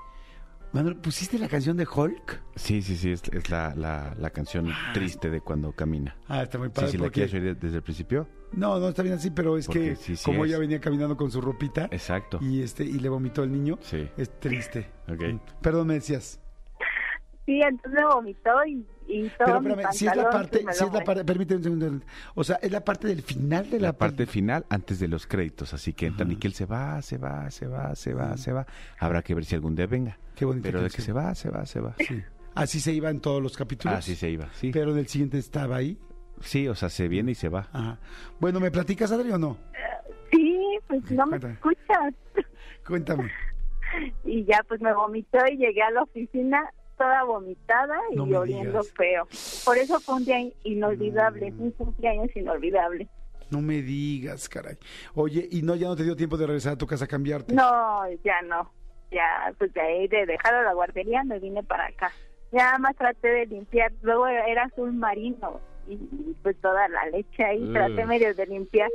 [0.71, 2.41] Manuel, ¿pusiste la canción de Hulk?
[2.55, 3.11] Sí, sí, sí.
[3.11, 6.15] Es, es la, la, la canción triste de cuando camina.
[6.27, 6.91] Ah, está muy Sí, padre.
[6.91, 8.27] si la quieres oír de- desde el principio.
[8.51, 10.51] No, no está bien así, pero es Porque que sí, sí como es.
[10.51, 12.37] ella venía caminando con su ropita Exacto.
[12.41, 14.07] y este y le vomitó el niño, Sí.
[14.17, 14.89] es triste.
[15.07, 15.41] Ok.
[15.61, 16.39] Perdón, me decías.
[17.47, 20.93] sí, entonces me vomitó y, y todo Pero espérame, si es la parte, si es
[20.93, 22.05] la parte, permíteme un segundo.
[22.35, 25.25] O sea, es la parte del final de la, La parte final antes de los
[25.25, 28.67] créditos, así que entra Nickel se va, se va, se va, se va, se va.
[28.99, 30.17] Habrá que ver si algún día venga.
[30.35, 31.95] Qué bonita Pero de que se va, se va, se va.
[31.97, 32.23] Sí.
[32.53, 33.97] Así se iba en todos los capítulos.
[33.97, 34.71] Así se iba, sí.
[34.71, 35.97] Pero en el siguiente estaba ahí.
[36.41, 37.67] Sí, o sea, se viene y se va.
[37.73, 37.99] Ajá.
[38.39, 39.57] Bueno, ¿me platicas, Adri, o no?
[40.31, 40.57] Sí,
[40.87, 42.13] pues no me escuchas.
[42.85, 43.31] Cuéntame.
[44.23, 46.61] Y ya pues me vomitó y llegué a la oficina
[46.99, 48.91] toda vomitada y No oliendo digas.
[48.95, 49.27] feo.
[49.65, 51.61] Por eso fue un día inolvidable, Mm.
[51.61, 53.07] un cumpleaños inolvidable.
[53.49, 54.77] No me digas, caray.
[55.15, 57.53] Oye, ¿y no ya no te dio tiempo de regresar a tu casa a cambiarte?
[57.55, 58.71] No, ya no.
[59.11, 62.11] Ya, pues de ahí de dejar a la guardería me vine para acá.
[62.51, 63.91] Ya más traté de limpiar.
[64.03, 67.63] Luego era azul marino y, y, pues toda la leche ahí.
[67.63, 67.73] Ugh.
[67.73, 68.89] Traté medio de limpiar.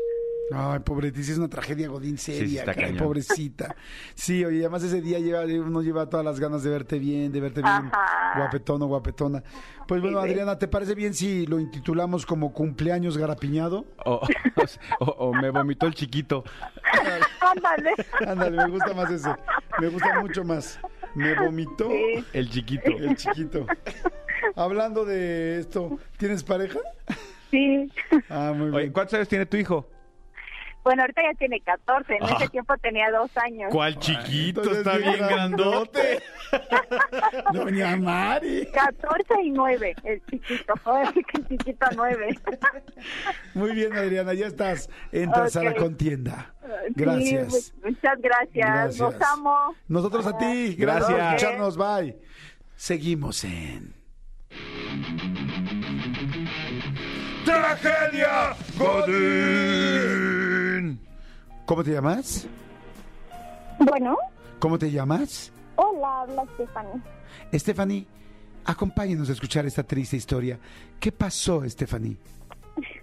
[0.52, 2.98] Ay, pobrecita, es una tragedia godín Sí, sí, seria, cañón.
[2.98, 3.74] pobrecita.
[4.14, 7.40] Sí, oye, además ese día lleva, uno lleva todas las ganas de verte bien, de
[7.40, 8.34] verte bien Ajá.
[8.36, 9.42] guapetón o guapetona.
[9.88, 10.32] Pues bueno, Sí, sí.
[10.32, 13.86] Adriana, ¿te parece bien si lo intitulamos como cumpleaños garapiñado?
[14.04, 14.20] O,
[15.00, 16.44] o- o me vomitó el chiquito.
[17.40, 17.90] Ándale.
[18.26, 19.30] Ándale, me gusta más ese.
[19.80, 20.78] Me gusta mucho más.
[21.14, 22.24] Me vomitó Sí.
[22.34, 22.90] El chiquito.
[22.90, 23.66] el chiquito.
[24.56, 26.78] Hablando de esto, ¿tienes pareja?
[27.50, 27.90] Sí.
[28.28, 28.92] Ah, muy Oye, bien.
[28.92, 29.88] ¿cuántos años tiene tu hijo?
[30.82, 32.16] Bueno, ahorita ya tiene 14.
[32.16, 32.34] En Ah.
[32.38, 33.70] ese tiempo tenía dos años.
[33.72, 34.60] ¿Cuál chiquito?
[34.60, 36.20] entonces Está bien bien grandote.
[37.54, 38.68] Doña Mari.
[38.70, 40.74] 14 y 9, el chiquito.
[40.84, 42.38] Que el chiquito 9.
[43.54, 44.90] Muy bien, Adriana, ya estás.
[45.10, 45.78] Entras a la Ok.
[45.78, 46.54] contienda.
[46.90, 47.72] Gracias.
[47.82, 48.50] muchas gracias.
[48.52, 48.98] Gracias.
[48.98, 49.74] Los amo.
[49.88, 50.74] Nosotros a ti.
[50.76, 51.42] Gracias por Gracias.
[51.42, 51.76] escucharnos.
[51.78, 52.18] Bye.
[52.76, 54.03] Seguimos en.
[57.44, 60.18] ¡Tragedia Godín!
[61.66, 62.46] ¿Cómo te llamas?
[63.78, 64.16] Bueno,
[64.58, 65.52] ¿Cómo te llamas?
[65.76, 67.02] hola, habla Stephanie.
[67.52, 68.06] Stephanie,
[68.64, 70.58] acompáñenos a escuchar esta triste historia.
[71.00, 72.16] ¿Qué pasó, Stephanie?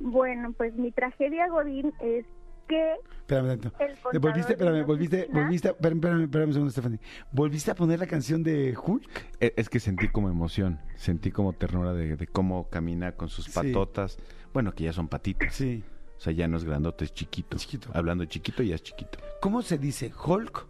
[0.00, 2.26] Bueno, pues mi tragedia Godín es
[2.66, 3.70] que Espérame, tanto.
[3.72, 5.40] Contador Volviste, espérame, volviste, oficina.
[5.42, 7.00] volviste, espérame, espérame, espérame un segundo, Stephanie.
[7.32, 9.08] ¿Volviste a poner la canción de Hulk?
[9.40, 13.46] E- Es que sentí como emoción, sentí como ternura de, de cómo camina con sus
[13.46, 13.52] Sí.
[13.52, 14.18] patotas.
[14.52, 15.54] Bueno, que ya son patitas.
[15.54, 15.82] Sí.
[16.16, 17.56] O sea, ya no es grandote, es chiquito.
[17.56, 17.90] Chiquito.
[17.94, 19.18] Hablando de chiquito, ya es chiquito.
[19.40, 20.12] ¿Cómo se dice?
[20.24, 20.66] ¿Hulk?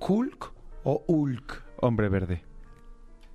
[0.00, 0.52] ¿Hulk
[0.84, 1.64] o Hulk?
[1.78, 2.42] Hombre verde.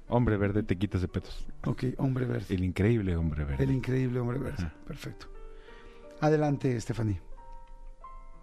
[0.08, 1.48] Hombre verde te quitas de petos.
[1.66, 2.54] Ok, hombre verde.
[2.56, 3.64] El increíble hombre verde.
[3.64, 4.72] El increíble hombre verde.
[4.88, 5.28] Perfecto.
[6.22, 7.20] Adelante, Stephanie.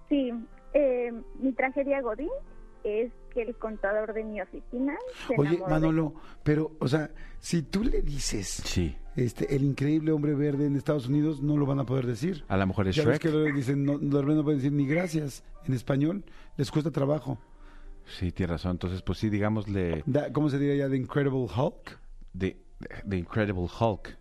[0.09, 0.33] Sí,
[0.75, 2.29] eh, mi tragedia Godín
[2.85, 4.97] es que el contador de mi oficina
[5.27, 8.97] se Oye, de Manolo, pero, o sea, si tú le dices Sí.
[9.17, 12.45] este, el increíble hombre verde en Estados Unidos, no lo van a poder decir.
[12.49, 13.23] A lo mejor es Ya ves Shrek.
[13.23, 15.43] que luego dicen, no, repente no pueden decir ni gracias.
[15.67, 16.25] En español
[16.57, 17.39] les cuesta trabajo.
[18.05, 18.73] Sí, tienes razón.
[18.73, 20.89] Entonces, pues sí, digámosle Da- ¿Cómo se diría ya?
[20.89, 21.99] The Incredible Hulk.
[22.39, 22.57] The,
[23.09, 24.17] The Incredible Hulk.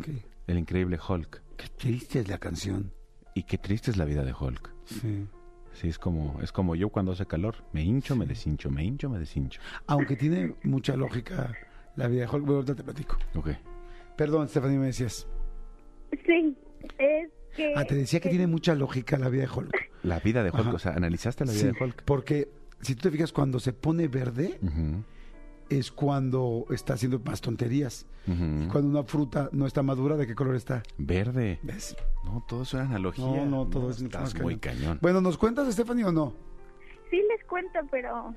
[0.00, 0.08] Ok.
[0.48, 1.40] El increíble Hulk.
[1.56, 2.92] Qué triste es la canción.
[3.36, 4.74] Y qué triste es la vida de Hulk.
[5.00, 5.26] Sí.
[5.72, 7.56] Sí, es como, es como yo cuando hace calor.
[7.72, 9.60] Me hincho, me deshincho, me hincho, me deshincho.
[9.86, 11.54] Aunque tiene mucha lógica
[11.96, 12.40] la vida de Hulk.
[12.44, 13.16] Bueno, ahorita te platico.
[13.36, 13.50] Ok.
[14.16, 15.26] Perdón, Stephanie, me decías.
[16.26, 16.56] Sí,
[16.98, 17.72] es que...
[17.76, 19.90] Ah, te decía que tiene mucha lógica la vida de Hulk.
[20.02, 20.60] La vida de Hulk.
[20.60, 20.72] Ajá.
[20.74, 22.02] O sea, ¿analizaste la vida Sí, de Hulk?
[22.04, 22.48] porque
[22.80, 25.04] si tú te fijas, cuando se pone verde Ujú,
[25.70, 28.06] es cuando está haciendo más tonterías.
[28.26, 30.82] Cuando una fruta no está madura, ¿de qué color está?
[30.98, 31.58] Verde.
[31.62, 31.96] ¿Ves?
[32.24, 33.24] No, todo eso era analogía.
[33.24, 34.80] No, no, todo es mucho Estás muy cañón.
[34.80, 34.98] cañón.
[35.00, 36.34] Bueno, ¿nos cuentas, Stephanie, o no?
[37.10, 38.34] Sí les cuento, pero...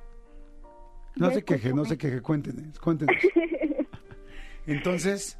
[1.15, 3.15] No se queje, no se queje, cuéntenos, cuéntenos.
[4.65, 5.37] Entonces,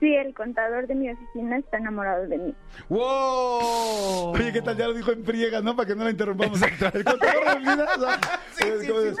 [0.00, 2.54] Sí, el contador de mi oficina está enamorado de mí.
[2.88, 4.30] ¡Wow!
[4.32, 4.76] oye, ¿qué tal?
[4.76, 5.74] Ya lo dijo en friega, ¿no?
[5.74, 6.60] Para que no la interrumpamos.
[6.62, 8.20] El contador de oficina, o sea,
[8.60, 9.18] es como es-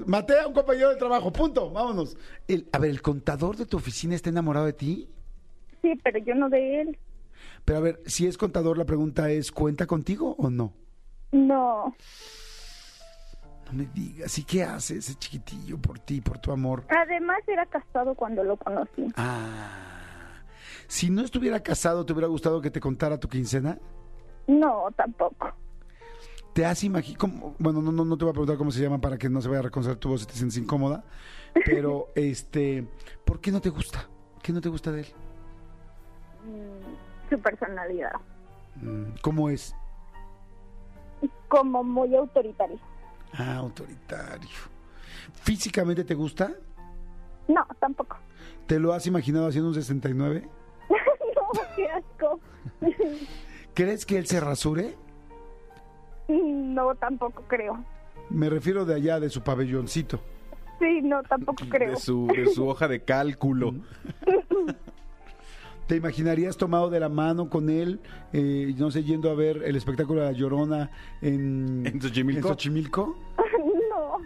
[0.00, 2.16] es- Maté a un compañero de trabajo, punto, vámonos.
[2.46, 5.08] El- a ver, ¿el contador de tu oficina está enamorado de ti?
[5.80, 6.98] Sí, pero yo no de él.
[7.64, 10.74] Pero a ver, si es contador, la pregunta es, ¿cuenta contigo o no?
[11.32, 11.94] No.
[13.66, 16.84] No me digas, ¿y qué hace ese chiquitillo por ti, por tu amor?
[16.88, 19.06] Además era casado cuando lo conocí.
[19.16, 20.07] Ah,
[20.88, 23.78] si no estuviera casado, ¿te hubiera gustado que te contara tu quincena?
[24.48, 25.52] No, tampoco.
[26.52, 27.54] ¿Te has imaginado?
[27.58, 29.46] Bueno, no, no, no te voy a preguntar cómo se llama para que no se
[29.48, 31.04] vaya a reconocer tu voz y te sientes incómoda.
[31.64, 32.84] Pero, este,
[33.24, 34.08] ¿por qué no te gusta?
[34.42, 35.06] ¿Qué no te gusta de él?
[36.46, 38.12] Mm, Su personalidad.
[38.76, 39.74] Mm, ¿Cómo es?
[41.48, 42.78] Como muy autoritario.
[43.34, 44.48] Ah, autoritario.
[45.42, 46.52] ¿Físicamente te gusta?
[47.46, 48.16] No, tampoco.
[48.66, 50.48] ¿Te lo has imaginado haciendo un 69?
[51.76, 52.40] qué asco.
[53.74, 54.96] ¿Crees que él se rasure?
[56.28, 57.82] no, tampoco creo.
[58.30, 60.20] Me refiero de allá, de su pabelloncito.
[60.78, 61.92] Sí, no, tampoco creo.
[61.92, 63.74] De su, de su hoja de cálculo.
[65.86, 68.00] ¿Te imaginarías tomado de la mano con él,
[68.34, 70.90] eh, no sé, yendo a ver el espectáculo de la Llorona
[71.22, 72.48] en, ¿En Xochimilco?
[72.48, 73.16] en Xochimilco?
[73.90, 74.18] No,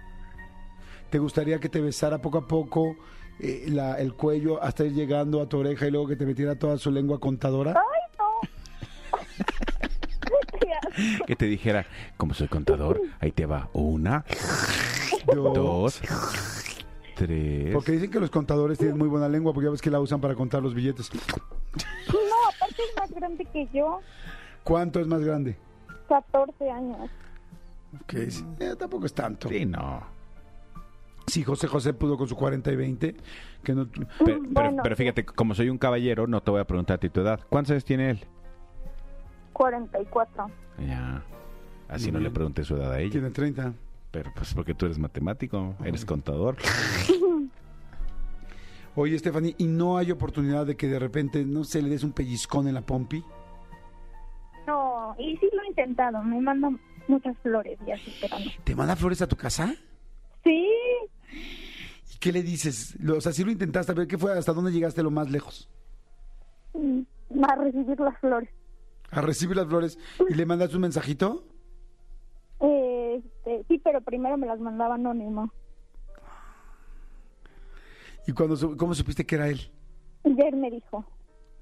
[1.08, 2.96] ¿Te gustaría que te besara poco a poco
[3.42, 6.54] eh, la- el cuello hasta ir llegando a tu oreja y luego que te metiera
[6.54, 7.72] toda su lengua contadora?
[7.76, 8.24] ay, no.
[11.26, 11.86] Que te dijera,
[12.16, 13.68] como soy contador, ahí te va.
[13.72, 14.24] Una,
[15.26, 15.54] Dos.
[15.54, 16.00] dos,
[17.16, 17.72] tres.
[17.72, 20.20] Porque dicen que los contadores tienen muy buena lengua porque ya ves que la usan
[20.20, 21.10] para contar los billetes.
[21.14, 24.00] No, aparte es más grande que yo.
[24.64, 25.56] ¿Cuánto es más grande?
[26.08, 27.10] 14 años.
[28.02, 29.48] Ok, sí, eh, tampoco es tanto.
[29.48, 30.02] Sí, no.
[31.32, 33.16] Sí, José José pudo con su 40 y 20,
[33.64, 33.88] que no...
[33.88, 34.82] Pero, pero- Bueno.
[34.82, 37.40] pero fíjate, como soy un caballero, no te voy a preguntar a ti tu edad.
[37.48, 38.20] ¿Cuántos años tiene él?
[39.54, 40.50] 44.
[40.86, 41.22] Ya.
[41.88, 43.12] Así no le pregunté su edad a ella.
[43.12, 43.72] Tiene 30.
[44.10, 46.56] Pero pues porque tú eres matemático, eres contador.
[48.94, 52.12] Oye, Stephanie, ¿y no hay oportunidad de que de repente, no sé, le des un
[52.12, 53.24] pellizcón en la pompi?
[54.66, 56.22] No, y sí lo he intentado.
[56.22, 56.78] Me mandan
[57.08, 58.50] muchas flores y así, pero no.
[58.64, 59.74] ¿Te manda flores a tu casa?
[60.44, 61.08] Sí, ¿Y
[62.22, 62.96] qué le dices?
[63.10, 64.32] O sea, si lo intentaste, a ver, ¿qué fue?
[64.32, 65.68] ¿Hasta dónde llegaste lo más lejos?
[66.72, 67.02] mm,
[67.42, 68.48] a recibir las flores.
[69.10, 69.98] A recibir las flores
[70.28, 71.44] y le mandas un mensajito.
[72.60, 75.52] Eh, este, sí, pero primero me las mandaba anónimo.
[78.28, 79.60] ¿Y cuando, cómo supiste que era él?
[80.24, 81.04] Ayer me dijo.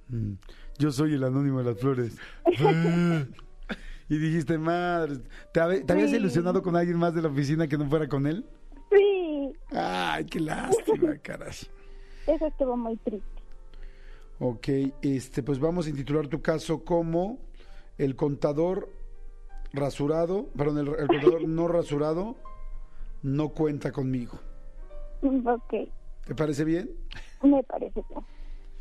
[0.08, 0.34] Mm,
[0.78, 2.18] Yo soy el anónimo de las flores.
[2.44, 3.24] Ah.
[4.10, 5.20] y dijiste, madre,
[5.54, 8.44] ¿te, habías ilusionado con alguien más de la oficina que no fuera con él?
[9.72, 11.52] Ay, qué lástima, caray.
[12.26, 13.26] eso estuvo muy triste.
[14.38, 14.68] Ok,
[15.02, 17.38] este, pues vamos a intitular tu caso como
[17.98, 18.88] el contador
[19.72, 22.36] rasurado, perdón, el, el contador no rasurado
[23.22, 24.38] no cuenta conmigo.
[25.22, 25.74] Ok,
[26.24, 26.90] ¿Te parece bien?
[27.42, 28.24] me parece bien.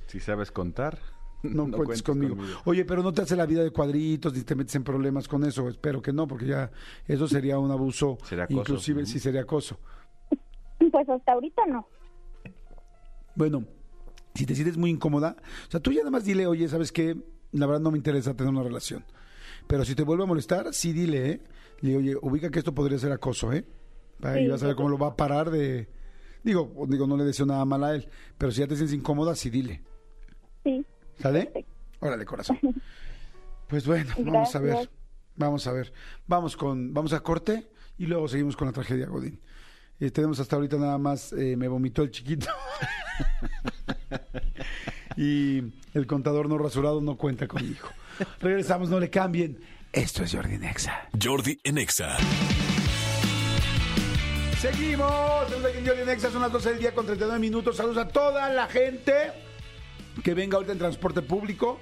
[0.07, 0.97] Si sabes contar,
[1.43, 2.35] No, cuentes cuentes conmigo.
[2.65, 5.43] Oye, pero no te hace la vida de cuadritos ni te metes en problemas con
[5.43, 5.67] eso.
[5.67, 6.71] Espero que no, porque ya
[7.05, 8.17] eso sería un abuso.
[8.23, 8.59] Sería acoso.
[8.61, 9.77] Inclusive sí sería acoso.
[10.91, 11.87] Pues hasta ahorita no.
[13.35, 13.63] Bueno,
[14.35, 15.35] si te sientes muy incómoda,
[15.67, 17.15] o sea, tú ya nada más dile, oye, ¿sabes qué?
[17.51, 19.03] La verdad no me interesa tener una relación.
[19.67, 21.41] Pero si te vuelve a molestar, sí dile, ¿eh?
[21.81, 23.65] Dile, oye, ubica que esto podría ser acoso, ¿eh?
[24.21, 25.87] Y Sí, vas a ver cómo lo va a parar de...
[26.43, 29.35] Digo, digo, no le deseo nada mal a él, pero si ya te sientes incómoda,
[29.35, 29.81] sí dile.
[30.63, 30.85] Sí,
[31.19, 31.45] ¿Sale?
[31.45, 31.71] Perfecto.
[31.99, 32.59] Órale, corazón.
[33.67, 34.89] Pues bueno, vamos a ver.
[35.35, 35.93] Vamos a ver.
[36.25, 37.69] Vamos con, vamos a corte
[37.99, 39.39] y luego seguimos con la tragedia Godín.
[39.99, 42.47] Eh, tenemos hasta ahorita nada más, eh, me vomitó el chiquito.
[45.17, 45.61] y
[45.93, 47.89] el contador no rasurado no cuenta conmigo.
[48.39, 49.59] Regresamos, no le cambien.
[49.91, 51.09] Esto es Jordi Nexa.
[51.21, 52.17] Jordi en Exa.
[54.59, 55.09] Seguimos.
[55.85, 57.75] Jordi Nexa, son las 12 del día con 39 minutos.
[57.75, 59.31] Saludos a toda la gente
[60.23, 61.79] que venga ahorita en transporte público.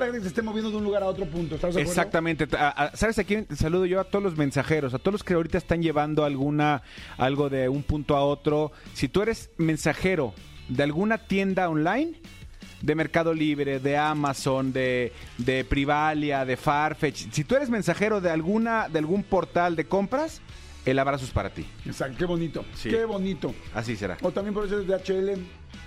[0.00, 1.54] Gente que se esté moviendo de un lugar a otro punto.
[1.56, 1.90] ¿Estás de acuerdo?
[2.00, 2.46] Exactamente.
[2.56, 4.00] A- a- ¿Sabes a quién saludo yo?
[4.00, 6.82] A todos los mensajeros, a todos los que ahorita están llevando alguna
[7.18, 8.72] algo de un punto a otro.
[8.94, 10.34] Si tú eres mensajero
[10.68, 12.12] de alguna tienda online,
[12.80, 18.30] de Mercado Libre, de Amazon, de, de Privalia, de Farfetch, si tú eres mensajero de
[18.30, 20.40] alguna de algún portal de compras,
[20.84, 21.64] el abrazo es para ti.
[21.86, 22.64] Exacto, qué bonito.
[22.74, 22.88] Sí.
[22.90, 23.54] Qué bonito.
[23.72, 24.16] Así será.
[24.22, 25.38] O también por eso es de HL,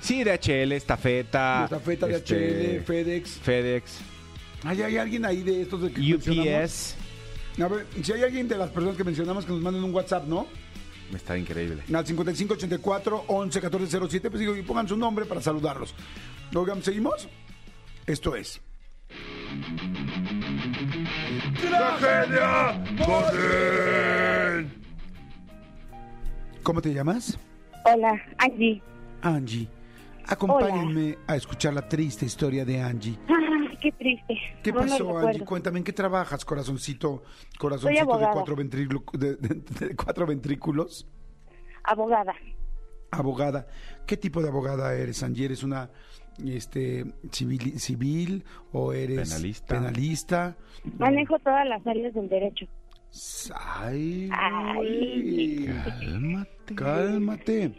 [0.01, 1.63] Sí, DHL, estafeta.
[1.65, 3.29] estafeta de este, HL, FedEx.
[3.39, 3.97] FedEx,
[4.63, 6.95] ¿Hay, hay alguien ahí de estos de que mencionamos?
[7.55, 7.61] UPS.
[7.61, 10.27] A ver, si hay alguien de las personas que mencionamos que nos manden un WhatsApp,
[10.27, 10.47] ¿no?
[11.13, 11.83] Está increíble.
[11.93, 15.93] Al 5584 11 14 07, pues digo, y pongan su nombre para saludarlos.
[16.53, 17.27] Oigan, ¿seguimos?
[18.05, 18.61] Esto es.
[26.63, 27.37] ¿Cómo te llamas?
[27.85, 28.81] Hola, Angie.
[29.21, 29.67] Angie.
[30.27, 33.17] Acompáñenme a escuchar la triste historia de Angie.
[33.27, 34.35] Ay, qué triste.
[34.63, 35.17] ¿Qué No pasó.
[35.17, 35.45] Angie?
[35.45, 37.23] Cuéntame, ¿en qué trabajas, corazoncito?
[37.59, 41.07] Corazoncito de cuatro, de- de- de cuatro ventrículos.
[41.83, 42.33] Abogada.
[43.11, 43.67] Abogada.
[44.07, 45.45] ¿Qué tipo de abogada eres, Angie?
[45.45, 45.89] ¿Eres una
[46.43, 49.67] este, civil, civil o eres Penalista.
[49.75, 50.57] penalista?
[50.97, 52.65] Manejo todas las áreas del derecho.
[53.53, 55.65] Ay, Ay.
[56.01, 56.75] Cálmate.
[56.75, 57.75] Cálmate.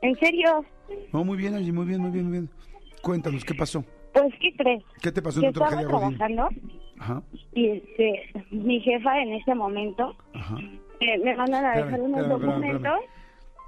[0.00, 0.64] ¿En serio?
[1.12, 2.50] No, muy bien, Angie, muy bien, muy bien, muy bien.
[3.02, 3.84] Cuéntanos, ¿qué pasó?
[4.12, 4.82] Pues, ¿qué crees?
[5.02, 6.16] ¿Qué te pasó en tu estaba tragedia, Godín?
[6.18, 6.48] trabajando
[6.98, 7.22] Ajá,
[7.52, 10.56] y este, mi jefa en ese momento ajá.
[11.00, 13.00] eh, me mandan a Espérame, dejar unos espérame, espérame, documentos.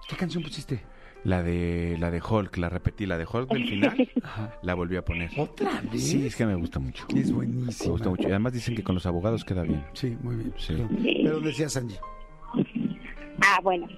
[0.08, 0.80] ¿Qué canción pusiste?
[1.24, 4.08] La de la de Hulk, la repetí, la de Hulk del final,
[4.62, 5.28] la volví a poner.
[5.36, 6.06] ¿Otra vez?
[6.08, 7.04] Sí, es que me gusta mucho.
[7.16, 7.92] Es Me buenísimo.
[7.94, 8.22] gusta mucho.
[8.22, 9.84] Y además dicen que con los abogados queda bien.
[9.92, 10.54] Sí, muy bien.
[10.56, 10.74] Sí.
[10.76, 10.88] Pero,
[11.24, 11.98] pero decías, Angie.
[13.42, 13.88] Ah, bueno.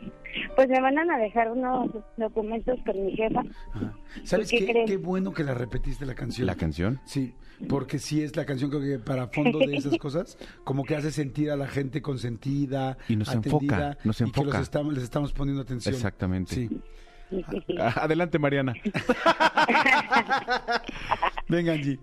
[0.57, 3.43] Pues me mandan a dejar unos documentos con mi jefa.
[3.75, 3.93] Ajá.
[4.25, 4.67] ¿Sabes ¿Y qué?
[4.73, 4.85] qué?
[4.87, 6.47] Qué bueno que la repetiste la canción.
[6.47, 7.01] ¿La canción?
[7.05, 7.35] Sí,
[7.69, 11.11] porque sí es la canción creo que para fondo de esas cosas, como que hace
[11.11, 14.61] sentir a la gente consentida, Y nos atendida, enfoca, nos y que los enfoca.
[14.61, 15.95] estamos, les estamos poniendo atención.
[15.95, 16.55] Exactamente.
[16.55, 16.69] Sí.
[17.79, 18.73] Ah, Adelante, Mariana.
[21.49, 21.99] Venga, Angie.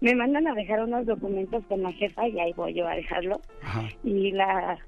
[0.00, 3.40] Me mandan a dejar unos documentos con la jefa y ahí voy yo a dejarlo.
[3.62, 3.86] Ajá.
[4.02, 4.78] Y la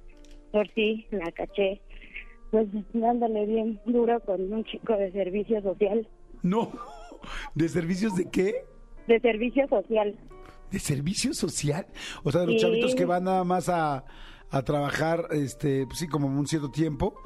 [0.52, 1.82] por sí, la caché,
[2.54, 6.06] pues dándole bien duro con un chico de servicio social.
[6.44, 6.70] No.
[7.56, 8.64] ¿De servicios de qué?
[9.08, 10.14] De servicio social.
[10.70, 11.84] ¿De servicio social?
[12.22, 12.60] O sea, de los Sí.
[12.60, 14.04] chavitos que van nada más a,
[14.52, 17.16] a trabajar, este, pues sí, como un cierto tiempo,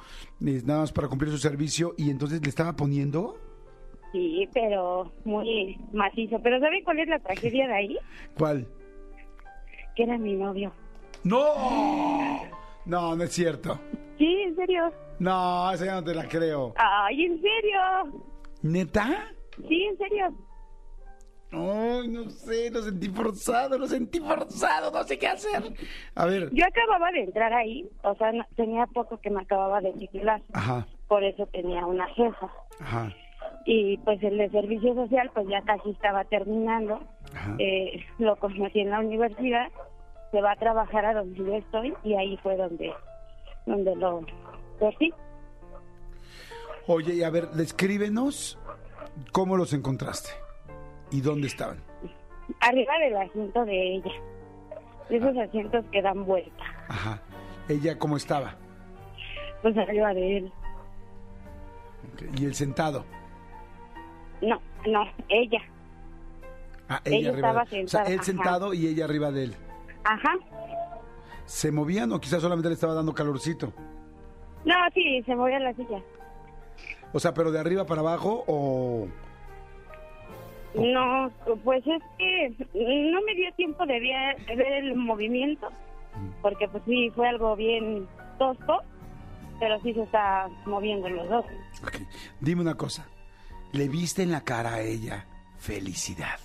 [0.41, 3.37] nada más para cumplir su servicio, y entonces le estaba poniendo.
[4.13, 6.41] Sí, pero muy macizo.
[6.43, 7.99] Pero ¿saben cuál es la tragedia de ahí?
[8.39, 8.67] ¿Cuál?
[9.95, 10.73] Que era mi novio.
[11.23, 11.45] ¡No!
[12.87, 13.79] No, no es cierto.
[14.19, 14.93] Sí, en serio.
[15.21, 16.75] No, esa ya no te la creo.
[16.77, 18.23] Ay, en serio.
[18.63, 19.07] ¿Neta?
[19.69, 20.27] Sí, en serio.
[21.51, 25.63] Ay, no sé, lo sentí forzado, lo sentí forzado, no sé qué hacer.
[26.15, 29.81] A ver, Yo acababa de entrar ahí, o sea, no- tenía poco que me acababa
[29.81, 30.43] de titular.
[30.53, 32.51] ajá, Por eso tenía una jefa.
[32.81, 33.13] ajá,
[33.65, 37.01] Y pues el de servicio social, pues ya casi estaba terminando.
[37.35, 37.57] ajá.
[37.59, 39.69] Eh, lo conocí en la universidad,
[40.31, 42.93] se va a trabajar a donde yo estoy y ahí fue donde,
[43.69, 44.25] donde lo
[44.79, 45.13] conocí.
[46.87, 48.59] Oye, y a ver, descríbenos
[49.33, 50.31] cómo los encontraste
[51.11, 51.83] y dónde estaban.
[52.61, 54.13] Arriba del asiento de ella.
[55.11, 56.65] De esos asientos que dan vuelta.
[56.89, 57.21] Ajá.
[57.69, 58.57] Ella cómo estaba.
[59.63, 60.53] Pues arriba de él.
[62.39, 63.05] Y el sentado.
[64.41, 65.61] No, no, ella.
[66.89, 67.49] Ah, Ella ella arriba.
[67.49, 68.25] estaba de- o sea, sentada, él ajá.
[68.25, 69.55] sentado y ella arriba de él.
[70.05, 70.35] Ajá.
[71.49, 73.73] ¿Se movían o quizás solamente le estaba dando calorcito?
[74.67, 76.03] No, sí, se movía la silla.
[77.15, 79.09] O sea, pero de arriba para abajo o...
[80.75, 81.33] No,
[81.65, 85.71] pues es que no me dio tiempo de ver, de ver el movimiento,
[86.43, 88.07] porque pues sí, fue algo bien
[88.39, 88.83] tosco,
[89.59, 91.47] pero sí se está moviendo los dos.
[91.83, 91.97] Ok,
[92.41, 93.09] Dime una cosa.
[93.73, 95.27] ¿Le viste en la cara a ella
[95.57, 96.39] felicidad?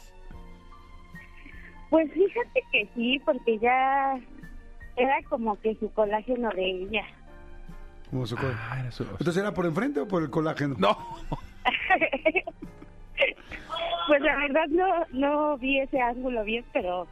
[1.89, 4.17] Pues fíjate que sí, porque ya
[4.95, 7.03] era como que su colágeno de ella.
[8.09, 8.57] ¿Cómo se acuerda?
[8.69, 10.75] Ah, era su- Entonces era por enfrente o por el colágeno?
[10.77, 10.95] No.
[14.07, 17.07] pues la verdad no no vi ese ángulo bien, pero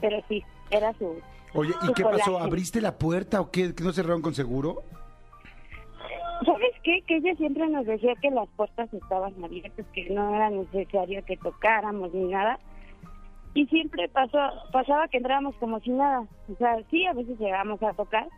[0.00, 1.20] pero sí, era su...
[1.54, 2.12] Oye, ¿y su qué pasó?
[2.12, 2.38] colágeno.
[2.38, 3.74] ¿Abriste la puerta o qué?
[3.74, 4.82] ¿Que no cerraron con seguro?
[6.46, 7.02] ¿Sabes qué?
[7.06, 11.36] Que ella siempre nos decía que las puertas estaban abiertas, que no era necesario que
[11.36, 12.60] tocáramos ni nada.
[13.54, 14.38] Y siempre pasó,
[14.72, 16.20] pasaba que entrábamos como si nada.
[16.52, 18.28] O sea, sí, a veces llegábamos a tocar.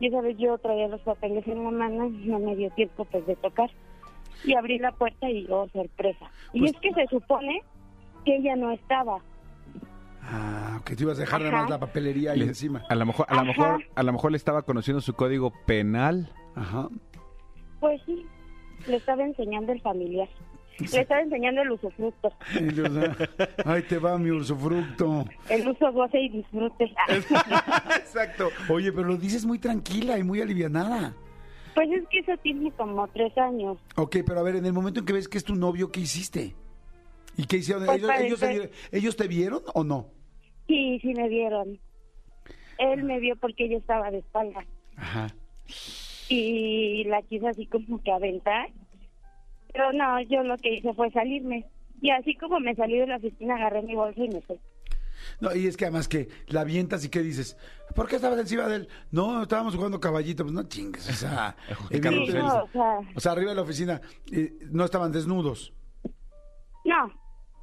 [0.00, 3.04] Y esa vez yo traía los papeles en la mano y no me dio tiempo
[3.04, 3.70] pues de tocar.
[4.44, 6.30] Y abrí la puerta y oh, sorpresa.
[6.52, 7.62] Y Pues- es que se supone
[8.24, 9.18] que ella no estaba.
[10.22, 11.70] Ah, que te ibas a dejar nada más Ajá.
[11.70, 12.82] la papelería ahí Le- encima.
[12.88, 13.48] a lo mejor, a lo Ajá.
[13.48, 16.30] mejor, a lo mejor le estaba conociendo su código penal.
[16.56, 16.88] Ajá.
[17.80, 18.24] Pues sí,
[18.88, 20.28] le estaba enseñando el familiar.
[20.92, 22.32] Le estaba enseñando el usufructo.
[23.64, 25.24] Ah, Ahí te va mi ursufructo.
[25.48, 26.92] El uso, goce y disfrute.
[27.96, 28.48] Exacto.
[28.68, 31.14] Oye, pero lo dices muy tranquila y muy alivianada.
[31.74, 33.78] Pues es que eso tiene como tres años.
[33.96, 36.00] Ok, pero a ver, en el momento en que ves que es tu novio, ¿qué
[36.00, 36.54] hiciste?
[37.36, 37.84] ¿Y qué hicieron?
[37.86, 40.06] Pues ¿Ellos, para ellos, se empezar- vieron- ¿Ellos te vieron o no?
[40.68, 41.78] Sí, sí me vieron.
[42.78, 44.64] Él me vio porque yo estaba de espalda.
[44.96, 45.28] Ajá.
[46.28, 48.68] Y la quise así como que aventar.
[49.74, 51.66] Pero no, yo lo que hice fue salirme.
[52.00, 54.58] Y así como me salí de la oficina, agarré mi bolsa y me fui.
[55.40, 57.56] No, y es que además que la avientas y qué dices,
[57.94, 58.88] ¿por qué estabas encima de él?
[59.10, 61.56] No, estábamos jugando caballito, pues no chingues, o sea,
[61.90, 64.00] El Sí, no, o sea, o sea, arriba de la oficina
[64.32, 65.72] eh, no estaban desnudos.
[66.84, 67.10] no,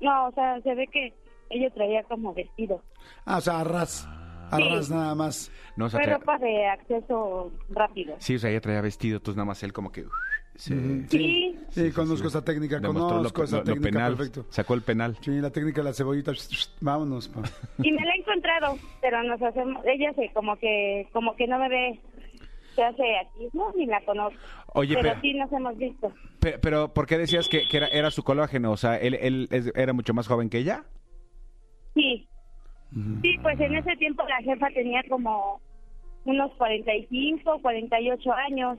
[0.02, 1.14] no, o sea, se ve que
[1.50, 2.82] ella traía como vestido.
[3.26, 4.08] Ah, o sea, arras,
[4.50, 4.94] arras Sí.
[4.94, 5.52] nada más.
[5.76, 8.16] No, o sea, traía- ropa de acceso rápido.
[8.20, 10.06] sí, o sea, ella traía vestido, entonces nada más él como que...
[10.62, 11.58] se- Ujú, Sí.
[11.70, 14.46] sí, conozco esa técnica, demostró lo- conozco esa lo- lo técnica, penal, perfecto.
[14.50, 15.18] Sacó el penal.
[15.22, 16.32] Sí, la técnica de la cebollita,
[16.82, 17.30] vámonos.
[17.30, 17.42] pa.
[17.84, 21.58] Y me la he encontrado, pero nos hacemos, ella se como que, como que no
[21.58, 22.00] me ve,
[22.76, 24.38] se hace aquí, no, ni la conozco.
[24.76, 26.14] Oye, pero pero, sí nos hemos visto.
[26.40, 28.72] pe- pero ¿por qué decías que, que era, era su colágeno?
[28.72, 30.84] O sea, ¿él, él es- era mucho más joven que ella?
[31.96, 32.28] Sí.
[33.22, 35.60] Sí, pues en ese tiempo la jefa tenía como
[36.26, 38.78] unos 45, 48 años.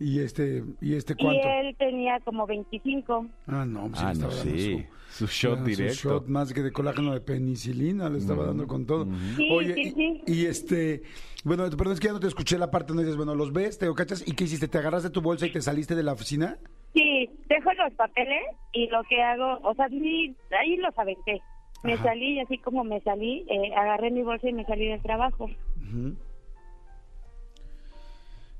[0.00, 1.48] ¿Y este, y este Y cuánto?
[1.48, 3.26] él tenía como 25.
[3.46, 4.86] Ah, no, pues sí Ah, le no, estaba dando sí.
[5.10, 5.94] Su shot su directo.
[6.10, 9.06] shot más que de colágeno de penicilina le estaba dando con todo.
[9.36, 10.22] Sí, Oye, sí, y, sí.
[10.26, 11.02] y este,
[11.44, 13.78] bueno, perdón, es que ya no te escuché la parte donde dices, bueno, los ves,
[13.78, 14.66] te cachas, ¿y qué hiciste?
[14.66, 16.58] ¿Te agarraste tu bolsa y te saliste de la oficina?
[16.94, 18.42] Sí, dejo los papeles
[18.72, 21.40] y lo que hago, o sea, ahí los aventé.
[21.84, 22.04] Me Ajá.
[22.04, 25.48] salí y así como me salí, eh, agarré mi bolsa y me salí del trabajo.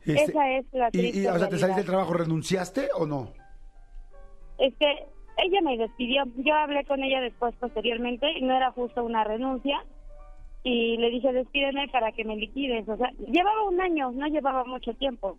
[0.07, 3.07] Este, Esa es la y, triste y, o sea, ¿te saliste del trabajo, renunciaste o
[3.07, 3.33] no?
[4.59, 5.07] Es que
[5.39, 6.25] ella me despidió.
[6.37, 9.85] Yo hablé con ella después, posteriormente, y no era justo una renuncia.
[10.63, 12.89] Y le dije, despídeme para que me liquides.
[12.89, 15.39] O sea, llevaba un año, no llevaba mucho tiempo.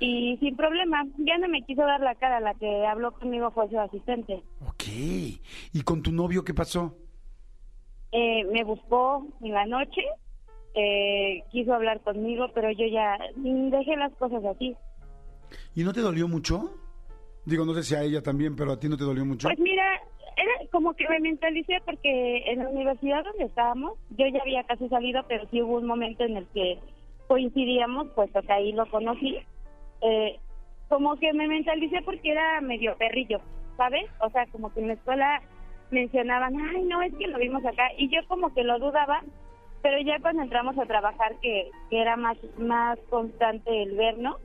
[0.00, 2.40] Y sin problema, ya no me quiso dar la cara.
[2.40, 4.42] La que habló conmigo fue su asistente.
[4.66, 4.84] Ok.
[5.72, 6.94] ¿Y con tu novio qué pasó?
[8.12, 10.02] Eh, me buscó en la noche,
[10.78, 14.76] eh, quiso hablar conmigo, pero yo ya dejé las cosas así.
[15.74, 16.70] ¿Y no te dolió mucho?
[17.44, 19.48] Digo, no sé si a ella también, pero a ti no te dolió mucho.
[19.48, 19.84] Pues mira,
[20.36, 24.88] era como que me mentalicé porque en la universidad donde estábamos, yo ya había casi
[24.88, 26.78] salido, pero sí hubo un momento en el que
[27.26, 29.38] coincidíamos, puesto que ahí lo conocí.
[30.02, 30.38] Eh,
[30.88, 33.40] como que me mentalicé porque era medio perrillo,
[33.76, 34.04] ¿sabes?
[34.20, 35.42] O sea, como que en la escuela
[35.90, 39.22] mencionaban, ay, no, es que lo vimos acá, y yo como que lo dudaba,
[39.88, 44.36] pero ya cuando entramos a trabajar, que, que era más, más constante el vernos,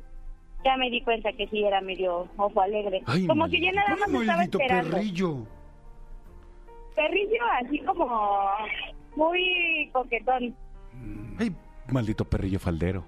[0.63, 3.01] ya me di cuenta que sí era medio ojo alegre.
[3.05, 4.91] Ay, como que ya nada más ¿cómo estaba maldito esperando.
[4.91, 5.37] perrillo?
[6.95, 8.49] Perrillo así como
[9.17, 10.55] muy coquetón.
[11.37, 11.53] Ay,
[11.91, 13.03] maldito perrillo faldero.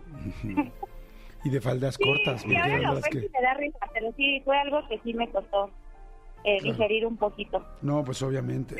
[1.45, 2.41] Y de faldas cortas.
[2.41, 4.99] Sí, porque ahora la lo que- y me da risa, pero sí fue algo que
[4.99, 5.69] sí me costó
[6.43, 7.65] eh, digerir un poquito.
[7.81, 8.75] No, pues obviamente.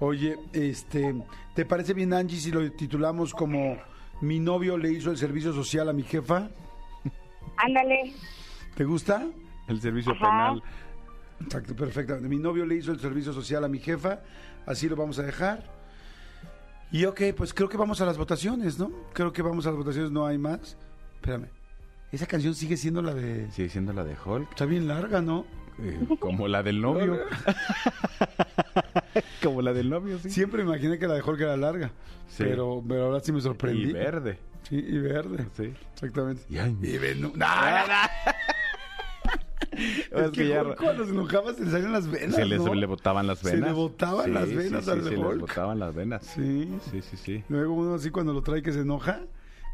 [0.00, 1.14] Oye, este,
[1.54, 3.78] ¿te parece bien, Angie, si lo titulamos como
[4.20, 6.48] Mi novio le hizo el servicio social a mi jefa?
[7.56, 8.12] Ándale,
[8.76, 9.26] ¿Te gusta?
[9.68, 10.20] El servicio Ajá.
[10.20, 10.62] penal.
[11.40, 12.16] Exacto, perfecto.
[12.20, 14.20] Mi novio le hizo el servicio social a mi jefa,
[14.66, 15.62] así lo vamos a dejar.
[16.90, 18.90] Y ok, pues creo que vamos a las votaciones, ¿no?
[19.12, 20.76] Creo que vamos a las votaciones, no hay más.
[21.16, 21.48] Espérame.
[22.12, 23.50] Esa canción sigue siendo la de...
[23.50, 24.50] Sigue siendo la de Hulk.
[24.50, 25.44] Está bien larga, ¿no?
[25.80, 27.18] eh, como la del novio.
[29.42, 30.30] como la del novio, sí.
[30.30, 31.90] Siempre imaginé que la de Hulk era larga.
[32.28, 32.44] Sí.
[32.44, 33.90] Pero, pero ahora sí me sorprendí.
[33.90, 34.38] Y verde.
[34.68, 35.46] Sí, y verde.
[35.56, 35.72] Sí.
[35.92, 36.42] Exactamente.
[36.48, 37.36] Y ay, Y ven- no, no, no.
[39.76, 42.74] Es que ya- cuando se enojaba se le salían las venas, Se les, ¿no?
[42.74, 43.68] le botaban las Se venas.
[43.70, 46.24] le botaban las Sí, venas sí, al sí, se les botaban las venas.
[46.26, 46.78] Sí.
[46.92, 47.44] Sí, sí, sí.
[47.48, 49.22] Luego uno así cuando lo trae que se enoja,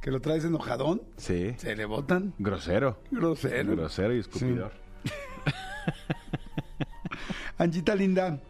[0.01, 1.53] que lo traes enojadón, Sí.
[1.59, 2.33] se le botan.
[2.39, 2.99] Grosero.
[3.11, 3.73] Grosero.
[3.77, 4.73] Grosero y escupidor.
[7.59, 8.41] Anchita linda.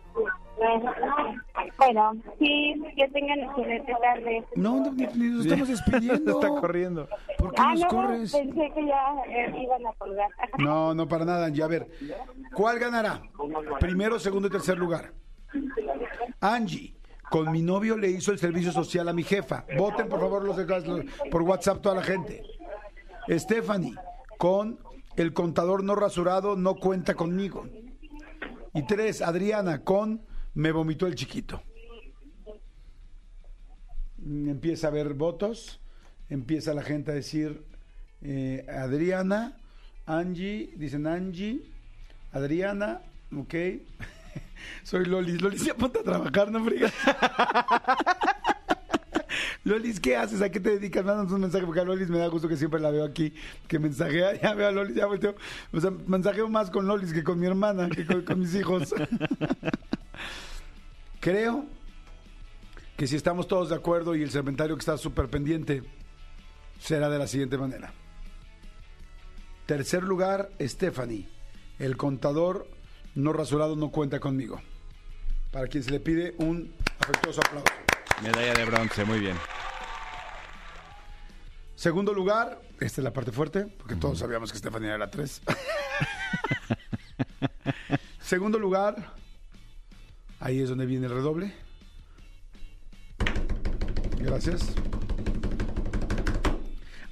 [1.78, 4.44] Bueno, sí, que tengan excelente tarde.
[4.56, 6.30] No, no, nos estamos despidiendo.
[6.40, 7.08] Está corriendo.
[7.38, 8.32] ¿Por qué Ah, nos no, corres?
[8.32, 10.28] pensé que ya eh, iban a colgar.
[10.58, 11.62] No, no, para nada, Angie.
[11.62, 11.88] A ver,
[12.54, 13.22] ¿cuál ganará?
[13.78, 15.12] Primero, segundo y tercer lugar.
[16.40, 16.94] Angie,
[17.30, 19.64] con mi novio le hizo el servicio social a mi jefa.
[19.76, 22.42] Voten, por favor, los, los- por WhatsApp toda la gente.
[23.28, 23.94] Stephanie,
[24.38, 24.78] con
[25.16, 27.66] el contador no rasurado no cuenta conmigo.
[28.74, 30.22] Y tres, Adriana, con
[30.54, 31.62] me vomitó el chiquito.
[34.24, 35.80] Empieza a haber votos,
[36.28, 37.62] empieza la gente a decir
[38.22, 39.56] eh, Adriana,
[40.06, 41.62] Angie, dicen Angie,
[42.32, 43.00] Adriana,
[43.34, 43.54] ok.
[44.82, 45.40] Soy Lolis.
[45.40, 46.92] Lolis se apunta a trabajar, no frigas.
[49.64, 50.42] Lolis, ¿qué haces?
[50.42, 51.04] ¿A qué te dedicas?
[51.04, 53.32] Mándanos un mensaje porque a Lolis me da gusto que siempre la veo aquí,
[53.68, 54.34] que mensajea.
[54.42, 55.34] Ya veo a Lolis, ya volteo.
[55.72, 58.94] O sea, mensajeo más con Lolis que con mi hermana, que con, con mis hijos.
[61.20, 61.66] Creo
[62.96, 65.82] que si estamos todos de acuerdo y el cementerio que está súper pendiente,
[66.78, 67.92] será de la siguiente manera.
[69.66, 71.28] Tercer lugar, Stephanie.
[71.78, 72.66] El contador
[73.14, 74.60] no rasurado no cuenta conmigo.
[75.52, 77.72] Para quien se le pide un afectuoso aplauso.
[78.22, 79.36] Medalla de bronce, muy bien.
[81.74, 85.42] Segundo lugar, esta es la parte fuerte, porque todos sabíamos que Stephanie era la 3.
[88.20, 89.14] Segundo lugar,
[90.40, 91.54] ahí es donde viene el redoble.
[94.18, 94.74] Gracias.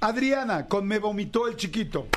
[0.01, 2.07] Adriana, con me vomitó el chiquito.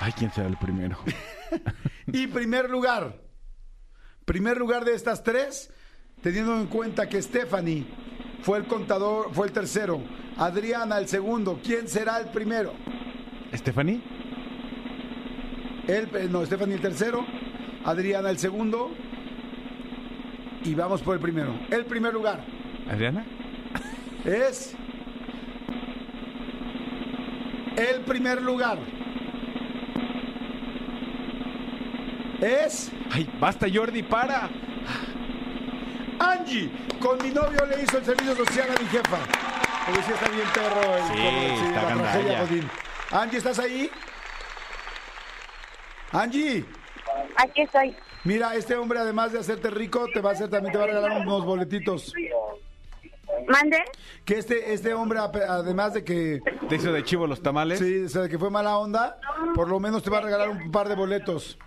[0.00, 0.98] Ay, ¿quién será el primero?
[2.06, 3.16] Y primer lugar,
[4.26, 5.70] primer lugar de estas tres,
[6.22, 7.86] teniendo en cuenta que Stephanie
[8.42, 10.02] fue el contador, fue el tercero,
[10.36, 12.74] Adriana el segundo, ¿quién será el primero?
[13.54, 14.02] ¿Stephanie?
[15.88, 17.24] Eh, no, Stephanie el tercero,
[17.84, 18.90] Adriana el segundo,
[20.64, 21.54] y vamos por el primero.
[21.70, 22.44] El primer lugar
[22.90, 23.24] ¿Adriana?
[24.24, 24.74] es
[27.76, 28.78] El primer lugar
[32.40, 34.48] es Ay, basta Jordi, para.
[36.18, 36.70] Angie.
[37.00, 39.18] Con mi novio le hizo el servicio social a mi jefa.
[39.86, 40.96] Porque sí está bien perro.
[40.96, 43.20] El, Sí, está la.
[43.22, 43.90] Angie, ¿estás ahí?
[46.12, 46.64] Angie.
[47.36, 47.94] Aquí estoy.
[48.24, 50.88] Mira, este hombre además de hacerte rico, te va a hacer también te va a
[50.88, 52.12] regalar unos boletitos.
[53.48, 53.78] ¿Mande?
[54.24, 57.78] Que este este hombre además de que Te hizo de chivo los tamales.
[57.78, 59.18] sí, o sea, de que fue mala onda,
[59.54, 61.58] por lo menos te va a regalar un par de boletos.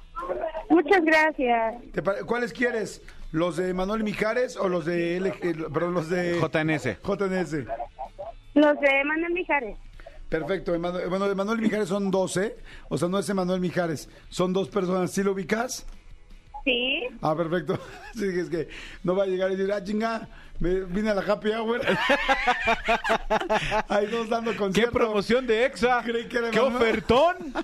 [0.69, 1.75] Muchas gracias.
[1.93, 3.01] ¿Te pare- ¿Cuáles quieres?
[3.31, 5.31] ¿Los de Manuel Mijares o los de L,
[5.73, 6.97] perdón, los de JNS.
[7.03, 7.65] JNS?
[8.55, 9.77] Los de Manuel Mijares.
[10.29, 12.57] Perfecto, Emanu- bueno, de Manuel Mijares son 12,
[12.89, 15.85] o sea, no es Emanuel Mijares, son dos personas, ¿sí lo ubicas?
[16.65, 17.03] Sí.
[17.21, 17.79] Ah, perfecto.
[18.13, 18.67] Sí, es que
[19.03, 20.27] no va a llegar y decir, ah, chinga,
[20.59, 21.79] me vine a la happy hour.
[23.87, 24.91] Ahí dos dando ¡Qué concierto.
[24.91, 26.01] promoción de EXA!
[26.03, 27.53] Creí que era ¡Qué ofertón!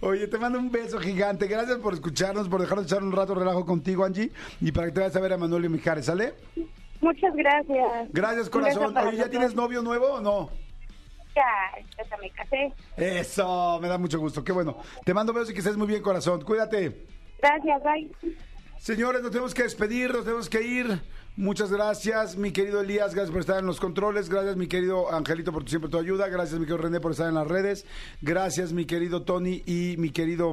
[0.00, 1.46] Oye, te mando un beso gigante.
[1.46, 4.30] Gracias por escucharnos, por dejarnos echar un rato de relajo contigo, Angie.
[4.60, 6.34] Y para que te vayas a ver a Manuel Mijares, ¿sale?
[7.00, 8.08] Muchas gracias.
[8.12, 8.94] Gracias, corazón.
[8.96, 10.50] Oye, ¿ya tienes novio nuevo o no?
[11.34, 12.72] Ya, ya me casé.
[12.96, 14.44] Eso, me da mucho gusto.
[14.44, 14.76] Qué bueno.
[15.04, 16.42] Te mando besos y que estés muy bien, corazón.
[16.42, 17.06] Cuídate.
[17.42, 18.10] Gracias, bye.
[18.78, 21.00] Señores, nos tenemos que despedir, nos tenemos que ir.
[21.36, 24.28] Muchas gracias, mi querido Elías, gracias por estar en los controles.
[24.28, 26.28] Gracias, mi querido Angelito, por tu- siempre tu ayuda.
[26.28, 27.84] Gracias, mi querido René, por estar en las redes.
[28.22, 30.52] Gracias, mi querido Tony y mi querido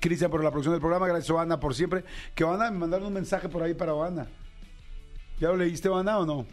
[0.00, 1.06] Cristian, por la producción del programa.
[1.06, 2.02] Gracias, Oana, por siempre.
[2.34, 4.26] Que Oana, me mandaron un mensaje por ahí para Oana.
[5.38, 6.46] ¿Ya lo leíste, Oana, o no?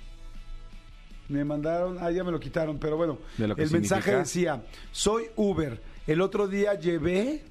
[1.32, 3.18] Me mandaron, ah, ya me lo quitaron, pero bueno.
[3.38, 5.82] ¿De lo que el mensaje decía, soy Uber.
[6.08, 7.44] El otro día llevé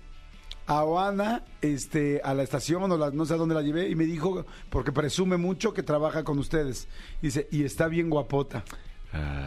[0.67, 3.95] a Oana este, a la estación, o la- no sé a dónde la llevé, y
[3.95, 6.89] me dijo, porque presume mucho que trabaja con ustedes.
[7.23, 8.63] Dice, y está bien guapota.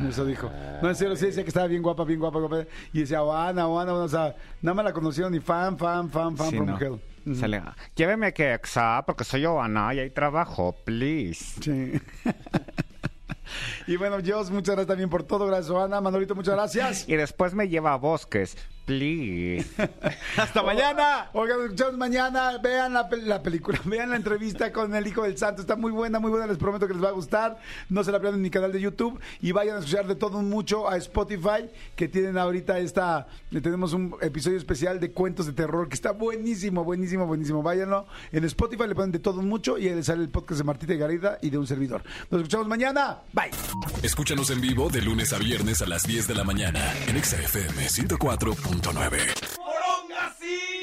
[0.09, 0.51] Eso dijo.
[0.81, 2.65] No, en serio, sí decía que estaba bien guapa, bien guapa, guapa.
[2.91, 6.35] Y decía, Oana, Oana, Oana", o sea, nada más la conocieron ni fan, fan, fan,
[6.35, 6.77] fan, Sí, from no.
[6.77, 6.99] hell.
[7.25, 7.35] Ujú.
[7.35, 7.61] Sale,
[7.95, 11.61] lléveme que exa, porque soy Joana y ahí trabajo, please.
[11.61, 11.93] Sí.
[13.87, 15.47] y bueno, Dios, muchas gracias también por todo.
[15.47, 16.01] Gracias, Oana.
[16.01, 17.07] Manolito, muchas gracias.
[17.07, 19.65] Y después me lleva a bosques, Please.
[20.37, 21.29] Hasta mañana.
[21.31, 22.57] Oigan, escuchamos mañana.
[22.57, 23.07] Vean la,
[23.41, 25.61] película, vean la entrevista con el Hijo del Santo.
[25.61, 26.47] Está muy buena, muy buena.
[26.47, 27.57] Les prometo que les va a gustar.
[27.87, 29.19] No se la pierdan en mi canal de YouTube.
[29.41, 33.27] Y vayan a escuchar de todo mucho a Spotify, que tienen ahorita esta.
[33.51, 37.63] Tenemos un episodio especial de cuentos de terror que está buenísimo, buenísimo, buenísimo.
[37.63, 38.05] Váyanlo.
[38.33, 40.93] En Spotify le ponen de todo mucho y ahí les sale el podcast de Martita
[40.93, 42.03] y Garida y de un servidor.
[42.29, 43.19] Nos escuchamos mañana.
[43.31, 43.51] Bye.
[44.01, 47.87] Escúchanos en vivo de lunes a viernes a las 10 de la mañana en XFM
[47.87, 48.72] 104.
[48.81, 50.82] 106.9.